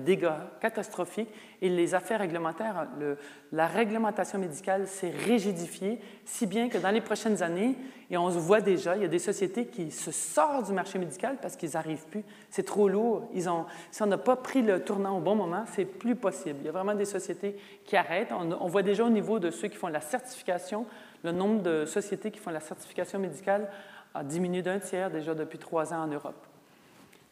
dégâts 0.00 0.32
catastrophiques. 0.60 1.30
Et 1.62 1.68
les 1.68 1.94
affaires 1.94 2.20
réglementaires, 2.20 2.86
le, 2.98 3.16
la 3.52 3.66
réglementation 3.66 4.38
médicale 4.38 4.86
s'est 4.86 5.10
rigidifiée, 5.10 6.00
si 6.24 6.46
bien 6.46 6.68
que 6.68 6.78
dans 6.78 6.90
les 6.90 7.00
prochaines 7.00 7.42
années, 7.42 7.76
et 8.10 8.16
on 8.16 8.30
se 8.30 8.38
voit 8.38 8.60
déjà, 8.60 8.96
il 8.96 9.02
y 9.02 9.04
a 9.04 9.08
des 9.08 9.18
sociétés 9.18 9.66
qui 9.66 9.90
se 9.90 10.10
sortent 10.10 10.66
du 10.66 10.72
marché 10.72 10.98
médical 10.98 11.38
parce 11.40 11.56
qu'ils 11.56 11.70
n'arrivent 11.72 12.06
plus. 12.06 12.22
C'est 12.50 12.64
trop 12.64 12.88
lourd. 12.88 13.28
Ils 13.32 13.48
ont, 13.48 13.64
si 13.90 14.02
on 14.02 14.06
n'a 14.06 14.18
pas 14.18 14.36
pris 14.36 14.62
le 14.62 14.84
tournant 14.84 15.16
au 15.16 15.20
bon 15.20 15.34
moment, 15.34 15.64
c'est 15.72 15.84
plus 15.84 16.14
possible. 16.14 16.58
Il 16.60 16.66
y 16.66 16.68
a 16.68 16.72
vraiment 16.72 16.94
des 16.94 17.06
sociétés 17.06 17.56
qui 17.84 17.96
arrêtent. 17.96 18.32
On 18.32 18.68
voit 18.68 18.82
déjà 18.82 19.04
au 19.04 19.10
niveau 19.10 19.38
de 19.38 19.50
ceux 19.50 19.68
qui 19.68 19.76
font 19.76 19.88
la 19.88 20.00
certification, 20.00 20.86
le 21.24 21.32
nombre 21.32 21.62
de 21.62 21.86
sociétés 21.86 22.30
qui 22.30 22.38
font 22.38 22.50
la 22.50 22.60
certification 22.60 23.18
médicale 23.18 23.68
a 24.14 24.22
diminué 24.22 24.62
d'un 24.62 24.78
tiers 24.78 25.10
déjà 25.10 25.34
depuis 25.34 25.58
trois 25.58 25.92
ans 25.92 26.04
en 26.04 26.06
Europe. 26.06 26.46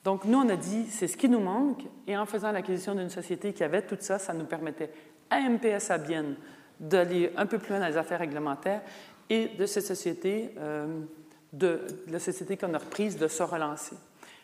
Donc, 0.02 0.24
nous, 0.24 0.38
on 0.38 0.48
a 0.48 0.56
dit, 0.56 0.86
c'est 0.86 1.06
ce 1.06 1.16
qui 1.16 1.28
nous 1.28 1.38
manque, 1.38 1.84
et 2.08 2.16
en 2.16 2.26
faisant 2.26 2.50
l'acquisition 2.50 2.94
d'une 2.94 3.10
société 3.10 3.52
qui 3.52 3.62
avait 3.62 3.82
tout 3.82 3.96
ça, 4.00 4.18
ça 4.18 4.32
nous 4.32 4.46
permettait 4.46 4.90
à 5.30 5.40
MPS 5.40 5.90
à 5.90 5.98
Bienne 5.98 6.34
d'aller 6.80 7.32
un 7.36 7.46
peu 7.46 7.58
plus 7.58 7.70
loin 7.70 7.80
dans 7.80 7.86
les 7.86 7.96
affaires 7.96 8.18
réglementaires 8.18 8.80
et 9.30 9.48
de 9.48 9.66
cette 9.66 9.84
société, 9.84 10.52
euh, 10.58 11.02
de, 11.52 11.82
la 12.08 12.18
société 12.18 12.56
qu'on 12.56 12.74
a 12.74 12.78
reprise, 12.78 13.16
de 13.16 13.28
se 13.28 13.42
relancer. 13.42 13.94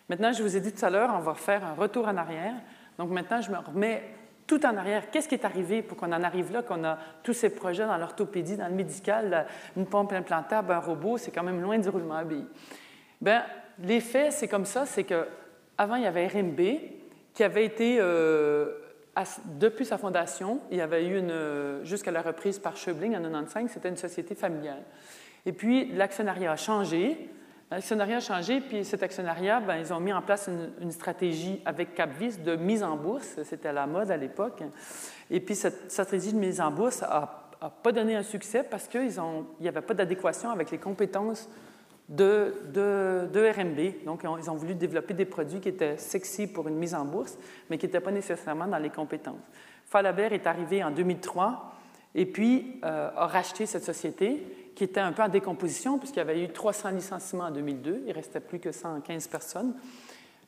Maintenant, 0.09 0.33
je 0.33 0.43
vous 0.43 0.57
ai 0.57 0.61
dit 0.61 0.73
tout 0.73 0.85
à 0.85 0.91
l'heure, 0.91 1.11
on 1.15 1.21
va 1.21 1.35
faire 1.35 1.65
un 1.65 1.75
retour 1.75 2.07
en 2.07 2.17
arrière. 2.17 2.55
Donc 2.97 3.11
maintenant, 3.11 3.41
je 3.41 3.51
me 3.51 3.59
remets 3.59 4.03
tout 4.49 4.65
en 4.67 4.77
arrière. 4.77 5.11
Qu'est-ce 5.11 5.29
qui 5.29 5.37
est 5.37 5.45
arrivé 5.45 5.83
pour 5.83 5.97
qu'on 5.97 6.13
en 6.13 6.23
arrive 6.25 6.53
là, 6.53 6.63
qu'on 6.63 6.83
a 6.83 6.99
tous 7.23 7.35
ces 7.35 7.51
projets 7.51 7.87
dans 7.87 7.99
l'orthopédie, 7.99 8.57
dans 8.57 8.67
le 8.67 8.75
médical, 8.75 9.47
une 9.77 9.87
pompe 9.87 10.13
implantable, 10.15 10.73
un 10.73 10.81
robot, 10.81 11.19
c'est 11.19 11.31
quand 11.31 11.45
même 11.45 11.63
loin 11.63 11.79
du 11.79 11.89
roulement 11.89 12.17
à 12.17 12.25
billes. 12.25 12.47
Bien, 13.21 13.45
les 13.85 14.01
faits, 14.01 14.33
c'est 14.33 14.49
comme 14.49 14.65
ça, 14.65 14.87
c'est 14.87 15.05
que 15.05 15.27
avant 15.77 15.97
il 15.97 16.03
y 16.03 16.07
avait 16.07 16.27
RMB 16.27 16.61
qui 17.35 17.45
avait 17.45 17.65
été, 17.65 17.99
euh, 18.01 18.73
depuis 19.45 19.85
sa 19.85 19.99
fondation, 19.99 20.61
il 20.71 20.79
y 20.79 20.81
avait 20.81 21.07
eu 21.07 21.19
une, 21.19 21.85
jusqu'à 21.85 22.11
la 22.11 22.23
reprise 22.23 22.59
par 22.59 22.77
Schöbling 22.77 23.15
en 23.15 23.21
1995, 23.21 23.71
c'était 23.71 23.91
une 23.91 23.97
société 23.97 24.35
familiale. 24.35 24.83
Et 25.47 25.53
puis, 25.53 25.93
l'actionnariat 25.93 26.53
a 26.53 26.57
changé. 26.57 27.31
L'actionnariat 27.71 28.17
a 28.17 28.21
changé, 28.21 28.61
puis 28.63 28.83
cet 28.83 29.03
actionnariat, 29.03 29.61
ben, 29.61 29.77
ils 29.77 29.93
ont 29.93 30.01
mis 30.01 30.13
en 30.13 30.23
place 30.23 30.49
une, 30.81 30.91
stratégie 30.91 31.61
avec 31.67 31.95
Capvis 31.95 32.39
de 32.39 32.57
mise 32.57 32.83
en 32.83 32.97
bourse. 32.97 33.37
C'était 33.45 33.73
la 33.75 33.87
mode 33.87 34.11
à 34.11 34.17
l'époque. 34.17 34.63
Et 35.31 35.41
puis 35.41 35.55
cette 35.55 35.91
stratégie 35.91 36.33
de 36.33 36.39
mise 36.39 36.63
en 36.63 36.71
bourse 36.71 37.03
n'a 37.03 37.71
pas 37.83 37.93
donné 37.93 38.17
un 38.17 38.23
succès 38.23 38.63
parce 38.63 38.89
qu'il 38.89 39.13
n'y 39.61 39.69
avait 39.69 39.83
pas 39.83 39.93
d'adéquation 39.93 40.51
avec 40.51 40.71
les 40.71 40.79
compétences 40.79 41.47
de, 42.09 42.55
de, 42.73 43.53
RMB. 43.55 44.07
Donc, 44.07 44.25
ils 44.25 44.51
ont 44.51 44.55
voulu 44.55 44.75
développer 44.75 45.13
des 45.13 45.27
produits 45.27 45.61
qui 45.61 45.69
étaient 45.69 45.99
sexy 45.99 46.47
pour 46.47 46.69
une 46.69 46.77
mise 46.77 46.95
en 46.95 47.05
bourse, 47.05 47.37
mais 47.69 47.77
qui 47.77 47.85
n'étaient 47.85 48.01
pas 48.01 48.13
nécessairement 48.13 48.67
dans 48.67 48.79
les 48.79 48.89
compétences. 48.89 49.37
Falabert 49.85 50.33
est 50.33 50.47
arrivé 50.47 50.83
en 50.83 50.91
2003 50.91 51.75
et 52.15 52.25
puis 52.25 52.81
euh, 52.85 53.11
a 53.15 53.27
racheté 53.27 53.67
cette 53.67 53.85
société 53.85 54.43
qui 54.79 54.85
était 54.85 55.01
un 55.01 55.11
peu 55.11 55.25
en 55.25 55.29
décomposition, 55.29 55.99
puisqu'il 55.99 56.21
y 56.21 56.23
avait 56.23 56.41
eu 56.41 56.49
300 56.51 56.91
licenciements 56.91 57.47
en 57.47 57.51
2002, 57.51 58.05
il 58.07 58.13
restait 58.13 58.39
plus 58.39 58.61
que 58.61 58.71
115 58.71 59.27
personnes. 59.27 59.75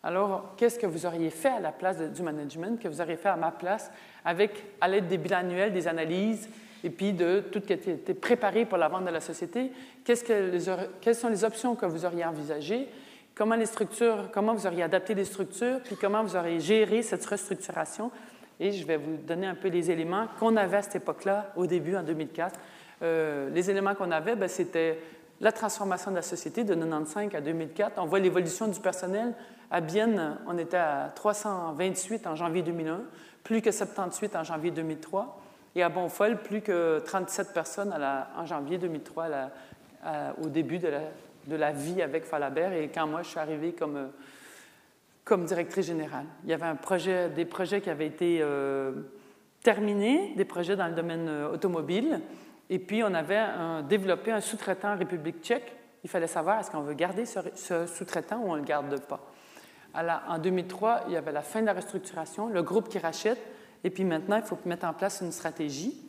Alors, 0.04 0.54
qu'est-ce 0.56 0.78
que 0.78 0.86
vous 0.86 1.04
auriez 1.04 1.30
fait 1.30 1.48
à 1.48 1.58
la 1.58 1.72
place 1.72 1.98
du 1.98 2.22
management, 2.22 2.80
que 2.80 2.86
vous 2.86 3.00
auriez 3.00 3.16
fait 3.16 3.28
à 3.28 3.34
ma 3.34 3.50
place, 3.50 3.90
avec, 4.24 4.52
à 4.80 4.86
l'aide 4.86 5.08
des 5.08 5.18
bilans 5.18 5.38
annuels, 5.38 5.72
des 5.72 5.88
analyses, 5.88 6.48
et 6.84 6.90
puis 6.90 7.12
de 7.12 7.40
tout 7.40 7.58
ce 7.58 7.74
qui 7.74 7.90
était 7.90 8.14
préparé 8.14 8.66
pour 8.66 8.78
la 8.78 8.86
vente 8.86 9.04
de 9.04 9.10
la 9.10 9.20
société? 9.20 9.72
Qu'est-ce 10.04 10.22
que 10.22 10.80
quelles 11.00 11.16
sont 11.16 11.28
les 11.28 11.42
options 11.42 11.74
que 11.74 11.86
vous 11.86 12.04
auriez 12.04 12.24
envisagées? 12.24 12.86
Comment 13.34 13.56
les 13.56 13.66
structures, 13.66 14.30
comment 14.32 14.54
vous 14.54 14.64
auriez 14.64 14.84
adapté 14.84 15.14
les 15.14 15.24
structures, 15.24 15.80
puis 15.82 15.96
comment 16.00 16.22
vous 16.22 16.36
auriez 16.36 16.60
géré 16.60 17.02
cette 17.02 17.26
restructuration? 17.26 18.12
Et 18.60 18.70
je 18.70 18.86
vais 18.86 18.96
vous 18.96 19.16
donner 19.16 19.48
un 19.48 19.56
peu 19.56 19.66
les 19.66 19.90
éléments 19.90 20.28
qu'on 20.38 20.56
avait 20.56 20.76
à 20.76 20.82
cette 20.82 21.02
époque-là, 21.02 21.52
au 21.56 21.66
début, 21.66 21.96
en 21.96 22.04
2004, 22.04 22.60
euh, 23.02 23.50
les 23.50 23.70
éléments 23.70 23.94
qu'on 23.94 24.10
avait, 24.10 24.36
ben, 24.36 24.48
c'était 24.48 24.98
la 25.40 25.52
transformation 25.52 26.10
de 26.10 26.16
la 26.16 26.22
société 26.22 26.64
de 26.64 26.74
1995 26.74 27.34
à 27.34 27.40
2004. 27.40 27.98
On 27.98 28.06
voit 28.06 28.18
l'évolution 28.18 28.68
du 28.68 28.78
personnel. 28.80 29.34
À 29.70 29.80
Bienne, 29.80 30.36
on 30.46 30.58
était 30.58 30.76
à 30.76 31.12
328 31.14 32.26
en 32.26 32.34
janvier 32.34 32.62
2001, 32.62 33.00
plus 33.44 33.62
que 33.62 33.70
78 33.70 34.36
en 34.36 34.44
janvier 34.44 34.70
2003. 34.70 35.40
Et 35.76 35.82
à 35.82 35.88
Bonfol, 35.88 36.38
plus 36.38 36.60
que 36.60 36.98
37 36.98 37.52
personnes 37.54 37.94
en 38.36 38.44
janvier 38.44 38.76
2003, 38.76 39.28
au 40.42 40.48
début 40.48 40.78
de 40.78 41.56
la, 41.56 41.72
vie 41.72 42.02
avec 42.02 42.24
Falabert 42.24 42.72
et 42.72 42.88
quand 42.88 43.06
moi 43.06 43.22
je 43.22 43.28
suis 43.28 43.38
arrivée 43.38 43.72
comme, 43.72 44.10
comme 45.24 45.44
directrice 45.44 45.86
générale. 45.86 46.26
Il 46.44 46.50
y 46.50 46.54
avait 46.54 47.28
des 47.34 47.44
projets 47.44 47.80
qui 47.80 47.88
avaient 47.88 48.06
été 48.06 48.40
euh, 48.42 48.92
terminés, 49.62 50.34
des 50.36 50.44
projets 50.44 50.76
dans 50.76 50.88
le 50.88 50.94
domaine 50.94 51.28
euh, 51.28 51.52
automobile. 51.52 52.20
Et 52.70 52.78
puis, 52.78 53.02
on 53.02 53.12
avait 53.12 53.42
développé 53.88 54.30
un 54.30 54.40
sous-traitant 54.40 54.92
en 54.92 54.96
République 54.96 55.42
tchèque. 55.42 55.76
Il 56.04 56.08
fallait 56.08 56.28
savoir 56.28 56.60
est-ce 56.60 56.70
qu'on 56.70 56.80
veut 56.80 56.94
garder 56.94 57.26
ce, 57.26 57.86
sous-traitant 57.86 58.38
ou 58.38 58.50
on 58.50 58.54
ne 58.54 58.60
le 58.60 58.64
garde 58.64 58.98
pas? 59.00 59.20
Alors, 59.92 60.20
en 60.28 60.38
2003, 60.38 61.04
il 61.08 61.14
y 61.14 61.16
avait 61.16 61.32
la 61.32 61.42
fin 61.42 61.60
de 61.60 61.66
la 61.66 61.72
restructuration, 61.72 62.48
le 62.48 62.62
groupe 62.62 62.88
qui 62.88 63.00
rachète, 63.00 63.40
et 63.82 63.90
puis 63.90 64.04
maintenant, 64.04 64.36
il 64.36 64.44
faut 64.44 64.56
mettre 64.66 64.86
en 64.86 64.92
place 64.92 65.20
une 65.20 65.32
stratégie. 65.32 66.00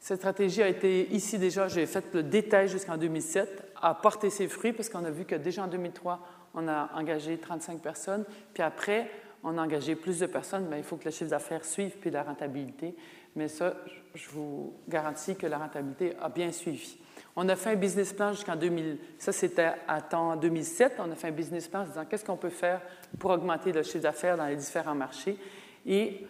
Cette 0.00 0.18
stratégie 0.18 0.62
a 0.62 0.68
été, 0.68 1.12
ici 1.12 1.38
déjà, 1.38 1.68
j'ai 1.68 1.84
fait 1.84 2.04
le 2.14 2.22
détail 2.22 2.68
jusqu'en 2.68 2.96
2007, 2.96 3.72
a 3.80 3.94
porté 3.94 4.30
ses 4.30 4.48
fruits 4.48 4.72
parce 4.72 4.88
qu'on 4.88 5.04
a 5.04 5.10
vu 5.10 5.26
que 5.26 5.34
déjà 5.34 5.64
en 5.64 5.66
2003, 5.66 6.20
on 6.54 6.66
a 6.66 6.90
engagé 6.94 7.36
35 7.36 7.80
personnes, 7.80 8.24
puis 8.54 8.62
après, 8.62 9.10
on 9.42 9.58
a 9.58 9.62
engagé 9.62 9.96
plus 9.96 10.20
de 10.20 10.26
personnes, 10.26 10.66
mais 10.70 10.78
il 10.78 10.84
faut 10.84 10.96
que 10.96 11.04
le 11.04 11.10
chiffre 11.10 11.30
d'affaires 11.30 11.64
suive, 11.64 11.96
puis 12.00 12.10
la 12.10 12.22
rentabilité. 12.22 12.94
Mais 13.36 13.48
ça, 13.48 13.74
je 14.14 14.28
vous 14.30 14.74
garantis 14.88 15.36
que 15.36 15.46
la 15.46 15.58
rentabilité 15.58 16.16
a 16.20 16.28
bien 16.28 16.52
suivi. 16.52 16.96
On 17.36 17.48
a 17.48 17.56
fait 17.56 17.70
un 17.70 17.76
business 17.76 18.12
plan 18.12 18.32
jusqu'en 18.32 18.54
2000. 18.54 18.98
Ça, 19.18 19.32
c'était 19.32 19.72
à 19.88 20.00
temps 20.00 20.36
2007. 20.36 20.94
On 21.00 21.10
a 21.10 21.16
fait 21.16 21.28
un 21.28 21.32
business 21.32 21.66
plan 21.66 21.80
en 21.80 21.84
disant 21.84 22.04
qu'est-ce 22.04 22.24
qu'on 22.24 22.36
peut 22.36 22.48
faire 22.48 22.80
pour 23.18 23.32
augmenter 23.32 23.72
le 23.72 23.82
chiffre 23.82 24.02
d'affaires 24.02 24.36
dans 24.36 24.46
les 24.46 24.56
différents 24.56 24.94
marchés? 24.94 25.36
Et 25.84 26.26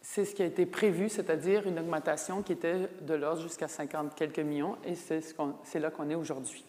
c'est 0.00 0.24
ce 0.24 0.34
qui 0.34 0.42
a 0.42 0.46
été 0.46 0.66
prévu, 0.66 1.08
c'est-à-dire 1.08 1.66
une 1.66 1.78
augmentation 1.78 2.42
qui 2.42 2.52
était 2.52 2.88
de 3.00 3.14
l'ordre 3.14 3.42
jusqu'à 3.42 3.68
50 3.68 4.14
quelques 4.14 4.40
millions. 4.40 4.76
Et 4.84 4.96
c'est 4.96 5.20
ce 5.20 5.78
là 5.78 5.90
qu'on 5.90 6.10
est 6.10 6.14
aujourd'hui. 6.16 6.64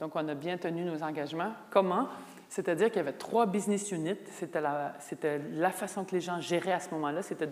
Donc, 0.00 0.12
on 0.14 0.28
a 0.28 0.34
bien 0.34 0.56
tenu 0.56 0.84
nos 0.84 1.02
engagements. 1.02 1.52
Comment? 1.70 2.08
C'est-à-dire 2.52 2.88
qu'il 2.88 2.96
y 2.96 3.00
avait 3.00 3.14
trois 3.14 3.46
business 3.46 3.90
units. 3.92 4.18
C'était 4.30 4.60
la, 4.60 5.70
façon 5.70 6.04
que 6.04 6.14
les 6.14 6.20
gens 6.20 6.38
géraient 6.38 6.74
à 6.74 6.80
ce 6.80 6.90
moment-là. 6.90 7.22
C'était 7.22 7.48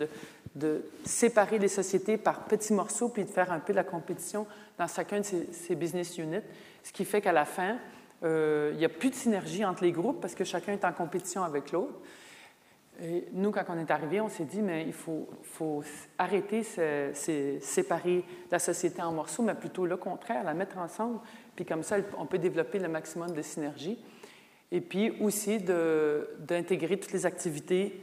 de, 0.54 0.84
séparer 1.06 1.58
les 1.58 1.68
sociétés 1.68 2.18
par 2.18 2.44
petits 2.44 2.74
morceaux 2.74 3.08
puis 3.08 3.24
de 3.24 3.30
faire 3.30 3.50
un 3.50 3.60
peu 3.60 3.72
la 3.72 3.82
compétition 3.82 4.46
dans 4.76 4.86
chacun 4.86 5.20
de 5.20 5.24
ces, 5.24 5.74
business 5.74 6.18
units. 6.18 6.42
Ce 6.84 6.92
qui 6.92 7.06
fait 7.06 7.22
qu'à 7.22 7.32
la 7.32 7.46
fin, 7.46 7.78
euh, 8.24 8.72
il 8.74 8.78
n'y 8.78 8.84
a 8.84 8.90
plus 8.90 9.08
de 9.08 9.14
synergie 9.14 9.64
entre 9.64 9.84
les 9.84 9.92
groupes 9.92 10.20
parce 10.20 10.34
que 10.34 10.44
chacun 10.44 10.74
est 10.74 10.84
en 10.84 10.92
compétition 10.92 11.44
avec 11.44 11.72
l'autre. 11.72 11.94
Nous, 13.32 13.50
quand 13.52 13.64
on 13.70 13.78
est 13.78 13.90
arrivé, 13.90 14.20
on 14.20 14.28
s'est 14.28 14.44
dit, 14.44 14.60
mais 14.60 14.84
il 14.84 14.92
faut, 14.92 15.26
faut 15.42 15.82
arrêter 16.18 16.60
de 16.60 17.58
séparer 17.62 18.22
la 18.50 18.58
société 18.58 19.00
en 19.00 19.12
morceaux, 19.12 19.42
mais 19.42 19.54
plutôt 19.54 19.86
le 19.86 19.96
contraire, 19.96 20.44
la 20.44 20.52
mettre 20.52 20.76
ensemble. 20.76 21.20
Puis 21.56 21.64
comme 21.64 21.84
ça, 21.84 21.96
on 22.18 22.26
peut 22.26 22.36
développer 22.36 22.78
le 22.78 22.88
maximum 22.88 23.32
de 23.32 23.40
synergie 23.40 23.98
et 24.72 24.80
puis 24.80 25.12
aussi 25.20 25.58
d'intégrer 25.58 26.98
toutes 26.98 27.12
les 27.12 27.26
activités 27.26 28.00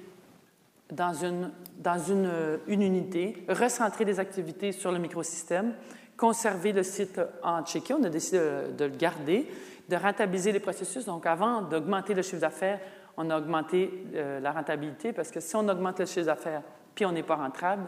dans, 0.92 1.14
une, 1.14 1.52
dans 1.80 2.00
une, 2.00 2.30
une, 2.68 2.82
unité, 2.82 3.46
recentrer 3.50 4.06
les 4.06 4.20
activités 4.20 4.72
sur 4.72 4.92
le 4.92 5.00
microsystème, 5.00 5.74
conserver 6.18 6.74
le 6.74 6.84
site 6.84 7.22
en 7.44 7.64
Tchéquie, 7.64 7.94
on 7.94 8.04
a 8.04 8.10
décidé 8.10 8.40
de, 8.78 8.86
le 8.86 8.92
garder, 8.92 9.48
de 9.88 9.96
rentabiliser 9.96 10.52
les 10.52 10.60
processus. 10.60 11.06
Donc, 11.06 11.26
avant 11.26 11.62
d'augmenter 11.62 12.14
le 12.14 12.22
chiffre 12.22 12.42
d'affaires, 12.42 12.80
on 13.16 13.30
a 13.30 13.38
augmenté 13.38 14.06
euh, 14.16 14.40
la 14.40 14.52
rentabilité 14.52 15.14
parce 15.14 15.32
que 15.32 15.40
si 15.40 15.56
on 15.56 15.68
augmente 15.68 16.00
le 16.00 16.06
chiffre 16.06 16.26
d'affaires 16.26 16.62
puis 16.94 17.06
on 17.06 17.12
n'est 17.12 17.24
pas 17.24 17.36
rentable, 17.36 17.84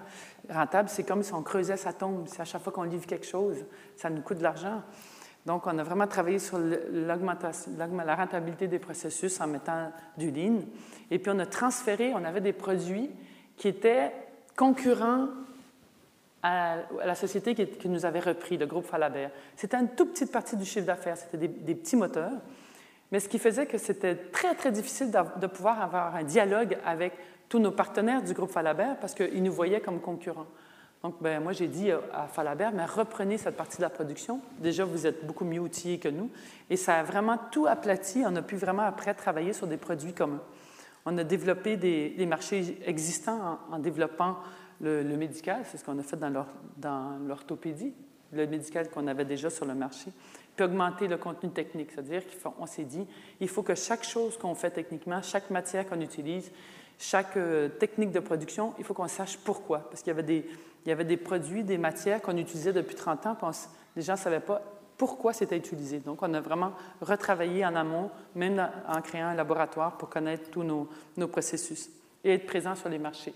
rentable, 0.49 0.87
c'est 0.87 1.03
comme 1.03 1.23
si 1.23 1.33
on 1.33 1.41
creusait 1.41 1.77
sa 1.77 1.93
tombe. 1.93 2.25
C'est 2.27 2.41
à 2.41 2.45
chaque 2.45 2.61
fois 2.61 2.71
qu'on 2.71 2.83
livre 2.83 3.07
quelque 3.07 3.25
chose, 3.25 3.57
ça 3.95 4.09
nous 4.09 4.21
coûte 4.21 4.37
de 4.37 4.43
l'argent. 4.43 4.83
Donc, 5.49 5.65
on 5.65 5.79
a 5.79 5.83
vraiment 5.83 6.05
travaillé 6.05 6.37
sur 6.37 6.59
la 6.59 8.15
rentabilité 8.15 8.67
des 8.67 8.77
processus 8.77 9.41
en 9.41 9.47
mettant 9.47 9.91
du 10.15 10.29
lean. 10.29 10.59
Et 11.09 11.17
puis, 11.17 11.31
on 11.33 11.39
a 11.39 11.47
transféré, 11.47 12.13
on 12.13 12.23
avait 12.23 12.39
des 12.39 12.53
produits 12.53 13.09
qui 13.57 13.67
étaient 13.67 14.11
concurrents 14.55 15.27
à, 16.43 16.75
la 17.03 17.15
société 17.15 17.55
qui, 17.55 17.89
nous 17.89 18.05
avait 18.05 18.19
repris, 18.19 18.57
le 18.57 18.67
groupe 18.67 18.85
Falabert. 18.85 19.31
C'était 19.55 19.77
une 19.77 19.89
toute 19.89 20.11
petite 20.11 20.31
partie 20.31 20.55
du 20.55 20.65
chiffre 20.65 20.85
d'affaires, 20.85 21.17
c'était 21.17 21.47
des, 21.47 21.73
petits 21.73 21.95
moteurs, 21.95 22.37
mais 23.11 23.19
ce 23.19 23.27
qui 23.27 23.39
faisait 23.39 23.65
que 23.65 23.79
c'était 23.79 24.17
très, 24.17 24.53
très 24.53 24.71
difficile 24.71 25.09
de, 25.09 25.47
pouvoir 25.47 25.81
avoir 25.81 26.15
un 26.15 26.23
dialogue 26.23 26.77
avec 26.85 27.13
tous 27.49 27.57
nos 27.57 27.71
partenaires 27.71 28.21
du 28.21 28.35
groupe 28.35 28.51
Falabert 28.51 28.97
parce 28.97 29.15
qu'ils 29.15 29.41
nous 29.41 29.51
voyaient 29.51 29.81
comme 29.81 29.99
concurrents. 29.99 30.45
Donc, 31.03 31.15
ben, 31.21 31.41
moi, 31.41 31.53
j'ai 31.53 31.67
dit 31.67 31.91
à 31.91 32.27
Falabert, 32.27 32.73
mais 32.73 32.85
reprenez 32.85 33.37
cette 33.37 33.55
partie 33.55 33.77
de 33.77 33.83
la 33.83 33.89
production. 33.89 34.41
Déjà, 34.59 34.83
vous 34.83 35.07
êtes 35.07 35.25
beaucoup 35.25 35.45
mieux 35.45 35.61
outillés 35.61 35.97
que 35.97 36.09
nous. 36.09 36.29
Et 36.69 36.75
ça 36.75 36.99
a 36.99 37.03
vraiment 37.03 37.37
tout 37.51 37.67
aplati. 37.67 38.23
On 38.25 38.35
a 38.35 38.41
pu 38.41 38.57
vraiment, 38.57 38.83
après, 38.83 39.13
travailler 39.13 39.53
sur 39.53 39.65
des 39.65 39.77
produits 39.77 40.13
communs. 40.13 40.41
On 41.05 41.17
a 41.17 41.23
développé 41.23 41.77
des, 41.77 42.25
marchés 42.25 42.77
existants 42.85 43.59
en 43.71 43.79
développant 43.79 44.37
le, 44.81 45.03
médical, 45.17 45.63
c'est 45.69 45.77
ce 45.77 45.83
qu'on 45.83 45.97
a 45.99 46.03
fait 46.03 46.17
dans 46.17 47.17
l'orthopédie, 47.27 47.93
le 48.31 48.47
médical 48.47 48.89
qu'on 48.89 49.07
avait 49.07 49.25
déjà 49.25 49.49
sur 49.49 49.65
le 49.65 49.73
marché, 49.73 50.11
puis 50.55 50.65
augmenter 50.65 51.07
le 51.07 51.17
contenu 51.17 51.49
technique, 51.49 51.91
c'est-à-dire 51.91 52.23
qu'on 52.43 52.65
s'est 52.65 52.83
dit, 52.83 53.05
il 53.39 53.49
faut 53.49 53.63
que 53.63 53.75
chaque 53.75 54.03
chose 54.03 54.37
qu'on 54.37 54.55
fait 54.55 54.71
techniquement, 54.71 55.21
chaque 55.21 55.49
matière 55.49 55.87
qu'on 55.87 56.01
utilise, 56.01 56.51
chaque 56.97 57.37
euh, 57.37 57.69
technique 57.69 58.11
de 58.11 58.19
production, 58.19 58.73
il 58.77 58.83
faut 58.83 58.93
qu'on 58.93 59.07
sache 59.07 59.37
pourquoi. 59.37 59.89
Parce 59.89 60.01
qu'il 60.01 60.11
y 60.11 60.13
avait 60.13 60.23
des, 60.23 60.45
il 60.85 60.89
y 60.89 60.91
avait 60.91 61.03
des 61.03 61.17
produits, 61.17 61.63
des 61.63 61.77
matières 61.77 62.21
qu'on 62.21 62.37
utilisait 62.37 62.73
depuis 62.73 62.95
30 62.95 63.25
ans, 63.27 63.37
les 63.95 64.01
gens 64.01 64.13
ne 64.13 64.17
savaient 64.17 64.39
pas 64.39 64.61
pourquoi 64.99 65.31
c'était 65.31 65.57
utilisé. 65.57 65.99
Donc, 65.99 66.21
on 66.21 66.33
a 66.33 66.41
vraiment 66.41 66.73
retravaillé 67.01 67.65
en 67.65 67.73
amont, 67.75 68.11
même 68.35 68.69
en 68.85 69.01
créant 69.01 69.27
un 69.27 69.33
laboratoire 69.33 69.97
pour 69.97 70.09
connaître 70.09 70.51
tous 70.51 70.63
nos, 70.63 71.27
processus 71.27 71.89
et 72.23 72.33
être 72.33 72.45
présent 72.45 72.75
sur 72.75 72.89
les 72.89 72.99
marchés. 72.99 73.33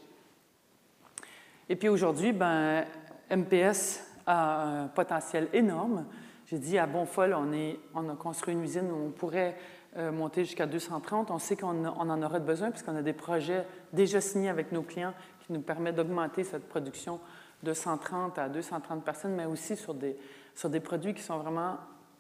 Et 1.70 1.78
puis 1.78 1.88
aujourd'hui, 1.88 2.34
ben, 2.34 2.84
MPS 3.32 4.02
a 4.28 4.64
un 4.64 4.88
potentiel 4.88 5.48
énorme. 5.54 6.06
J'ai 6.48 6.60
dit 6.60 6.78
à 6.78 6.86
Bonfol, 6.86 7.34
on, 7.34 8.10
a 8.10 8.16
construit 8.16 8.54
une 8.54 8.64
usine 8.64 8.92
où 8.92 9.08
on 9.08 9.12
pourrait 9.12 9.56
euh, 9.96 10.12
monter 10.12 10.44
jusqu'à 10.44 10.66
230. 10.66 11.32
On 11.32 11.40
sait 11.40 11.56
qu'on 11.56 11.86
on 11.86 12.10
en 12.10 12.22
aura 12.22 12.40
besoin 12.40 12.72
puisqu'on 12.72 12.98
a 12.98 13.02
des 13.02 13.14
projets 13.14 13.66
déjà 13.94 14.20
signés 14.20 14.50
avec 14.50 14.74
nos 14.74 14.82
clients 14.82 15.14
qui 15.46 15.54
nous 15.54 15.62
permettent 15.62 15.96
d'augmenter 15.96 16.44
cette 16.44 16.68
production 16.68 17.20
de 17.62 17.74
130 17.74 18.38
à 18.38 18.50
230 18.50 19.04
personnes, 19.04 19.36
mais 19.36 19.46
aussi 19.46 19.76
sur 19.76 19.94
des, 19.94 20.18
sur 20.56 20.70
des 20.70 20.80
produits 20.80 21.14
qui 21.14 21.22
sont 21.22 21.38
vraiment, 21.38 21.78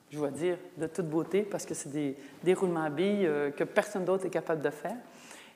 je 0.09 0.17
dois 0.17 0.31
dire, 0.31 0.57
de 0.77 0.87
toute 0.87 1.07
beauté 1.07 1.43
parce 1.43 1.65
que 1.65 1.73
c'est 1.73 1.91
des 1.91 2.17
déroulements 2.43 2.83
à 2.83 2.89
billes 2.89 3.25
euh, 3.25 3.51
que 3.51 3.63
personne 3.63 4.05
d'autre 4.05 4.25
est 4.25 4.29
capable 4.29 4.61
de 4.61 4.69
faire. 4.69 4.95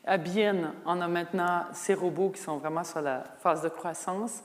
À 0.06 0.18
Bienne, 0.18 0.72
on 0.86 1.02
a 1.02 1.08
maintenant 1.08 1.66
ces 1.74 1.94
robots 1.94 2.30
qui 2.30 2.42
sont 2.42 2.58
vraiment 2.58 2.84
sur 2.84 3.02
la 3.02 3.24
phase 3.40 3.62
de 3.62 3.70
croissance. 3.70 4.42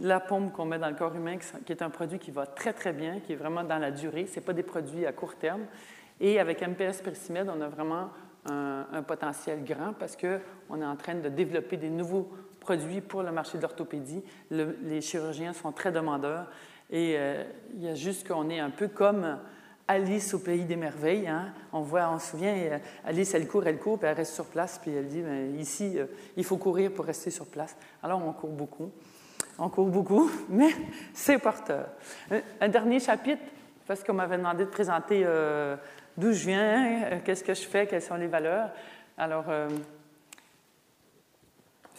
La 0.00 0.20
pompe 0.20 0.52
qu'on 0.52 0.64
met 0.64 0.78
dans 0.78 0.88
le 0.88 0.96
corps 0.96 1.14
humain, 1.14 1.36
qui 1.66 1.72
est 1.72 1.82
un 1.82 1.90
produit 1.90 2.18
qui 2.18 2.30
va 2.30 2.46
très, 2.46 2.72
très 2.72 2.92
bien, 2.94 3.20
qui 3.20 3.34
est 3.34 3.36
vraiment 3.36 3.62
dans 3.62 3.78
la 3.78 3.90
durée. 3.90 4.26
Ce 4.26 4.40
pas 4.40 4.54
des 4.54 4.62
produits 4.62 5.04
à 5.04 5.12
court 5.12 5.34
terme. 5.34 5.66
Et 6.18 6.40
avec 6.40 6.62
MPS 6.62 7.02
Persimed, 7.02 7.50
on 7.54 7.60
a 7.60 7.68
vraiment 7.68 8.08
un, 8.46 9.02
potentiel 9.02 9.64
grand 9.64 9.92
parce 9.92 10.16
qu'on 10.16 10.80
est 10.80 10.86
en 10.86 10.96
train 10.96 11.14
de 11.14 11.28
développer 11.28 11.76
des 11.76 11.90
nouveaux 11.90 12.30
produits 12.62 13.00
pour 13.00 13.22
le 13.22 13.32
marché 13.32 13.58
de 13.58 13.62
l'orthopédie. 13.62 14.22
les 14.50 15.00
chirurgiens 15.00 15.52
sont 15.52 15.72
très 15.72 15.92
demandeurs. 15.92 16.46
Et 16.92 17.14
euh, 17.16 17.42
il 17.74 17.82
y 17.82 17.88
a 17.88 17.94
juste 17.94 18.28
qu'on 18.28 18.50
est 18.50 18.60
un 18.60 18.70
peu 18.70 18.86
comme 18.86 19.38
Alice 19.88 20.34
au 20.34 20.38
pays 20.38 20.64
des 20.64 20.76
merveilles. 20.76 21.26
Hein. 21.26 21.54
On 21.72 21.80
voit, 21.80 22.08
on 22.12 22.18
se 22.18 22.32
souvient, 22.32 22.54
euh, 22.54 22.78
Alice, 23.04 23.34
elle 23.34 23.48
court, 23.48 23.66
elle 23.66 23.78
court, 23.78 23.98
puis 23.98 24.06
elle 24.06 24.16
reste 24.16 24.34
sur 24.34 24.44
place, 24.44 24.78
puis 24.80 24.92
elle 24.92 25.08
dit, 25.08 25.22
mais 25.22 25.48
ici, 25.52 25.98
euh, 25.98 26.04
il 26.36 26.44
faut 26.44 26.58
courir 26.58 26.92
pour 26.92 27.06
rester 27.06 27.30
sur 27.30 27.46
place. 27.46 27.74
Alors, 28.02 28.22
on 28.24 28.32
court 28.32 28.50
beaucoup. 28.50 28.90
On 29.58 29.70
court 29.70 29.88
beaucoup, 29.88 30.30
mais 30.50 30.70
c'est 31.14 31.38
porteur. 31.38 31.88
Un, 32.60 32.68
dernier 32.68 33.00
chapitre, 33.00 33.42
parce 33.86 34.04
qu'on 34.04 34.14
m'avait 34.14 34.36
demandé 34.36 34.66
de 34.66 34.70
présenter 34.70 35.26
d'où 36.16 36.32
je 36.32 36.46
viens, 36.46 37.20
qu'est-ce 37.24 37.42
que 37.42 37.52
je 37.52 37.62
fais, 37.66 37.86
quelles 37.86 38.02
sont 38.02 38.14
les 38.14 38.28
valeurs. 38.28 38.70
Alors, 39.18 39.46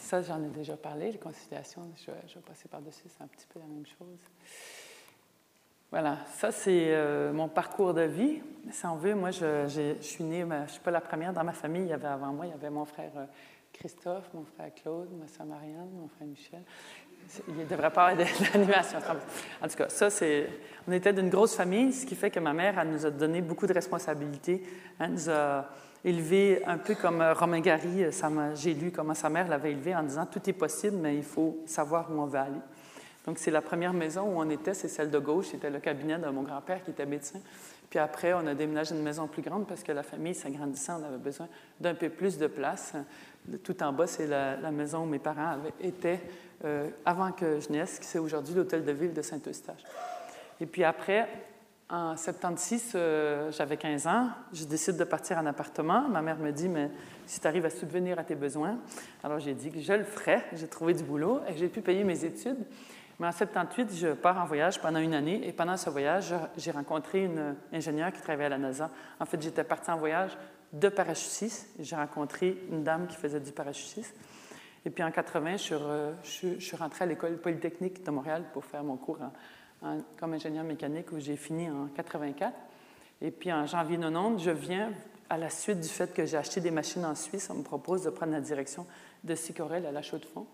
ça, 0.04 0.22
j'en 0.22 0.42
ai 0.44 0.48
déjà 0.48 0.76
parlé, 0.76 1.10
les 1.10 1.18
conciliations, 1.18 1.82
je, 1.96 2.10
vais 2.10 2.40
passer 2.46 2.68
par-dessus, 2.68 3.04
c'est 3.08 3.24
un 3.24 3.26
petit 3.26 3.46
peu 3.52 3.58
la 3.58 3.66
même 3.66 3.86
chose. 3.86 4.18
Voilà, 5.90 6.18
ça 6.36 6.50
c'est 6.50 6.88
euh, 6.88 7.32
mon 7.32 7.48
parcours 7.48 7.94
de 7.94 8.02
vie. 8.02 8.40
Si 8.70 8.84
on 8.84 8.96
moi 9.16 9.30
je, 9.30 9.96
suis 10.00 10.24
née, 10.24 10.40
je 10.40 10.62
ne 10.62 10.66
suis 10.66 10.80
pas 10.80 10.90
la 10.90 11.00
première 11.00 11.32
dans 11.32 11.44
ma 11.44 11.52
famille. 11.52 11.82
Il 11.82 11.88
y 11.88 11.92
avait 11.92 12.08
avant 12.08 12.32
moi, 12.32 12.46
il 12.46 12.50
y 12.50 12.52
avait 12.52 12.70
mon 12.70 12.84
frère 12.84 13.12
euh, 13.16 13.26
Christophe, 13.72 14.28
mon 14.34 14.44
frère 14.44 14.74
Claude, 14.74 15.08
ma 15.12 15.28
soeur 15.28 15.46
Marianne, 15.46 15.90
mon 15.94 16.08
frère 16.08 16.26
Michel. 16.26 16.62
Il 17.48 17.56
ne 17.56 17.64
devrait 17.64 17.90
pas 17.90 18.08
avoir 18.08 18.26
d'animation. 18.52 18.98
En 19.62 19.68
tout 19.68 19.76
cas, 19.76 19.88
ça 19.88 20.10
c'est. 20.10 20.48
On 20.86 20.92
était 20.92 21.12
d'une 21.12 21.30
grosse 21.30 21.54
famille, 21.54 21.92
ce 21.92 22.04
qui 22.04 22.16
fait 22.16 22.30
que 22.30 22.40
ma 22.40 22.52
mère, 22.52 22.78
elle 22.78 22.90
nous 22.90 23.06
a 23.06 23.10
donné 23.10 23.40
beaucoup 23.40 23.66
de 23.66 23.72
responsabilités. 23.72 24.62
Elle 24.98 25.12
nous 25.12 25.30
a 25.30 25.68
élevés 26.04 26.62
un 26.66 26.78
peu 26.78 26.94
comme 26.94 27.20
euh, 27.20 27.32
Romain 27.32 27.60
Gary. 27.60 28.04
J'ai 28.54 28.74
lu 28.74 28.92
comment 28.92 29.14
sa 29.14 29.30
mère 29.30 29.48
l'avait 29.48 29.72
élevé 29.72 29.96
en 29.96 30.02
disant 30.02 30.26
tout 30.26 30.40
est 30.48 30.54
possible, 30.54 30.96
mais 30.96 31.16
il 31.16 31.24
faut 31.24 31.58
savoir 31.66 32.10
où 32.10 32.20
on 32.20 32.26
veut 32.26 32.38
aller. 32.38 32.60
Donc, 33.26 33.38
c'est 33.38 33.50
la 33.50 33.62
première 33.62 33.94
maison 33.94 34.22
où 34.22 34.38
on 34.38 34.50
était, 34.50 34.74
c'est 34.74 34.88
celle 34.88 35.10
de 35.10 35.18
gauche, 35.18 35.46
c'était 35.52 35.70
le 35.70 35.80
cabinet 35.80 36.18
de 36.18 36.28
mon 36.28 36.42
grand-père 36.42 36.84
qui 36.84 36.90
était 36.90 37.06
médecin. 37.06 37.40
Puis 37.88 37.98
après, 37.98 38.34
on 38.34 38.46
a 38.46 38.54
déménagé 38.54 38.94
une 38.94 39.02
maison 39.02 39.26
plus 39.28 39.40
grande 39.40 39.66
parce 39.66 39.82
que 39.82 39.92
la 39.92 40.02
famille 40.02 40.34
s'agrandissait, 40.34 40.92
on 40.92 41.04
avait 41.04 41.16
besoin 41.16 41.48
d'un 41.80 41.94
peu 41.94 42.10
plus 42.10 42.36
de 42.36 42.48
place. 42.48 42.92
Tout 43.62 43.82
en 43.82 43.92
bas, 43.92 44.06
c'est 44.06 44.26
la, 44.26 44.70
maison 44.70 45.04
où 45.04 45.06
mes 45.06 45.18
parents 45.18 45.56
étaient 45.80 46.20
euh, 46.64 46.90
avant 47.06 47.32
que 47.32 47.60
je 47.60 47.70
naisse, 47.70 47.98
qui 47.98 48.06
c'est 48.06 48.18
aujourd'hui 48.18 48.54
l'hôtel 48.54 48.84
de 48.84 48.92
ville 48.92 49.14
de 49.14 49.22
Saint-Eustache. 49.22 49.84
Et 50.60 50.66
puis 50.66 50.84
après, 50.84 51.28
en 51.94 52.16
76, 52.16 52.92
euh, 52.96 53.52
j'avais 53.52 53.76
15 53.76 54.06
ans, 54.08 54.28
je 54.52 54.64
décide 54.64 54.96
de 54.96 55.04
partir 55.04 55.38
en 55.38 55.46
appartement. 55.46 56.08
Ma 56.08 56.22
mère 56.22 56.38
me 56.38 56.50
dit, 56.50 56.68
mais 56.68 56.90
si 57.24 57.38
tu 57.38 57.46
arrives 57.46 57.64
à 57.64 57.70
subvenir 57.70 58.18
à 58.18 58.24
tes 58.24 58.34
besoins, 58.34 58.78
alors 59.22 59.38
j'ai 59.38 59.54
dit 59.54 59.70
que 59.70 59.80
je 59.80 59.92
le 59.92 60.02
ferais. 60.02 60.44
J'ai 60.54 60.66
trouvé 60.66 60.94
du 60.94 61.04
boulot 61.04 61.40
et 61.48 61.56
j'ai 61.56 61.68
pu 61.68 61.82
payer 61.82 62.02
mes 62.02 62.24
études. 62.24 62.58
Mais 63.20 63.28
en 63.28 63.32
78, 63.32 63.94
je 63.94 64.08
pars 64.08 64.42
en 64.42 64.44
voyage 64.44 64.80
pendant 64.80 64.98
une 64.98 65.14
année 65.14 65.46
et 65.46 65.52
pendant 65.52 65.76
ce 65.76 65.88
voyage, 65.88 66.34
j'ai 66.56 66.72
rencontré 66.72 67.22
une 67.22 67.54
ingénieure 67.72 68.12
qui 68.12 68.20
travaillait 68.20 68.46
à 68.46 68.48
la 68.48 68.58
NASA. 68.58 68.90
En 69.20 69.24
fait, 69.24 69.40
j'étais 69.40 69.62
partie 69.62 69.92
en 69.92 69.96
voyage 69.96 70.36
de 70.72 70.88
parachutiste. 70.88 71.68
J'ai 71.78 71.94
rencontré 71.94 72.58
une 72.72 72.82
dame 72.82 73.06
qui 73.06 73.16
faisait 73.16 73.38
du 73.38 73.52
parachutisme. 73.52 74.16
Et 74.84 74.90
puis 74.90 75.04
en 75.04 75.12
80, 75.12 75.56
je 75.58 76.56
suis, 76.58 76.76
rentrée 76.76 77.04
à 77.04 77.06
l'école 77.06 77.36
polytechnique 77.36 78.04
de 78.04 78.10
Montréal 78.10 78.42
pour 78.52 78.64
faire 78.64 78.82
mon 78.82 78.96
cours 78.96 79.18
comme 80.18 80.34
ingénieur 80.34 80.64
mécanique 80.64 81.12
où 81.12 81.18
j'ai 81.18 81.36
fini 81.36 81.70
en 81.70 81.88
84. 81.88 82.52
Et 83.22 83.30
puis 83.30 83.52
en 83.52 83.66
janvier 83.66 83.96
90, 83.96 84.42
je 84.42 84.50
viens 84.50 84.92
à 85.30 85.38
la 85.38 85.50
suite 85.50 85.80
du 85.80 85.88
fait 85.88 86.12
que 86.12 86.26
j'ai 86.26 86.36
acheté 86.36 86.60
des 86.60 86.70
machines 86.70 87.04
en 87.04 87.14
Suisse. 87.14 87.48
On 87.50 87.54
me 87.54 87.62
propose 87.62 88.02
de 88.02 88.10
prendre 88.10 88.32
la 88.32 88.40
direction 88.40 88.86
de 89.22 89.34
Sicorel 89.34 89.86
à 89.86 89.92
la 89.92 90.02
Chaux-de-Fonds 90.02 90.46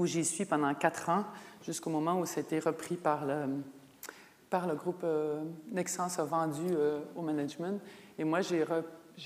où 0.00 0.06
j'y 0.06 0.24
suis 0.24 0.46
pendant 0.46 0.72
quatre 0.74 1.10
ans, 1.10 1.24
jusqu'au 1.62 1.90
moment 1.90 2.18
où 2.18 2.24
été 2.24 2.58
repris 2.58 2.96
par 2.96 3.26
le, 3.26 3.62
par 4.48 4.66
le 4.66 4.74
groupe 4.74 5.02
euh, 5.04 5.42
Nexans 5.72 6.18
a 6.18 6.24
vendu 6.24 6.62
euh, 6.70 7.00
au 7.14 7.20
management. 7.20 7.78
Et 8.18 8.24
moi, 8.24 8.40
j'ai, 8.40 8.64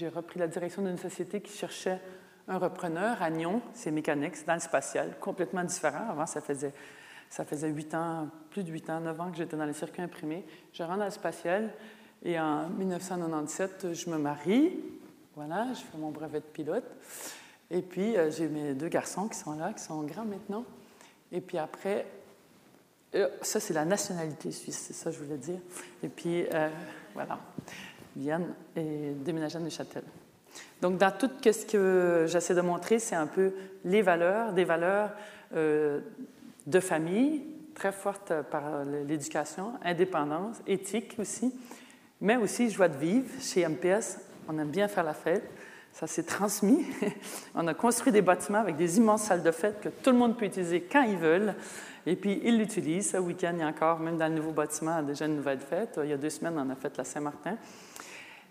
repris 0.08 0.40
la 0.40 0.48
direction 0.48 0.82
d'une 0.82 0.98
société 0.98 1.40
qui 1.40 1.52
cherchait 1.52 2.00
un 2.48 2.58
repreneur 2.58 3.22
à 3.22 3.30
Nyon, 3.30 3.62
c'est 3.72 3.92
Mécanix, 3.92 4.44
dans 4.44 4.54
le 4.54 4.60
spatial, 4.60 5.16
complètement 5.20 5.62
différent. 5.62 6.10
Avant, 6.10 6.26
ça 6.26 6.40
faisait, 6.40 6.74
ça 7.34 7.44
faisait 7.44 7.68
8 7.68 7.94
ans, 7.94 8.28
plus 8.50 8.62
de 8.62 8.70
8 8.70 8.90
ans, 8.90 9.00
9 9.00 9.20
ans 9.20 9.30
que 9.32 9.36
j'étais 9.36 9.56
dans 9.56 9.64
les 9.64 9.72
circuits 9.72 10.02
imprimés. 10.02 10.44
Je 10.72 10.84
rentre 10.84 10.98
dans 10.98 11.04
le 11.06 11.10
spatial 11.10 11.72
et 12.24 12.38
en 12.38 12.68
1997, 12.68 13.92
je 13.92 14.08
me 14.08 14.18
marie. 14.18 14.78
Voilà, 15.34 15.66
je 15.74 15.80
fais 15.80 15.98
mon 15.98 16.12
brevet 16.12 16.38
de 16.38 16.44
pilote. 16.44 16.84
Et 17.72 17.82
puis, 17.82 18.16
euh, 18.16 18.30
j'ai 18.30 18.46
mes 18.46 18.74
deux 18.74 18.86
garçons 18.86 19.26
qui 19.26 19.36
sont 19.36 19.56
là, 19.56 19.72
qui 19.72 19.82
sont 19.82 20.00
grands 20.04 20.24
maintenant. 20.24 20.64
Et 21.32 21.40
puis 21.40 21.58
après, 21.58 22.06
euh, 23.16 23.28
ça, 23.42 23.58
c'est 23.58 23.74
la 23.74 23.84
nationalité 23.84 24.52
suisse, 24.52 24.78
c'est 24.86 24.92
ça 24.92 25.10
que 25.10 25.16
je 25.16 25.24
voulais 25.24 25.38
dire. 25.38 25.58
Et 26.04 26.08
puis, 26.08 26.46
euh, 26.54 26.68
voilà, 27.14 27.40
Vienne 28.14 28.54
et 28.76 29.10
déménagé 29.10 29.56
à 29.56 29.60
Neuchâtel. 29.60 30.04
Donc, 30.80 30.98
dans 30.98 31.10
tout 31.10 31.30
ce 31.42 31.66
que 31.66 32.26
j'essaie 32.28 32.54
de 32.54 32.60
montrer, 32.60 33.00
c'est 33.00 33.16
un 33.16 33.26
peu 33.26 33.52
les 33.84 34.02
valeurs, 34.02 34.52
des 34.52 34.64
valeurs 34.64 35.10
de 36.66 36.80
famille, 36.80 37.44
très 37.74 37.92
fortes 37.92 38.32
par 38.50 38.84
l'éducation, 38.84 39.72
indépendance, 39.82 40.56
éthique 40.66 41.16
aussi, 41.18 41.52
mais 42.20 42.36
aussi 42.36 42.70
joie 42.70 42.88
de 42.88 42.96
vivre. 42.96 43.28
Chez 43.40 43.66
MPS, 43.66 44.18
on 44.48 44.58
aime 44.58 44.70
bien 44.70 44.88
faire 44.88 45.04
la 45.04 45.14
fête. 45.14 45.44
ça 45.92 46.06
s'est 46.06 46.22
transmis. 46.22 46.84
On 47.54 47.66
a 47.68 47.74
construit 47.74 48.12
des 48.12 48.22
bâtiments 48.22 48.58
avec 48.58 48.76
des 48.76 48.96
immenses 48.98 49.22
salles 49.22 49.42
de 49.42 49.50
fête 49.50 49.80
que 49.80 49.88
tout 49.88 50.10
le 50.10 50.16
monde 50.16 50.36
peut 50.36 50.46
utiliser 50.46 50.80
quand 50.80 51.02
ils 51.02 51.16
veulent. 51.16 51.54
Et 52.06 52.16
puis, 52.16 52.40
ils 52.42 52.58
l'utilisent. 52.58 53.12
Ce 53.12 53.16
week-end, 53.16 53.52
il 53.54 53.60
y 53.60 53.62
a 53.62 53.68
encore, 53.68 54.00
même 54.00 54.18
dans 54.18 54.28
le 54.28 54.34
nouveau 54.34 54.50
bâtiment, 54.50 55.02
déjà 55.02 55.26
une 55.26 55.36
nouvelle 55.36 55.60
fête. 55.60 55.98
Il 56.02 56.10
y 56.10 56.12
a 56.12 56.16
deux 56.16 56.30
semaines, 56.30 56.54
on 56.58 56.68
a 56.68 56.74
fait 56.74 56.96
la 56.98 57.04
Saint-Martin. 57.04 57.56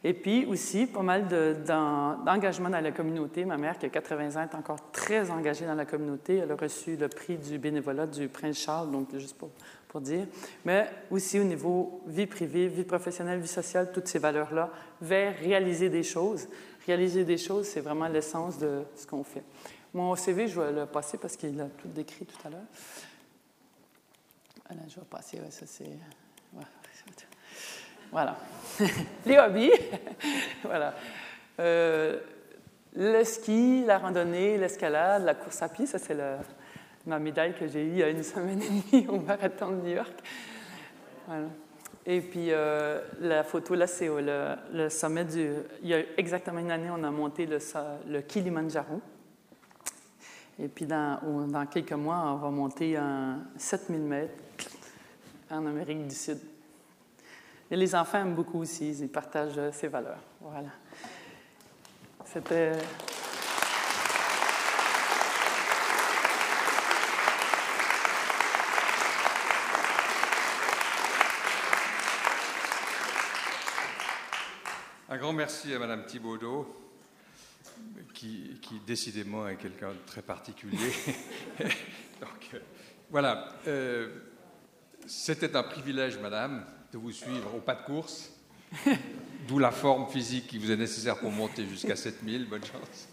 Et 0.06 0.14
puis 0.14 0.45
aussi, 0.45 0.86
pas 0.86 1.01
mal 1.01 1.28
d'engagement 1.66 2.70
dans 2.70 2.82
la 2.82 2.91
communauté. 2.91 3.45
Ma 3.45 3.58
mère, 3.58 3.78
qui 3.78 3.86
a 3.86 3.89
80 3.89 4.36
ans, 4.36 4.43
est 4.43 4.56
encore 4.56 4.91
très 4.91 5.32
engagée 5.32 5.66
dans 5.66 5.76
la 5.76 5.86
communauté. 5.86 6.38
Elle 6.38 6.51
a 6.51 6.56
reçu 6.56 6.97
le 6.97 7.08
prix 7.08 7.38
du 7.38 7.58
bénévolat 7.58 8.06
du 8.06 8.28
Prince 8.28 8.58
Charles, 8.58 8.91
donc 8.91 9.16
juste 9.18 9.38
pour, 9.38 9.49
pour 9.88 10.01
dire. 10.01 10.28
Mais 10.66 10.89
aussi 11.10 11.39
au 11.39 11.45
niveau 11.45 12.01
vie 12.06 12.28
privée, 12.28 12.68
vie 12.68 12.84
professionnelle, 12.84 13.39
vie 13.39 13.47
sociale, 13.47 13.91
toutes 13.93 14.08
ces 14.08 14.20
valeurs-là, 14.20 14.70
vers 14.99 15.38
réaliser 15.39 15.89
des 15.89 16.04
choses. 16.04 16.49
Réaliser 16.86 17.24
des 17.24 17.38
choses, 17.38 17.66
c'est 17.68 17.80
vraiment 17.80 18.10
l'essence 18.10 18.58
de 18.58 18.82
ce 18.97 19.08
qu'on 19.08 19.24
fait. 19.24 19.43
Mon 19.93 20.16
CV, 20.18 20.49
je 20.49 20.60
vais 20.60 20.74
le 20.74 20.86
passer 20.86 21.18
parce 21.18 21.38
qu'il 21.38 21.60
a 21.62 21.66
tout 21.66 21.88
décrit 21.88 22.26
tout 22.26 22.45
à 22.45 22.49
l'heure. 22.49 22.66
Voilà, 24.68 24.82
je 24.89 24.95
vais 24.95 25.06
passer, 25.10 25.39
ça 25.49 25.66
c'est... 25.66 25.97
Voilà. 28.14 28.38
les 29.26 29.39
hobbies. 29.39 29.72
voilà. 30.64 30.93
Euh, 31.59 32.20
le 32.95 33.24
ski, 33.24 33.84
la 33.86 33.97
randonnée, 33.97 34.57
l'escalade, 34.59 35.24
la 35.26 35.34
course 35.34 35.64
à 35.64 35.70
pied, 35.70 35.88
ça 35.88 35.97
c'est 35.97 36.16
ma 37.07 37.18
médaille 37.18 37.55
que 37.55 37.68
j'ai 37.68 37.84
eue 37.84 37.89
il 37.89 37.97
y 37.97 38.03
a 38.03 38.09
une 38.09 38.24
semaine 38.24 38.61
et 38.61 38.70
demie 38.70 39.07
au 39.07 39.20
marathon 39.20 39.72
de 39.72 39.82
New 39.82 39.95
York. 39.95 40.14
Et 42.05 42.22
puis 42.22 42.51
euh, 42.51 43.01
la 43.20 43.43
photo 43.43 43.74
là, 43.74 43.88
c'est 43.88 44.09
le, 44.09 44.89
sommet 44.89 45.26
du. 45.26 45.49
Il 45.82 45.89
y 45.89 45.95
a 45.95 46.01
exactement 46.18 46.59
une 46.59 46.70
année, 46.70 46.89
on 46.91 47.03
a 47.03 47.09
monté 47.09 47.47
le, 47.47 47.57
le 48.07 48.22
Kilimanjaro. 48.22 49.01
Et 50.59 50.68
puis 50.68 50.86
dans, 50.86 51.20
dans, 51.47 51.66
quelques 51.66 51.93
mois, 51.93 52.22
on 52.28 52.36
va 52.36 52.49
monter 52.51 52.95
un 52.95 53.39
7000 53.57 54.01
mètres 54.01 54.34
en 55.49 55.66
Amérique 55.66 56.07
du 56.07 56.14
Sud. 56.14 56.38
Et 57.74 57.76
les 57.76 57.95
enfants 57.95 58.19
aiment 58.19 58.36
beaucoup 58.36 58.59
aussi, 58.59 58.91
ils 58.91 59.09
partagent 59.09 59.57
euh, 59.57 59.71
ces 59.71 59.88
valeurs. 59.88 60.19
Voilà. 60.39 60.69
C'était. 62.24 62.74
Un 75.09 75.17
grand 75.17 75.34
merci 75.34 75.74
à 75.74 75.80
Madame 75.80 76.05
Thibaudot, 76.05 76.71
qui, 78.13 78.61
décidément 78.86 79.47
est 79.47 79.55
quelqu'un 79.55 79.93
de 79.93 80.05
très 80.05 80.21
particulier. 80.21 80.93
Donc, 82.21 82.51
euh, 82.53 82.59
voilà. 83.09 83.49
Euh, 83.65 84.09
c'était 85.07 85.55
un 85.55 85.63
privilège, 85.63 86.19
Madame, 86.19 86.67
de 86.94 87.00
vous 87.00 87.12
suivre 87.12 87.56
au 87.56 87.60
pas 87.60 87.74
de 87.74 87.86
course, 87.86 88.30
d'où 89.48 89.58
la 89.58 89.72
forme 89.72 90.08
physique 90.08 90.48
qui 90.48 90.60
vous 90.60 90.72
est 90.72 90.78
nécessaire 90.78 91.18
pour 91.20 91.32
monter 91.32 91.66
jusqu'à 91.66 91.96
7000. 91.96 92.48
Bonne 92.48 92.64
chance. 92.64 93.08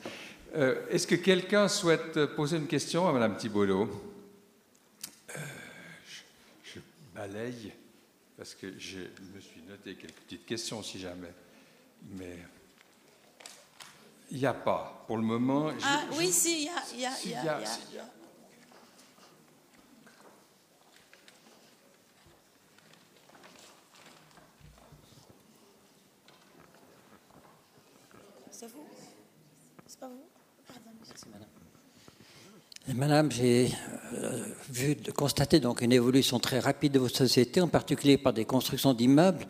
Euh, 0.54 0.86
est-ce 0.90 1.06
que 1.06 1.14
quelqu'un 1.14 1.66
souhaite 1.66 2.26
poser 2.36 2.58
une 2.58 2.66
question 2.66 3.08
à 3.08 3.12
Mme 3.12 3.36
Thibault 3.36 3.64
euh, 3.64 3.86
je, 6.62 6.80
balaye 7.14 7.72
parce 8.36 8.54
que 8.54 8.66
je 8.78 8.98
me 8.98 9.40
suis 9.40 9.62
noté 9.68 9.94
quelques 9.94 10.12
petites 10.14 10.44
questions 10.44 10.82
si 10.82 10.98
jamais. 10.98 11.32
Mais 12.18 12.36
il 14.30 14.38
n'y 14.38 14.46
a 14.46 14.54
pas. 14.54 15.04
Pour 15.06 15.16
le 15.16 15.22
moment. 15.22 15.70
ah 15.84 16.04
oui, 16.18 16.30
si, 16.30 16.68
il 16.94 17.00
y 17.00 17.06
a. 17.08 17.60
y 28.62 28.64
a 32.90 32.94
Madame, 32.94 33.30
j'ai 33.30 33.70
euh, 34.14 34.44
vu, 34.68 34.96
constaté 35.14 35.60
donc 35.60 35.80
une 35.80 35.92
évolution 35.92 36.40
très 36.40 36.58
rapide 36.58 36.92
de 36.92 36.98
votre 36.98 37.16
société, 37.16 37.60
en 37.60 37.68
particulier 37.68 38.18
par 38.18 38.32
des 38.32 38.44
constructions 38.44 38.92
d'immeubles. 38.94 39.46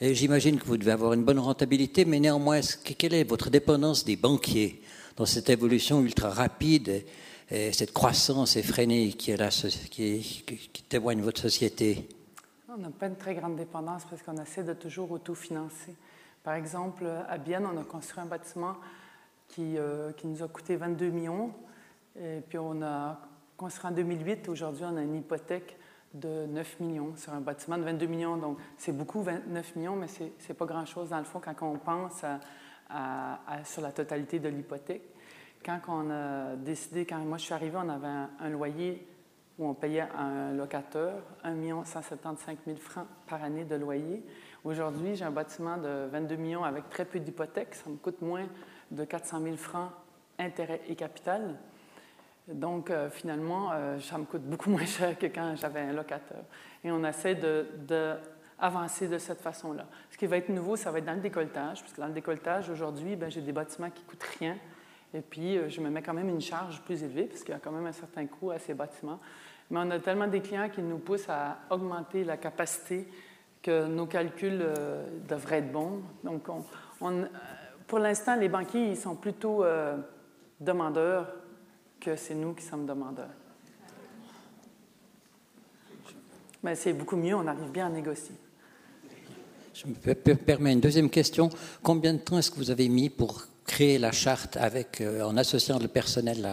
Et 0.00 0.14
j'imagine 0.14 0.58
que 0.58 0.64
vous 0.64 0.76
devez 0.76 0.90
avoir 0.90 1.12
une 1.12 1.24
bonne 1.24 1.38
rentabilité, 1.38 2.04
mais 2.04 2.20
néanmoins, 2.20 2.60
quelle 2.98 3.14
est 3.14 3.24
votre 3.24 3.48
dépendance 3.50 4.04
des 4.04 4.16
banquiers 4.16 4.82
dans 5.16 5.26
cette 5.26 5.50
évolution 5.50 6.02
ultra 6.02 6.30
rapide 6.30 7.04
et, 7.50 7.72
cette 7.72 7.92
croissance 7.92 8.56
effrénée 8.56 9.12
qui, 9.12 9.30
est 9.32 9.36
là, 9.36 9.50
qui, 9.90 10.44
qui 10.72 10.82
témoigne 10.84 11.18
de 11.18 11.24
votre 11.24 11.40
société? 11.40 12.08
On 12.68 12.78
n'a 12.78 12.90
pas 12.90 13.06
une 13.06 13.16
très 13.16 13.34
grande 13.34 13.56
dépendance 13.56 14.02
parce 14.08 14.22
qu'on 14.22 14.40
essaie 14.40 14.64
de 14.64 14.74
toujours 14.74 15.10
autofinancer. 15.10 15.94
Par 16.42 16.54
exemple, 16.54 17.06
à 17.28 17.38
Bienne, 17.38 17.66
on 17.66 17.78
a 17.78 17.84
construit 17.84 18.20
un 18.20 18.26
bâtiment 18.26 18.76
qui, 19.48 19.76
euh, 19.76 20.12
qui 20.12 20.26
nous 20.26 20.42
a 20.42 20.48
coûté 20.48 20.76
22 20.76 21.10
millions. 21.10 21.52
Et 22.18 22.40
puis 22.48 22.58
on 22.58 22.82
a 22.82 23.20
construit 23.56 23.90
en 23.90 23.94
2008. 23.94 24.48
Aujourd'hui, 24.48 24.84
on 24.86 24.96
a 24.96 25.02
une 25.02 25.16
hypothèque 25.16 25.76
de 26.14 26.46
9 26.46 26.80
millions 26.80 27.14
sur 27.16 27.32
un 27.32 27.40
bâtiment 27.40 27.78
de 27.78 27.84
22 27.84 28.06
millions. 28.06 28.36
Donc, 28.36 28.58
c'est 28.76 28.96
beaucoup, 28.96 29.22
29 29.22 29.76
millions, 29.76 29.96
mais 29.96 30.08
ce 30.08 30.24
n'est 30.24 30.54
pas 30.54 30.66
grand-chose 30.66 31.10
dans 31.10 31.18
le 31.18 31.24
fond 31.24 31.40
quand 31.40 31.54
on 31.62 31.78
pense 31.78 32.24
à, 32.24 33.64
sur 33.64 33.82
la 33.82 33.92
totalité 33.92 34.38
de 34.38 34.48
l'hypothèque. 34.48 35.02
Quand 35.64 35.78
on 35.88 36.10
a 36.10 36.56
décidé, 36.56 37.04
quand 37.04 37.18
moi 37.18 37.38
je 37.38 37.44
suis 37.44 37.54
arrivée, 37.54 37.76
on 37.76 37.88
avait 37.88 38.06
un, 38.40 38.48
loyer 38.48 39.06
où 39.58 39.68
on 39.68 39.74
payait 39.74 40.08
un 40.16 40.52
locateur 40.52 41.22
1 41.44 41.84
175 41.84 42.56
000 42.66 42.78
francs 42.78 43.06
par 43.28 43.44
année 43.44 43.64
de 43.64 43.76
loyer. 43.76 44.24
Aujourd'hui, 44.62 45.16
j'ai 45.16 45.24
un 45.24 45.30
bâtiment 45.30 45.78
de 45.78 46.06
22 46.12 46.36
millions 46.36 46.64
avec 46.64 46.90
très 46.90 47.06
peu 47.06 47.18
d'hypothèque. 47.18 47.74
Ça 47.74 47.88
me 47.88 47.96
coûte 47.96 48.20
moins 48.20 48.46
de 48.90 49.04
400 49.04 49.40
000 49.42 49.56
francs 49.56 49.90
intérêt 50.38 50.82
et 50.86 50.94
capital. 50.94 51.56
Donc, 52.46 52.90
euh, 52.90 53.08
finalement, 53.08 53.70
euh, 53.72 53.98
ça 54.00 54.18
me 54.18 54.24
coûte 54.24 54.42
beaucoup 54.42 54.68
moins 54.70 54.84
cher 54.84 55.18
que 55.18 55.26
quand 55.26 55.54
j'avais 55.56 55.80
un 55.80 55.92
locateur. 55.92 56.42
Et 56.84 56.90
on 56.90 57.02
essaie 57.04 57.36
d'avancer 57.36 59.06
de, 59.06 59.14
de, 59.14 59.18
cette 59.18 59.40
façon-là. 59.40 59.86
Ce 60.10 60.18
qui 60.18 60.26
va 60.26 60.36
être 60.36 60.50
nouveau, 60.50 60.76
ça 60.76 60.90
va 60.90 60.98
être 60.98 61.06
dans 61.06 61.14
le 61.14 61.20
décolletage, 61.20 61.80
puisque 61.80 61.98
dans 61.98 62.08
le 62.08 62.12
décolletage, 62.12 62.68
aujourd'hui, 62.68 63.16
ben, 63.16 63.30
j'ai 63.30 63.40
des 63.40 63.52
bâtiments 63.52 63.88
qui 63.88 64.02
ne 64.02 64.08
coûtent 64.10 64.28
rien. 64.38 64.58
Et 65.14 65.22
puis, 65.22 65.56
euh, 65.56 65.70
je 65.70 65.80
me 65.80 65.88
mets 65.88 66.02
quand 66.02 66.14
même 66.14 66.28
une 66.28 66.42
charge 66.42 66.82
plus 66.82 67.02
élevée, 67.02 67.24
puisqu'il 67.24 67.52
y 67.52 67.54
a 67.54 67.60
quand 67.60 67.72
même 67.72 67.86
un 67.86 67.92
certain 67.92 68.26
coût 68.26 68.50
à 68.50 68.58
ces 68.58 68.74
bâtiments. 68.74 69.20
Mais 69.70 69.78
on 69.82 69.90
a 69.90 69.98
tellement 70.00 70.26
des 70.26 70.40
clients 70.40 70.68
qui 70.68 70.82
nous 70.82 70.98
poussent 70.98 71.30
à 71.30 71.60
augmenter 71.70 72.24
la 72.24 72.36
capacité 72.36 73.08
que 73.62 73.86
nos 73.86 74.06
calculs 74.06 74.64
devraient 75.28 75.58
être 75.58 75.72
bons. 75.72 76.00
Donc, 76.24 76.48
on, 76.48 77.28
pour 77.86 77.98
l'instant, 77.98 78.36
les 78.36 78.48
banquiers, 78.48 78.90
ils 78.90 78.96
sont 78.96 79.16
plutôt 79.16 79.64
demandeurs 80.60 81.26
que 82.00 82.16
c'est 82.16 82.34
nous 82.34 82.54
qui 82.54 82.64
sommes 82.64 82.86
demandeurs. 82.86 83.28
Mais 86.62 86.74
c'est 86.74 86.92
beaucoup 86.92 87.16
mieux, 87.16 87.34
on 87.34 87.46
arrive 87.46 87.70
bien 87.70 87.86
à 87.86 87.90
négocier. 87.90 88.34
Je 89.72 89.86
me 89.86 90.34
permets 90.34 90.72
une 90.72 90.80
deuxième 90.80 91.08
question. 91.08 91.48
Combien 91.82 92.12
de 92.12 92.18
temps 92.18 92.38
est-ce 92.38 92.50
que 92.50 92.56
vous 92.56 92.70
avez 92.70 92.88
mis 92.88 93.08
pour 93.08 93.46
créer 93.64 93.98
la 93.98 94.12
charte 94.12 94.56
avec, 94.56 95.00
euh, 95.00 95.22
en 95.22 95.36
associant 95.36 95.78
le 95.78 95.88
personnel 95.88 96.44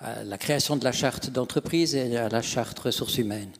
à, 0.00 0.24
la 0.24 0.38
création 0.38 0.76
de 0.76 0.84
la 0.84 0.92
charte 0.92 1.30
d'entreprise 1.30 1.94
et 1.96 2.16
à 2.16 2.28
la 2.28 2.42
charte 2.42 2.78
ressources 2.78 3.18
humaines? 3.18 3.50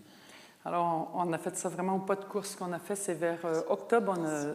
Alors, 0.69 1.11
on, 1.15 1.33
a 1.33 1.39
fait 1.39 1.57
ça 1.57 1.71
vraiment 1.71 1.99
pas 1.99 2.15
de 2.15 2.27
course. 2.27 2.51
Ce 2.51 2.57
qu'on 2.59 2.75
a 2.75 2.79
fait, 2.79 2.95
c'est 2.95 3.15
vers 3.15 3.39
euh, 3.47 3.63
octobre, 3.71 4.15
on 4.15 4.27
a 4.27 4.53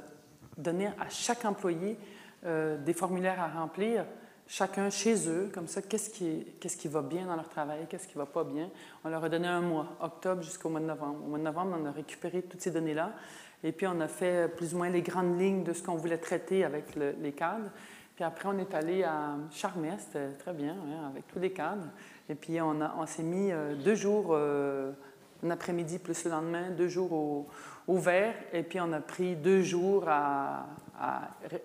donné 0.58 0.86
à 0.86 1.10
chaque 1.10 1.44
employé 1.44 1.98
euh, 2.46 2.78
des 2.78 2.94
formulaires 2.94 3.42
à 3.42 3.48
remplir 3.48 4.06
chacun 4.46 4.92
chez 4.92 5.28
eux, 5.28 5.50
comme 5.52 5.66
ça, 5.66 5.82
qu'est-ce 5.82 6.12
qui, 6.12 6.88
va 6.88 7.02
bien 7.02 7.26
dans 7.26 7.36
leur 7.36 7.50
travail, 7.50 7.88
qu'est-ce 7.90 8.08
qui 8.08 8.16
va 8.16 8.28
pas 8.28 8.44
bien. 8.44 8.70
On 9.04 9.10
leur 9.10 9.24
a 9.24 9.30
donné 9.30 9.48
un 9.48 9.62
mois, 9.62 9.88
octobre 10.02 10.44
jusqu'au 10.44 10.70
mois 10.70 10.82
de 10.82 10.86
novembre. 10.86 11.18
Au 11.26 11.30
mois 11.30 11.40
de 11.40 11.46
novembre, 11.46 11.80
on 11.82 11.86
a 11.88 11.92
récupéré 11.92 12.44
toutes 12.44 12.62
ces 12.62 12.70
données-là, 12.70 13.14
et 13.64 13.72
puis 13.72 13.88
on 13.88 14.00
a 14.00 14.08
fait 14.08 14.56
plus 14.56 14.76
ou 14.76 14.78
moins 14.78 14.90
les 14.92 15.02
grandes 15.02 15.40
lignes 15.40 15.64
de 15.64 15.74
ce 15.74 15.82
qu'on 15.82 15.96
voulait 15.96 16.20
traiter 16.20 16.64
avec 16.64 16.94
les 16.96 17.32
cadres. 17.32 17.72
Puis 18.14 18.24
après, 18.24 18.48
on 18.50 18.60
est 18.60 18.76
allé 18.76 19.02
à 19.02 19.36
Charmès, 19.50 19.96
c'était 20.00 20.30
très 20.34 20.54
bien, 20.54 20.74
hein, 20.76 21.08
avec 21.10 21.26
tous 21.26 21.40
les 21.40 21.52
cadres. 21.52 21.88
Et 22.30 22.36
puis 22.36 22.62
on, 22.62 22.80
a, 22.82 22.94
on 23.00 23.08
s'est 23.08 23.24
mis 23.24 23.52
euh, 23.52 23.74
deux 23.74 23.96
jours, 23.96 24.38
un 25.44 25.50
après-midi 25.52 26.00
plus 26.00 26.24
le 26.26 26.32
lendemain, 26.32 26.70
deux 26.72 26.88
jours 26.88 27.12
au, 27.12 27.48
au 27.88 27.98
vert, 27.98 28.36
et 28.52 28.64
puis 28.64 28.80
on 28.80 28.92
a 28.94 29.00
pris 29.00 29.36
deux 29.36 29.62
jours 29.62 30.06
à, 30.08 30.66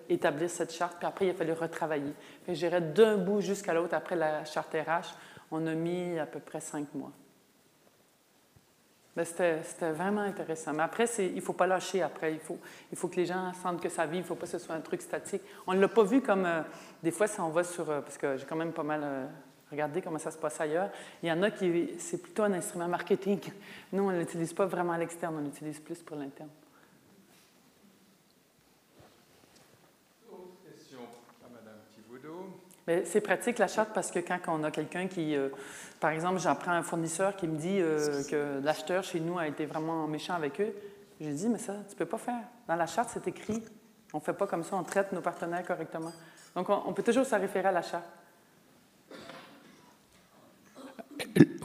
établir 0.09 0.49
cette 0.49 0.73
charte, 0.73 0.97
puis 0.97 1.07
après, 1.07 1.27
il 1.27 1.29
a 1.29 1.33
fallu 1.33 1.53
retravailler. 1.53 2.13
je 2.47 2.53
dirais 2.53 2.81
d'un 2.81 3.17
bout 3.17 3.39
jusqu'à 3.39 3.73
l'autre, 3.73 3.93
après 3.93 4.17
la 4.17 4.43
charte 4.43 4.73
RH, 4.73 5.15
on 5.51 5.65
a 5.65 5.75
mis 5.75 6.19
à 6.19 6.25
peu 6.25 6.39
près 6.39 6.59
cinq 6.59 6.93
mois. 6.93 7.11
C'était 9.23 9.91
vraiment 9.91 10.21
intéressant. 10.21 10.73
Mais 10.73 10.83
après, 10.83 11.05
il 11.19 11.35
ne 11.35 11.41
faut 11.41 11.53
pas 11.53 11.67
lâcher 11.67 12.01
après. 12.01 12.33
Il 12.33 12.39
faut, 12.39 12.57
il 12.91 12.97
faut 12.97 13.07
que 13.07 13.17
les 13.17 13.25
gens 13.25 13.51
sentent 13.53 13.81
que 13.81 13.89
ça 13.89 14.05
vit. 14.05 14.17
Il 14.17 14.21
ne 14.21 14.25
faut 14.25 14.35
pas 14.35 14.45
que 14.45 14.51
ce 14.51 14.59
soit 14.59 14.75
un 14.75 14.81
truc 14.81 15.01
statique. 15.01 15.41
On 15.67 15.73
ne 15.73 15.81
l'a 15.81 15.87
pas 15.87 16.03
vu 16.03 16.21
comme... 16.21 16.45
Euh, 16.45 16.61
des 17.03 17.11
fois, 17.11 17.27
ça 17.27 17.43
on 17.43 17.49
va 17.49 17.63
sur... 17.63 17.89
Euh, 17.89 18.01
parce 18.01 18.17
que 18.17 18.37
j'ai 18.37 18.45
quand 18.45 18.55
même 18.55 18.71
pas 18.71 18.83
mal 18.83 19.01
euh, 19.03 19.25
regardé 19.71 20.01
comment 20.01 20.19
ça 20.19 20.31
se 20.31 20.37
passe 20.37 20.59
ailleurs. 20.59 20.89
Il 21.23 21.29
y 21.29 21.31
en 21.31 21.41
a 21.43 21.51
qui... 21.51 21.91
C'est 21.99 22.21
plutôt 22.21 22.43
un 22.43 22.53
instrument 22.53 22.87
marketing. 22.87 23.39
Nous, 23.91 24.03
on 24.03 24.11
ne 24.11 24.19
l'utilise 24.19 24.53
pas 24.53 24.65
vraiment 24.65 24.93
à 24.93 24.97
l'externe. 24.97 25.35
On 25.37 25.43
l'utilise 25.43 25.79
plus 25.79 25.99
pour 25.99 26.17
l'interne. 26.17 26.49
C'est 33.05 33.21
pratique 33.21 33.59
la 33.59 33.67
charte 33.67 33.91
parce 33.93 34.09
que 34.09 34.19
quand 34.19 34.39
on 34.47 34.63
a 34.63 34.71
quelqu'un 34.71 35.07
qui, 35.07 35.35
euh, 35.35 35.49
par 35.99 36.09
exemple, 36.09 36.39
j'apprends 36.39 36.71
un 36.71 36.81
fournisseur 36.81 37.35
qui 37.35 37.47
me 37.47 37.55
dit 37.55 37.79
euh, 37.79 38.23
que 38.23 38.59
l'acheteur 38.63 39.03
chez 39.03 39.19
nous 39.19 39.37
a 39.37 39.47
été 39.47 39.67
vraiment 39.67 40.07
méchant 40.07 40.33
avec 40.33 40.59
eux, 40.59 40.73
j'ai 41.21 41.33
dit, 41.33 41.49
mais 41.49 41.59
ça, 41.59 41.73
tu 41.87 41.93
ne 41.93 41.97
peux 41.99 42.05
pas 42.05 42.17
faire. 42.17 42.41
Dans 42.67 42.75
la 42.75 42.87
charte, 42.87 43.09
c'est 43.13 43.27
écrit. 43.27 43.63
On 44.13 44.17
ne 44.17 44.23
fait 44.23 44.33
pas 44.33 44.47
comme 44.47 44.63
ça, 44.63 44.75
on 44.75 44.83
traite 44.83 45.11
nos 45.11 45.21
partenaires 45.21 45.63
correctement. 45.63 46.11
Donc, 46.55 46.69
on, 46.69 46.93
peut 46.93 47.03
toujours 47.03 47.25
se 47.25 47.35
référer 47.35 47.67
à 47.67 47.71
la 47.71 47.83
charte. 47.83 48.09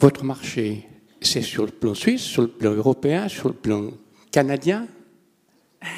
Votre 0.05 0.23
marché, 0.23 0.87
c'est 1.23 1.41
sur 1.41 1.65
le 1.65 1.73
plan 1.73 1.95
suisse, 1.95 2.21
sur 2.21 2.43
le 2.43 2.49
plan 2.49 2.73
européen, 2.73 3.27
sur 3.27 3.49
le 3.49 3.55
plan 3.55 3.89
canadien 4.31 4.87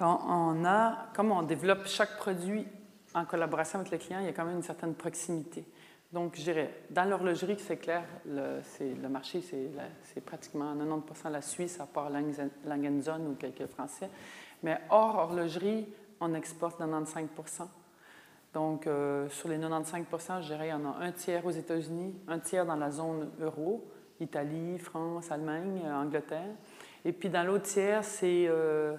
on 0.00 0.64
a, 0.64 1.06
comme 1.14 1.30
on 1.30 1.42
développe 1.44 1.86
chaque 1.86 2.16
produit 2.16 2.66
en 3.14 3.24
collaboration 3.24 3.78
avec 3.78 3.92
le 3.92 3.98
client, 3.98 4.18
il 4.18 4.26
y 4.26 4.28
a 4.28 4.32
quand 4.32 4.46
même 4.46 4.56
une 4.56 4.64
certaine 4.64 4.94
proximité. 4.94 5.64
Donc, 6.12 6.34
je 6.34 6.42
dirais, 6.42 6.74
dans 6.90 7.04
l'horlogerie, 7.04 7.56
c'est 7.64 7.76
clair, 7.76 8.02
le, 8.28 8.62
le 8.80 9.08
marché, 9.08 9.40
c'est 9.42 10.24
pratiquement 10.24 10.74
90% 10.74 11.30
la 11.30 11.40
Suisse, 11.40 11.78
à 11.78 11.86
part 11.86 12.10
Langenson 12.10 13.20
ou 13.30 13.34
quelques 13.36 13.66
Français. 13.68 14.10
Mais 14.64 14.76
hors 14.90 15.18
horlogerie, 15.18 15.86
on 16.18 16.34
exporte 16.34 16.80
95 16.80 17.28
Donc, 18.56 18.86
euh, 18.86 19.28
sur 19.28 19.50
les 19.50 19.58
95% 19.58 20.40
je 20.40 20.46
dirais, 20.46 20.68
il 20.68 20.70
y 20.70 20.72
en 20.72 20.86
a 20.86 20.96
un 21.04 21.12
tiers 21.12 21.44
aux 21.44 21.50
États-Unis, 21.50 22.14
un 22.26 22.38
tiers 22.38 22.64
dans 22.64 22.76
la 22.76 22.90
zone 22.90 23.28
euro, 23.38 23.84
Italie, 24.18 24.78
France, 24.78 25.30
Allemagne, 25.30 25.82
Angleterre. 25.92 26.54
Et 27.04 27.12
puis, 27.12 27.28
dans 27.28 27.42
l'autre 27.42 27.64
tiers, 27.64 28.02
c'est 28.02 28.46
euh, 28.48 28.96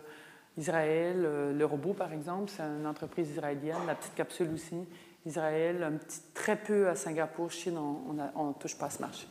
Israël, 0.60 1.24
euh, 1.26 1.54
le 1.54 1.66
robot, 1.66 1.94
par 1.94 2.14
exemple, 2.14 2.52
c'est 2.56 2.62
une 2.62 2.86
entreprise 2.86 3.32
israélienne, 3.32 3.78
la 3.88 3.96
petite 3.96 4.14
capsule 4.14 4.54
aussi. 4.54 4.78
Israël, 5.26 5.98
très 6.36 6.58
peu 6.58 6.88
à 6.88 6.94
Singapour, 6.94 7.50
Chine, 7.50 7.80
on 7.80 8.48
ne 8.50 8.54
touche 8.54 8.78
pas 8.78 8.86
à 8.86 8.90
ce 8.92 9.02
marché. 9.02 9.28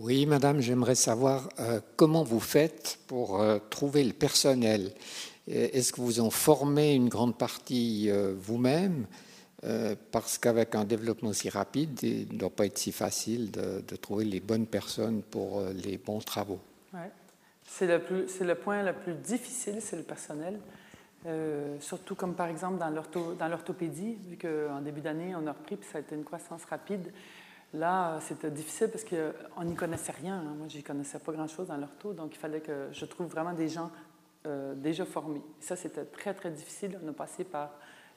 Oui, 0.00 0.26
madame, 0.26 0.60
j'aimerais 0.60 0.96
savoir 0.96 1.48
euh, 1.60 1.80
comment 1.94 2.24
vous 2.24 2.40
faites 2.40 2.98
pour 3.06 3.40
euh, 3.40 3.58
trouver 3.70 4.02
le 4.02 4.12
personnel? 4.12 4.90
Est-ce 5.46 5.92
que 5.92 6.00
vous 6.00 6.18
en 6.20 6.30
formez 6.30 6.94
une 6.94 7.08
grande 7.08 7.38
partie 7.38 8.10
euh, 8.10 8.34
vous-même? 8.36 9.06
Parce 10.10 10.36
qu'avec 10.36 10.74
un 10.74 10.84
développement 10.84 11.32
si 11.32 11.48
rapide, 11.48 11.98
il 12.02 12.28
ne 12.30 12.38
doit 12.38 12.50
pas 12.50 12.66
être 12.66 12.76
si 12.76 12.92
facile 12.92 13.50
de, 13.50 13.96
trouver 13.96 14.26
les 14.26 14.40
bonnes 14.40 14.66
personnes 14.66 15.22
pour 15.22 15.62
les 15.74 15.96
bons 15.96 16.18
travaux. 16.18 16.60
Ouais. 16.92 17.10
C'est 17.66 17.86
le, 17.86 18.26
le, 18.42 18.54
point 18.56 18.82
le 18.82 18.92
plus 18.92 19.14
difficile, 19.14 19.76
c'est 19.80 19.96
le 19.96 20.02
personnel. 20.02 20.60
surtout 21.80 22.14
comme 22.14 22.34
par 22.34 22.48
exemple 22.48 22.76
dans 22.78 23.48
l'orthopédie, 23.48 24.18
vu 24.28 24.36
qu'en 24.36 24.82
début 24.82 25.00
d'année, 25.00 25.34
on 25.34 25.46
a 25.46 25.52
repris, 25.52 25.76
puis 25.76 25.88
ça 25.90 25.96
a 25.96 26.00
été 26.02 26.14
une 26.14 26.24
croissance 26.24 26.66
rapide. 26.66 27.10
Là, 27.74 28.20
c'était 28.20 28.52
difficile 28.52 28.88
parce 28.88 29.04
qu'on 29.04 29.64
n'y 29.64 29.74
connaissait 29.74 30.12
rien. 30.12 30.36
Hein. 30.36 30.54
Moi, 30.56 30.68
je 30.68 30.76
n'y 30.76 30.82
connaissais 30.84 31.18
pas 31.18 31.32
grand-chose 31.32 31.66
dans 31.66 31.76
l'ortho, 31.76 32.12
donc 32.12 32.34
il 32.34 32.38
fallait 32.38 32.60
que 32.60 32.88
je 32.92 33.04
trouve 33.04 33.26
vraiment 33.26 33.52
des 33.52 33.68
gens 33.68 33.90
euh, 34.46 34.74
déjà 34.74 35.04
formés. 35.04 35.42
ça, 35.58 35.74
c'était 35.74 36.04
très, 36.04 36.34
très 36.34 36.50
difficile. 36.50 36.96
On 37.04 37.08
a 37.08 37.12
passé 37.12 37.42
par 37.42 37.70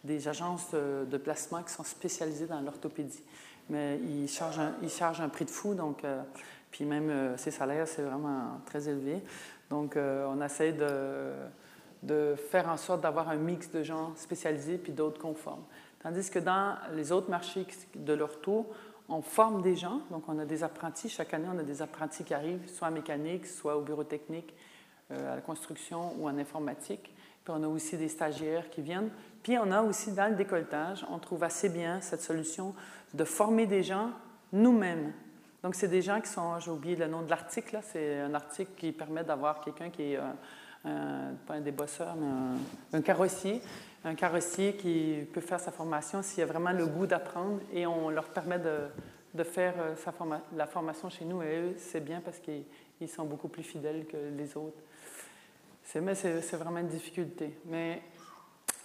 des 0.03 0.27
agences 0.27 0.71
de, 0.73 1.17
placement 1.17 1.63
qui 1.63 1.73
sont 1.73 1.83
spécialisées 1.83 2.45
dans 2.45 2.61
l'orthopédie. 2.61 3.23
Mais 3.69 3.99
ils 4.03 4.27
chargent, 4.27 4.59
un, 4.59 5.29
prix 5.29 5.45
de 5.45 5.49
fou, 5.49 5.73
donc, 5.73 6.03
euh, 6.03 6.21
puis 6.69 6.85
même 6.85 7.09
euh, 7.09 7.35
ces 7.35 7.49
salaires, 7.49 7.87
c'est 7.87 8.03
vraiment 8.03 8.61
très 8.67 8.87
élevé. 8.87 9.23
Donc, 9.71 9.97
on 9.97 10.41
essaie 10.41 10.71
de, 10.71 11.33
de 12.03 12.35
faire 12.35 12.69
en 12.69 12.77
sorte 12.77 13.01
d'avoir 13.01 13.27
un 13.27 13.35
mix 13.35 13.69
de 13.71 13.83
gens 13.83 14.13
spécialisés 14.15 14.77
puis 14.77 14.93
d'autres 14.93 15.19
conformes. 15.19 15.63
Tandis 15.99 16.29
que 16.29 16.39
dans 16.39 16.77
les 16.93 17.11
autres 17.11 17.29
marchés 17.29 17.65
de 17.95 18.13
l'ortho, 18.13 18.71
on 19.09 19.21
forme 19.21 19.61
des 19.61 19.75
gens, 19.75 20.01
donc 20.11 20.23
on 20.27 20.37
a 20.39 20.45
des 20.45 20.63
apprentis. 20.63 21.09
Chaque 21.09 21.33
année, 21.33 21.47
on 21.53 21.57
a 21.57 21.63
des 21.63 21.81
apprentis 21.81 22.23
qui 22.23 22.33
arrivent, 22.33 22.67
soit 22.67 22.89
en 22.89 22.91
mécanique, 22.91 23.45
soit 23.45 23.77
au 23.77 23.81
bureau 23.81 24.03
technique, 24.03 24.53
euh, 25.11 25.33
à 25.33 25.35
la 25.35 25.41
construction 25.41 26.13
ou 26.17 26.27
en 26.27 26.37
informatique. 26.37 27.15
Puis 27.43 27.53
on 27.55 27.63
a 27.63 27.67
aussi 27.67 27.97
des 27.97 28.09
stagiaires 28.09 28.69
qui 28.69 28.81
viennent. 28.81 29.09
Puis 29.43 29.57
on 29.57 29.71
a 29.71 29.81
aussi 29.81 30.11
dans 30.11 30.29
le 30.29 30.35
décolletage, 30.35 31.05
on 31.09 31.19
trouve 31.19 31.43
assez 31.43 31.69
bien 31.69 32.01
cette 32.01 32.21
solution 32.21 32.75
de 33.13 33.23
former 33.23 33.65
des 33.65 33.83
gens 33.83 34.11
nous-mêmes. 34.51 35.13
Donc 35.63 35.75
c'est 35.75 35.87
des 35.87 36.01
gens 36.01 36.19
qui 36.19 36.29
sont, 36.29 36.59
j'ai 36.59 36.71
oublié 36.71 36.95
le 36.97 37.07
nom 37.07 37.21
de 37.21 37.29
l'article, 37.29 37.79
c'est 37.83 38.19
un 38.19 38.33
article 38.33 38.71
qui 38.75 38.91
permet 38.91 39.23
d'avoir 39.23 39.61
quelqu'un 39.61 39.89
qui 39.89 40.13
est, 40.13 40.17
un, 40.85 41.33
pas 41.45 41.55
un 41.55 41.61
débosseur, 41.61 42.15
mais 42.15 42.97
un 42.97 43.01
carrossier, 43.01 43.61
un 44.07 44.15
carrossier 44.15 44.73
qui 44.73 45.27
peut 45.33 45.41
faire 45.41 45.59
sa 45.59 45.71
formation 45.71 46.21
s'il 46.23 46.43
a 46.43 46.45
vraiment 46.45 46.71
le 46.71 46.87
goût 46.87 47.05
d'apprendre 47.05 47.59
et 47.73 47.85
on 47.85 48.09
leur 48.09 48.29
permet 48.29 48.59
de, 48.59 49.43
faire 49.43 49.73
euh, 49.79 50.37
la 50.55 50.65
formation 50.65 51.09
chez 51.09 51.25
nous. 51.25 51.43
Et 51.43 51.57
eux, 51.57 51.73
c'est 51.77 51.99
bien 51.99 52.21
parce 52.21 52.39
qu'ils 52.39 53.09
sont 53.09 53.25
beaucoup 53.25 53.49
plus 53.49 53.63
fidèles 53.63 54.05
que 54.05 54.17
les 54.35 54.55
autres. 54.55 54.81
C'est, 55.83 56.01
mais 56.01 56.15
c'est, 56.15 56.55
vraiment 56.55 56.79
une 56.79 56.87
difficulté. 56.87 57.57
Mais 57.65 58.01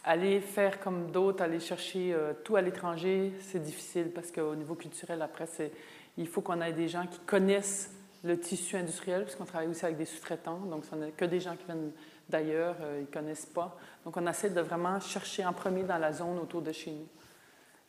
aller 0.04 0.40
faire 0.40 0.80
comme 0.80 1.10
d'autres, 1.10 1.42
aller 1.42 1.60
chercher 1.60 2.12
euh, 2.12 2.32
tout 2.44 2.56
à 2.56 2.60
l'étranger, 2.60 3.32
c'est 3.40 3.62
difficile 3.62 4.10
parce 4.14 4.30
qu'au 4.30 4.54
niveau 4.54 4.74
culturel, 4.74 5.22
après, 5.22 5.46
c'est, 5.46 5.72
il 6.18 6.28
faut 6.28 6.42
qu'on 6.42 6.60
ait 6.60 6.72
des 6.72 6.88
gens 6.88 7.06
qui 7.06 7.18
connaissent 7.20 7.92
le 8.24 8.38
tissu 8.38 8.76
industriel, 8.76 9.24
puisqu'on 9.24 9.44
travaille 9.44 9.68
aussi 9.68 9.84
avec 9.84 9.96
des 9.96 10.04
sous-traitants, 10.04 10.58
donc 10.58 10.84
ce 10.84 10.94
n'est 10.94 11.10
que 11.10 11.24
des 11.24 11.40
gens 11.40 11.56
qui 11.56 11.64
viennent 11.64 11.90
d'ailleurs, 12.28 12.76
euh, 12.80 12.98
ils 12.98 13.02
ne 13.02 13.06
connaissent 13.06 13.46
pas. 13.46 13.76
Donc, 14.04 14.16
on 14.16 14.26
essaie 14.26 14.50
de 14.50 14.60
vraiment 14.60 14.98
chercher 15.00 15.44
en 15.44 15.52
premier 15.52 15.84
dans 15.84 15.98
la 15.98 16.12
zone 16.12 16.38
autour 16.38 16.62
de 16.62 16.72
chez 16.72 16.90
nous. 16.90 17.08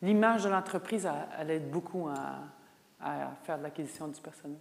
L'image 0.02 0.44
de 0.44 0.48
l'entreprise, 0.48 1.08
elle, 1.38 1.50
aide 1.50 1.70
beaucoup 1.70 2.08
à, 2.08 3.36
faire 3.42 3.58
de 3.58 3.62
l'acquisition 3.64 4.08
du 4.08 4.20
personnel. 4.20 4.58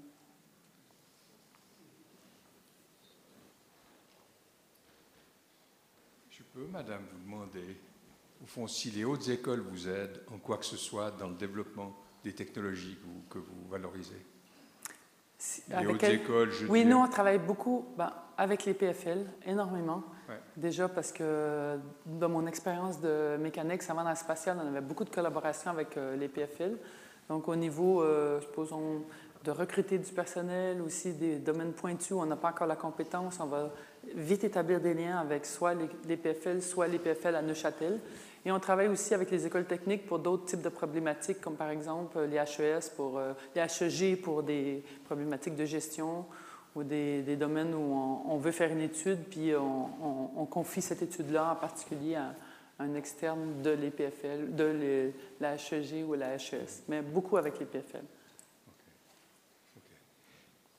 Je 6.30 6.44
peux, 6.44 6.66
madame, 6.68 7.04
vous 7.12 7.20
demander, 7.20 7.78
au 8.42 8.46
fond, 8.46 8.68
si 8.68 8.92
les 8.92 9.04
hautes 9.04 9.28
écoles 9.30 9.60
vous 9.60 9.88
aident 9.88 10.24
en 10.34 10.38
quoi 10.38 10.58
que 10.58 10.66
ce 10.66 10.78
soit 10.78 11.12
dans 11.12 11.28
le 11.28 11.36
développement 11.36 11.96
des 12.24 12.34
technologies 12.34 12.98
que 13.30 13.38
vous, 13.38 13.68
valorisez? 13.70 14.26
Les 15.70 15.86
hautes 15.86 16.04
écoles, 16.04 16.52
je 16.52 16.66
Oui, 16.68 16.86
nous, 16.86 16.98
on 16.98 17.08
travaille 17.08 17.40
beaucoup 17.40 17.86
ben, 17.98 18.14
avec 18.38 18.66
les 18.66 18.74
PFL, 18.74 19.26
énormément. 19.46 20.04
Déjà 20.58 20.88
parce 20.88 21.12
que 21.12 21.78
dans 22.06 22.30
mon 22.30 22.46
expérience 22.48 23.00
de 23.00 23.38
mécanique, 23.38 23.82
avant 23.90 24.04
dans 24.04 24.10
le 24.10 24.16
spatial, 24.16 24.58
on 24.64 24.68
avait 24.68 24.82
beaucoup 24.82 25.04
de 25.04 25.10
collaboration 25.10 25.72
avec 25.72 25.98
euh, 25.98 26.16
les 26.16 26.28
PFL. 26.28 26.78
Donc 27.30 27.48
au 27.48 27.56
niveau, 27.56 28.02
euh, 28.02 28.42
supposons, 28.42 29.04
de 29.44 29.52
recruter 29.52 29.98
du 29.98 30.12
personnel, 30.12 30.82
aussi 30.82 31.14
des 31.14 31.38
domaines 31.38 31.74
pointus 31.74 32.12
où 32.12 32.22
on 32.22 32.26
n'a 32.26 32.36
pas 32.36 32.50
encore 32.50 32.68
la 32.68 32.76
compétence, 32.76 33.40
on 33.42 33.46
va 33.46 33.72
vite 34.16 34.44
établir 34.44 34.80
des 34.80 34.94
liens 34.94 35.18
avec 35.18 35.46
soit 35.46 35.74
les, 35.74 36.18
PFL, 36.18 36.62
soit 36.62 36.88
les 36.88 37.00
PFL 37.00 37.36
à 37.36 37.42
Neuchâtel. 37.42 38.00
Et 38.46 38.52
on 38.52 38.60
travaille 38.60 38.88
aussi 38.88 39.14
avec 39.14 39.32
les 39.32 39.46
écoles 39.46 39.66
techniques 39.66 40.06
pour 40.06 40.20
d'autres 40.20 40.46
types 40.46 40.62
de 40.62 40.70
problématiques, 40.70 41.42
comme 41.42 41.56
par 41.56 41.70
exemple 41.70 42.20
les 42.22 42.38
HES 42.38 42.90
pour 42.96 43.18
euh, 43.18 43.34
les 43.56 43.62
HEG 43.62 44.22
pour 44.22 44.44
des 44.44 44.84
problématiques 45.06 45.56
de 45.56 45.66
gestion 45.66 46.26
ou 46.76 46.84
des, 46.84 47.36
domaines 47.36 47.74
où 47.74 48.22
on, 48.26 48.38
veut 48.38 48.52
faire 48.52 48.72
une 48.72 48.82
étude, 48.82 49.20
puis 49.30 49.54
on, 49.56 50.46
confie 50.46 50.82
cette 50.82 51.02
étude-là 51.02 51.52
en 51.52 51.56
particulier 51.56 52.16
à, 52.16 52.36
un 52.80 52.96
externe 52.96 53.62
de 53.62 53.70
l'EPFL, 53.70 54.56
de 54.56 55.12
la 55.40 55.56
HEG 55.56 56.06
ou 56.08 56.16
la 56.16 56.36
HES, 56.36 56.84
mais 56.88 57.02
beaucoup 57.02 57.38
avec 57.38 57.60
l'EPFL. 57.60 58.04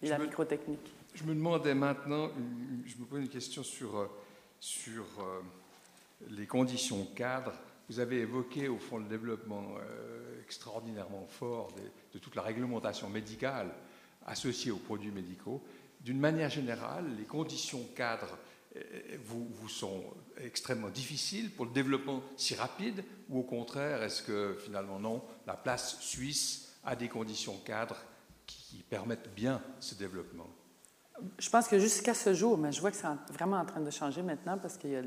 Et 0.03 0.09
la 0.09 0.19
microtechnique. 0.19 0.93
Je 1.15 1.23
me 1.25 1.35
demandais 1.35 1.75
maintenant, 1.75 2.29
je 2.85 2.97
me 2.97 3.05
pose 3.05 3.21
une 3.21 3.29
question 3.29 3.63
sur, 3.63 3.97
euh, 3.97 4.11
sur 4.59 5.05
euh, 5.21 5.41
les 6.31 6.47
conditions 6.47 7.07
cadres. 7.15 7.55
Vous 7.89 8.01
avez 8.01 8.19
évoqué 8.19 8.69
au 8.69 8.79
fond 8.79 8.99
le 8.99 9.05
développement 9.05 9.65
euh, 9.79 10.43
extraordinairement 10.43 11.27
fort 11.29 11.73
de, 11.73 11.83
de 12.15 12.19
toute 12.19 12.35
la 12.35 12.43
réglementation 12.43 13.09
médicale 13.09 13.71
associés 14.27 14.73
aux 14.73 14.79
produits 14.79 15.13
médicaux. 15.13 15.63
D'une 16.05 16.21
manière 16.21 16.51
générale, 16.51 17.07
les 17.19 17.25
conditions 17.25 17.83
cadres 17.97 18.39
euh, 18.77 18.81
vous, 19.25 19.49
vous, 19.55 19.69
sont 19.69 20.03
extrêmement 20.37 20.91
difficiles 20.91 21.51
pour 21.51 21.65
le 21.65 21.73
développement 21.73 22.23
si 22.37 22.55
rapide 22.55 23.03
ou 23.31 23.41
au 23.41 23.43
contraire, 23.43 24.03
est-ce 24.03 24.23
que 24.23 24.57
finalement 24.63 24.99
non, 24.99 25.23
la 25.47 25.55
place 25.55 25.99
suisse 26.01 26.75
a 26.85 26.95
des 26.95 27.09
conditions 27.09 27.57
cadres 27.65 28.03
qui 28.47 28.85
permettent 28.91 29.35
bien 29.35 29.63
ce 29.81 29.95
développement? 29.95 30.49
Je 31.39 31.49
pense 31.49 31.69
que 31.69 31.79
jusqu'à 31.79 32.15
ce 32.15 32.35
jour, 32.35 32.59
mais 32.59 32.73
je 32.73 32.81
vois 32.81 32.91
que 32.91 32.97
c'est 32.97 33.33
vraiment 33.33 33.59
en 33.59 33.65
train 33.65 33.81
de 33.81 33.91
changer 33.91 34.23
maintenant 34.23 34.59
parce 34.59 34.77
qu'il 34.77 34.91
y 34.91 34.97
a 34.97 35.03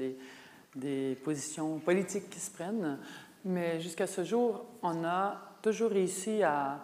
des 0.76 1.16
positions 1.16 1.80
politiques 1.80 2.30
qui 2.30 2.40
se 2.40 2.50
prennent, 2.50 2.98
mais 3.44 3.80
jusqu'à 3.82 4.08
ce 4.08 4.24
jour, 4.24 4.66
on 4.82 5.04
a 5.04 5.58
toujours 5.62 5.92
réussi 5.92 6.42
à, 6.44 6.84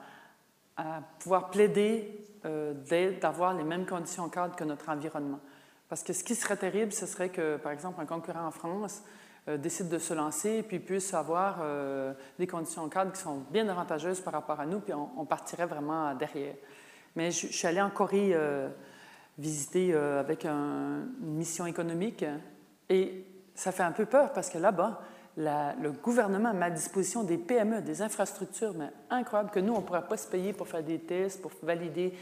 pouvoir 1.20 1.50
plaider 1.50 2.24
euh, 2.46 2.74
d'avoir 3.22 3.54
les 3.54 3.64
mêmes 3.64 3.86
conditions 3.86 4.28
cadres 4.28 4.56
que 4.56 4.66
notre 4.66 4.90
environnement. 4.90 5.40
Parce 5.88 6.04
que 6.04 6.12
ce 6.12 6.26
qui 6.26 6.36
serait 6.36 6.58
terrible, 6.58 6.92
ce 6.92 7.06
serait 7.06 7.30
que, 7.30 7.56
par 7.56 7.72
exemple, 7.72 8.02
un 8.02 8.06
concurrent 8.06 8.46
en 8.46 8.52
France 8.52 9.02
euh, 9.48 9.58
décide 9.58 9.88
de 9.88 9.98
se 9.98 10.14
lancer 10.14 10.50
et 10.58 10.64
puis 10.64 10.80
puisse 10.80 11.14
avoir 11.14 11.60
euh, 11.62 12.14
des 12.38 12.48
conditions 12.48 12.90
cadres 12.90 13.14
qui 13.14 13.22
sont 13.22 13.44
bien 13.50 13.70
avantageuses 13.70 14.20
par 14.20 14.34
rapport 14.34 14.60
à 14.60 14.66
nous, 14.66 14.82
puis 14.82 14.94
on, 14.94 15.26
partirait 15.26 15.68
vraiment 15.68 16.14
derrière. 16.16 16.56
Mais 17.16 17.32
je, 17.32 17.48
suis 17.48 17.68
allée 17.68 17.82
en 17.82 17.92
Corée 17.92 18.36
visiter 19.38 19.94
avec 19.94 20.46
une 20.46 21.08
mission 21.22 21.66
économique 21.66 22.26
et 22.90 23.26
ça 23.56 23.72
fait 23.72 23.84
un 23.84 23.92
peu 23.92 24.06
peur 24.06 24.34
parce 24.34 24.50
que 24.50 24.58
là-bas, 24.58 25.02
le 25.38 25.92
gouvernement 25.92 26.54
met 26.54 26.68
à 26.68 26.70
disposition 26.70 27.24
des 27.24 27.38
PME, 27.38 27.82
des 27.82 28.02
infrastructures 28.02 28.74
mais 28.76 28.90
incroyables 29.10 29.50
que 29.50 29.60
nous, 29.60 29.74
on 29.74 29.82
ne 29.82 29.86
pourrait 29.86 30.08
pas 30.08 30.18
se 30.18 30.28
payer 30.28 30.54
pour 30.54 30.68
faire 30.68 30.84
des 30.84 31.00
tests, 31.00 31.42
pour 31.42 31.52
valider, 31.64 32.14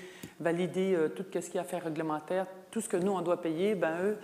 euh, 0.41 1.09
tout 1.09 1.25
ce 1.29 1.39
qu'il 1.39 1.55
y 1.55 1.57
a 1.57 1.61
à 1.61 1.65
faire 1.65 1.83
réglementaire. 1.83 2.47
Tout 2.69 2.79
ce 2.79 2.87
que 2.87 2.97
nous, 2.97 3.11
on 3.11 3.21
doit 3.21 3.41
payer, 3.41 3.75
ben 3.75 3.97
eux, 4.01 4.17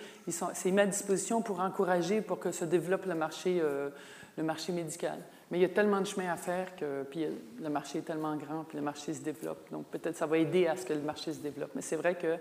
c'est 0.54 0.72
mis 0.72 0.80
à 0.80 0.86
disposition 0.86 1.42
pour 1.42 1.60
encourager, 1.60 2.22
pour 2.22 2.40
que 2.40 2.52
se 2.52 2.64
développe 2.64 3.06
le 3.06 3.16
marché, 3.16 3.60
euh, 3.62 3.90
le 4.38 4.44
marché 4.44 4.72
médical. 4.72 5.20
Mais 5.52 5.58
il 5.58 5.62
y 5.62 5.66
a 5.66 5.70
tellement 5.70 6.00
de 6.00 6.06
chemin 6.06 6.32
à 6.32 6.38
faire 6.38 6.76
que 6.78 7.04
puis 7.04 7.26
le 7.62 7.70
marché 7.70 8.00
est 8.00 8.04
tellement 8.04 8.36
grand, 8.38 8.64
puis 8.64 8.78
le 8.78 8.84
marché 8.84 9.14
se 9.14 9.22
développe. 9.22 9.70
Donc 9.72 9.88
peut-être 9.88 10.16
ça 10.16 10.26
va 10.26 10.38
aider 10.38 10.68
à 10.68 10.78
ce 10.78 10.86
que 10.86 10.94
le 10.94 11.02
marché 11.02 11.34
se 11.34 11.40
développe. 11.40 11.72
Mais 11.76 11.82
c'est 11.82 11.96
vrai 11.98 12.16
que 12.16 12.38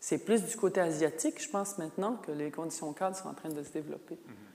c'est 0.00 0.18
plus 0.18 0.44
du 0.44 0.56
côté 0.56 0.80
asiatique, 0.80 1.40
je 1.40 1.48
pense 1.48 1.78
maintenant, 1.78 2.16
que 2.16 2.32
les 2.32 2.50
conditions 2.50 2.92
cadres 2.92 3.16
sont 3.16 3.28
en 3.28 3.34
train 3.34 3.48
de 3.48 3.62
se 3.62 3.72
développer. 3.72 4.14
Mm-hmm. 4.14 4.45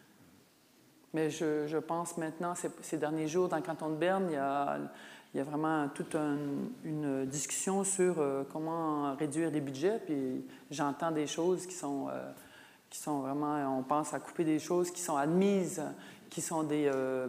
Mais 1.14 1.30
je, 1.30 1.78
pense 1.78 2.18
maintenant, 2.18 2.53
ces, 2.82 2.97
derniers 2.97 3.28
jours, 3.28 3.49
dans 3.49 3.57
le 3.57 3.62
canton 3.62 3.89
de 3.89 3.95
Berne, 3.95 4.28
il 4.30 4.34
y 4.34 5.39
a, 5.41 5.43
vraiment 5.43 5.89
toute 5.89 6.16
une 6.86 7.26
discussion 7.26 7.84
sur 7.84 8.16
euh, 8.20 8.43
comment 8.51 9.16
réduire 9.16 9.51
les 9.51 9.62
budgets. 9.62 9.99
Puis 10.05 10.45
j'entends 10.70 11.12
des 11.12 11.28
choses 11.28 11.66
qui 11.66 11.74
sont, 11.74 12.07
euh, 12.09 12.32
qui 12.89 12.99
sont 12.99 13.20
vraiment, 13.20 13.78
on 13.78 13.84
pense 13.84 14.14
à 14.14 14.20
couper 14.20 14.45
des 14.45 14.59
choses 14.59 14.91
qui 14.91 15.01
sont 15.01 15.18
admises, 15.18 15.84
qui 16.30 16.41
sont 16.41 16.64
des, 16.64 16.89
euh, 16.93 17.28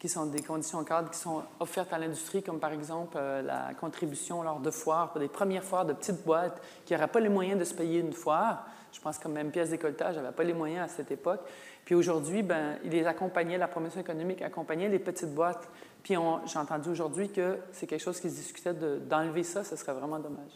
qui 0.00 0.08
sont 0.08 0.26
des 0.26 0.42
conditions 0.42 0.82
cadres 0.82 1.10
qui 1.10 1.18
sont 1.18 1.42
offertes 1.60 1.92
à 1.92 1.98
l'industrie, 1.98 2.42
comme 2.42 2.58
par 2.58 2.72
exemple 2.72 3.16
la 3.18 3.72
contribution 3.74 4.42
lors 4.42 4.58
de 4.58 4.70
foires, 4.72 5.12
pour 5.12 5.20
des 5.20 5.28
premières 5.28 5.62
foires 5.62 5.86
de 5.86 5.92
petites 5.92 6.24
boîtes 6.24 6.60
qui 6.84 6.92
n'auraient 6.92 7.06
pas 7.06 7.20
les 7.20 7.28
moyens 7.28 7.60
de 7.60 7.64
se 7.64 7.74
payer 7.74 8.00
une 8.00 8.12
foire. 8.12 8.66
Je 8.92 9.00
pense 9.00 9.18
que 9.18 9.28
même 9.28 9.50
pièce 9.50 9.70
d'écoltage 9.70 10.16
n'avait 10.16 10.32
pas 10.32 10.44
les 10.44 10.52
moyens 10.52 10.90
à 10.90 10.94
cette 10.94 11.10
époque. 11.10 11.40
Puis 11.84 11.94
aujourd'hui, 11.94 12.42
ben, 12.42 12.78
il 12.84 12.90
les 12.90 13.06
accompagnait, 13.06 13.58
la 13.58 13.68
promotion 13.68 14.00
économique 14.00 14.42
accompagnait 14.42 14.88
les 14.88 14.98
petites 14.98 15.34
boîtes. 15.34 15.68
Puis 16.02 16.14
j'ai 16.46 16.58
entendu 16.58 16.88
aujourd'hui 16.88 17.30
que 17.30 17.58
c'est 17.72 17.86
quelque 17.86 18.02
chose 18.02 18.20
qui 18.20 18.30
se 18.30 18.36
discutait 18.36 18.74
d'enlever 18.74 19.42
ça, 19.42 19.64
ce 19.64 19.76
serait 19.76 19.92
vraiment 19.92 20.18
dommage. 20.18 20.52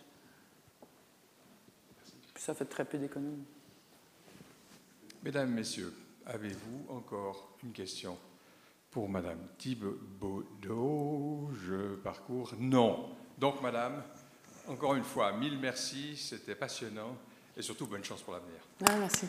Puis 2.35 2.43
ça 2.43 2.55
fait 2.55 2.65
très 2.65 2.85
peu 2.85 2.99
d'économies. 2.99 3.45
Mesdames, 5.23 5.51
Messieurs, 5.51 5.93
avez-vous 6.27 6.87
encore 6.89 7.57
une 7.65 7.73
question 7.73 8.17
pour 8.91 9.09
Madame 9.09 9.39
Thibaudot? 9.59 11.51
Je 11.67 11.97
parcours. 11.97 12.53
Non. 12.59 13.11
Donc, 13.37 13.61
Madame, 13.63 14.03
encore 14.69 14.95
une 14.95 15.05
fois, 15.05 15.33
mille 15.33 15.59
merci, 15.59 16.17
c'était 16.17 16.55
passionnant 16.55 17.17
et 17.57 17.63
surtout 17.63 17.87
bonne 17.87 18.05
chance 18.05 18.23
pour 18.23 18.35
l'avenir. 18.35 18.61
Ah, 18.87 18.97
merci. 18.99 19.27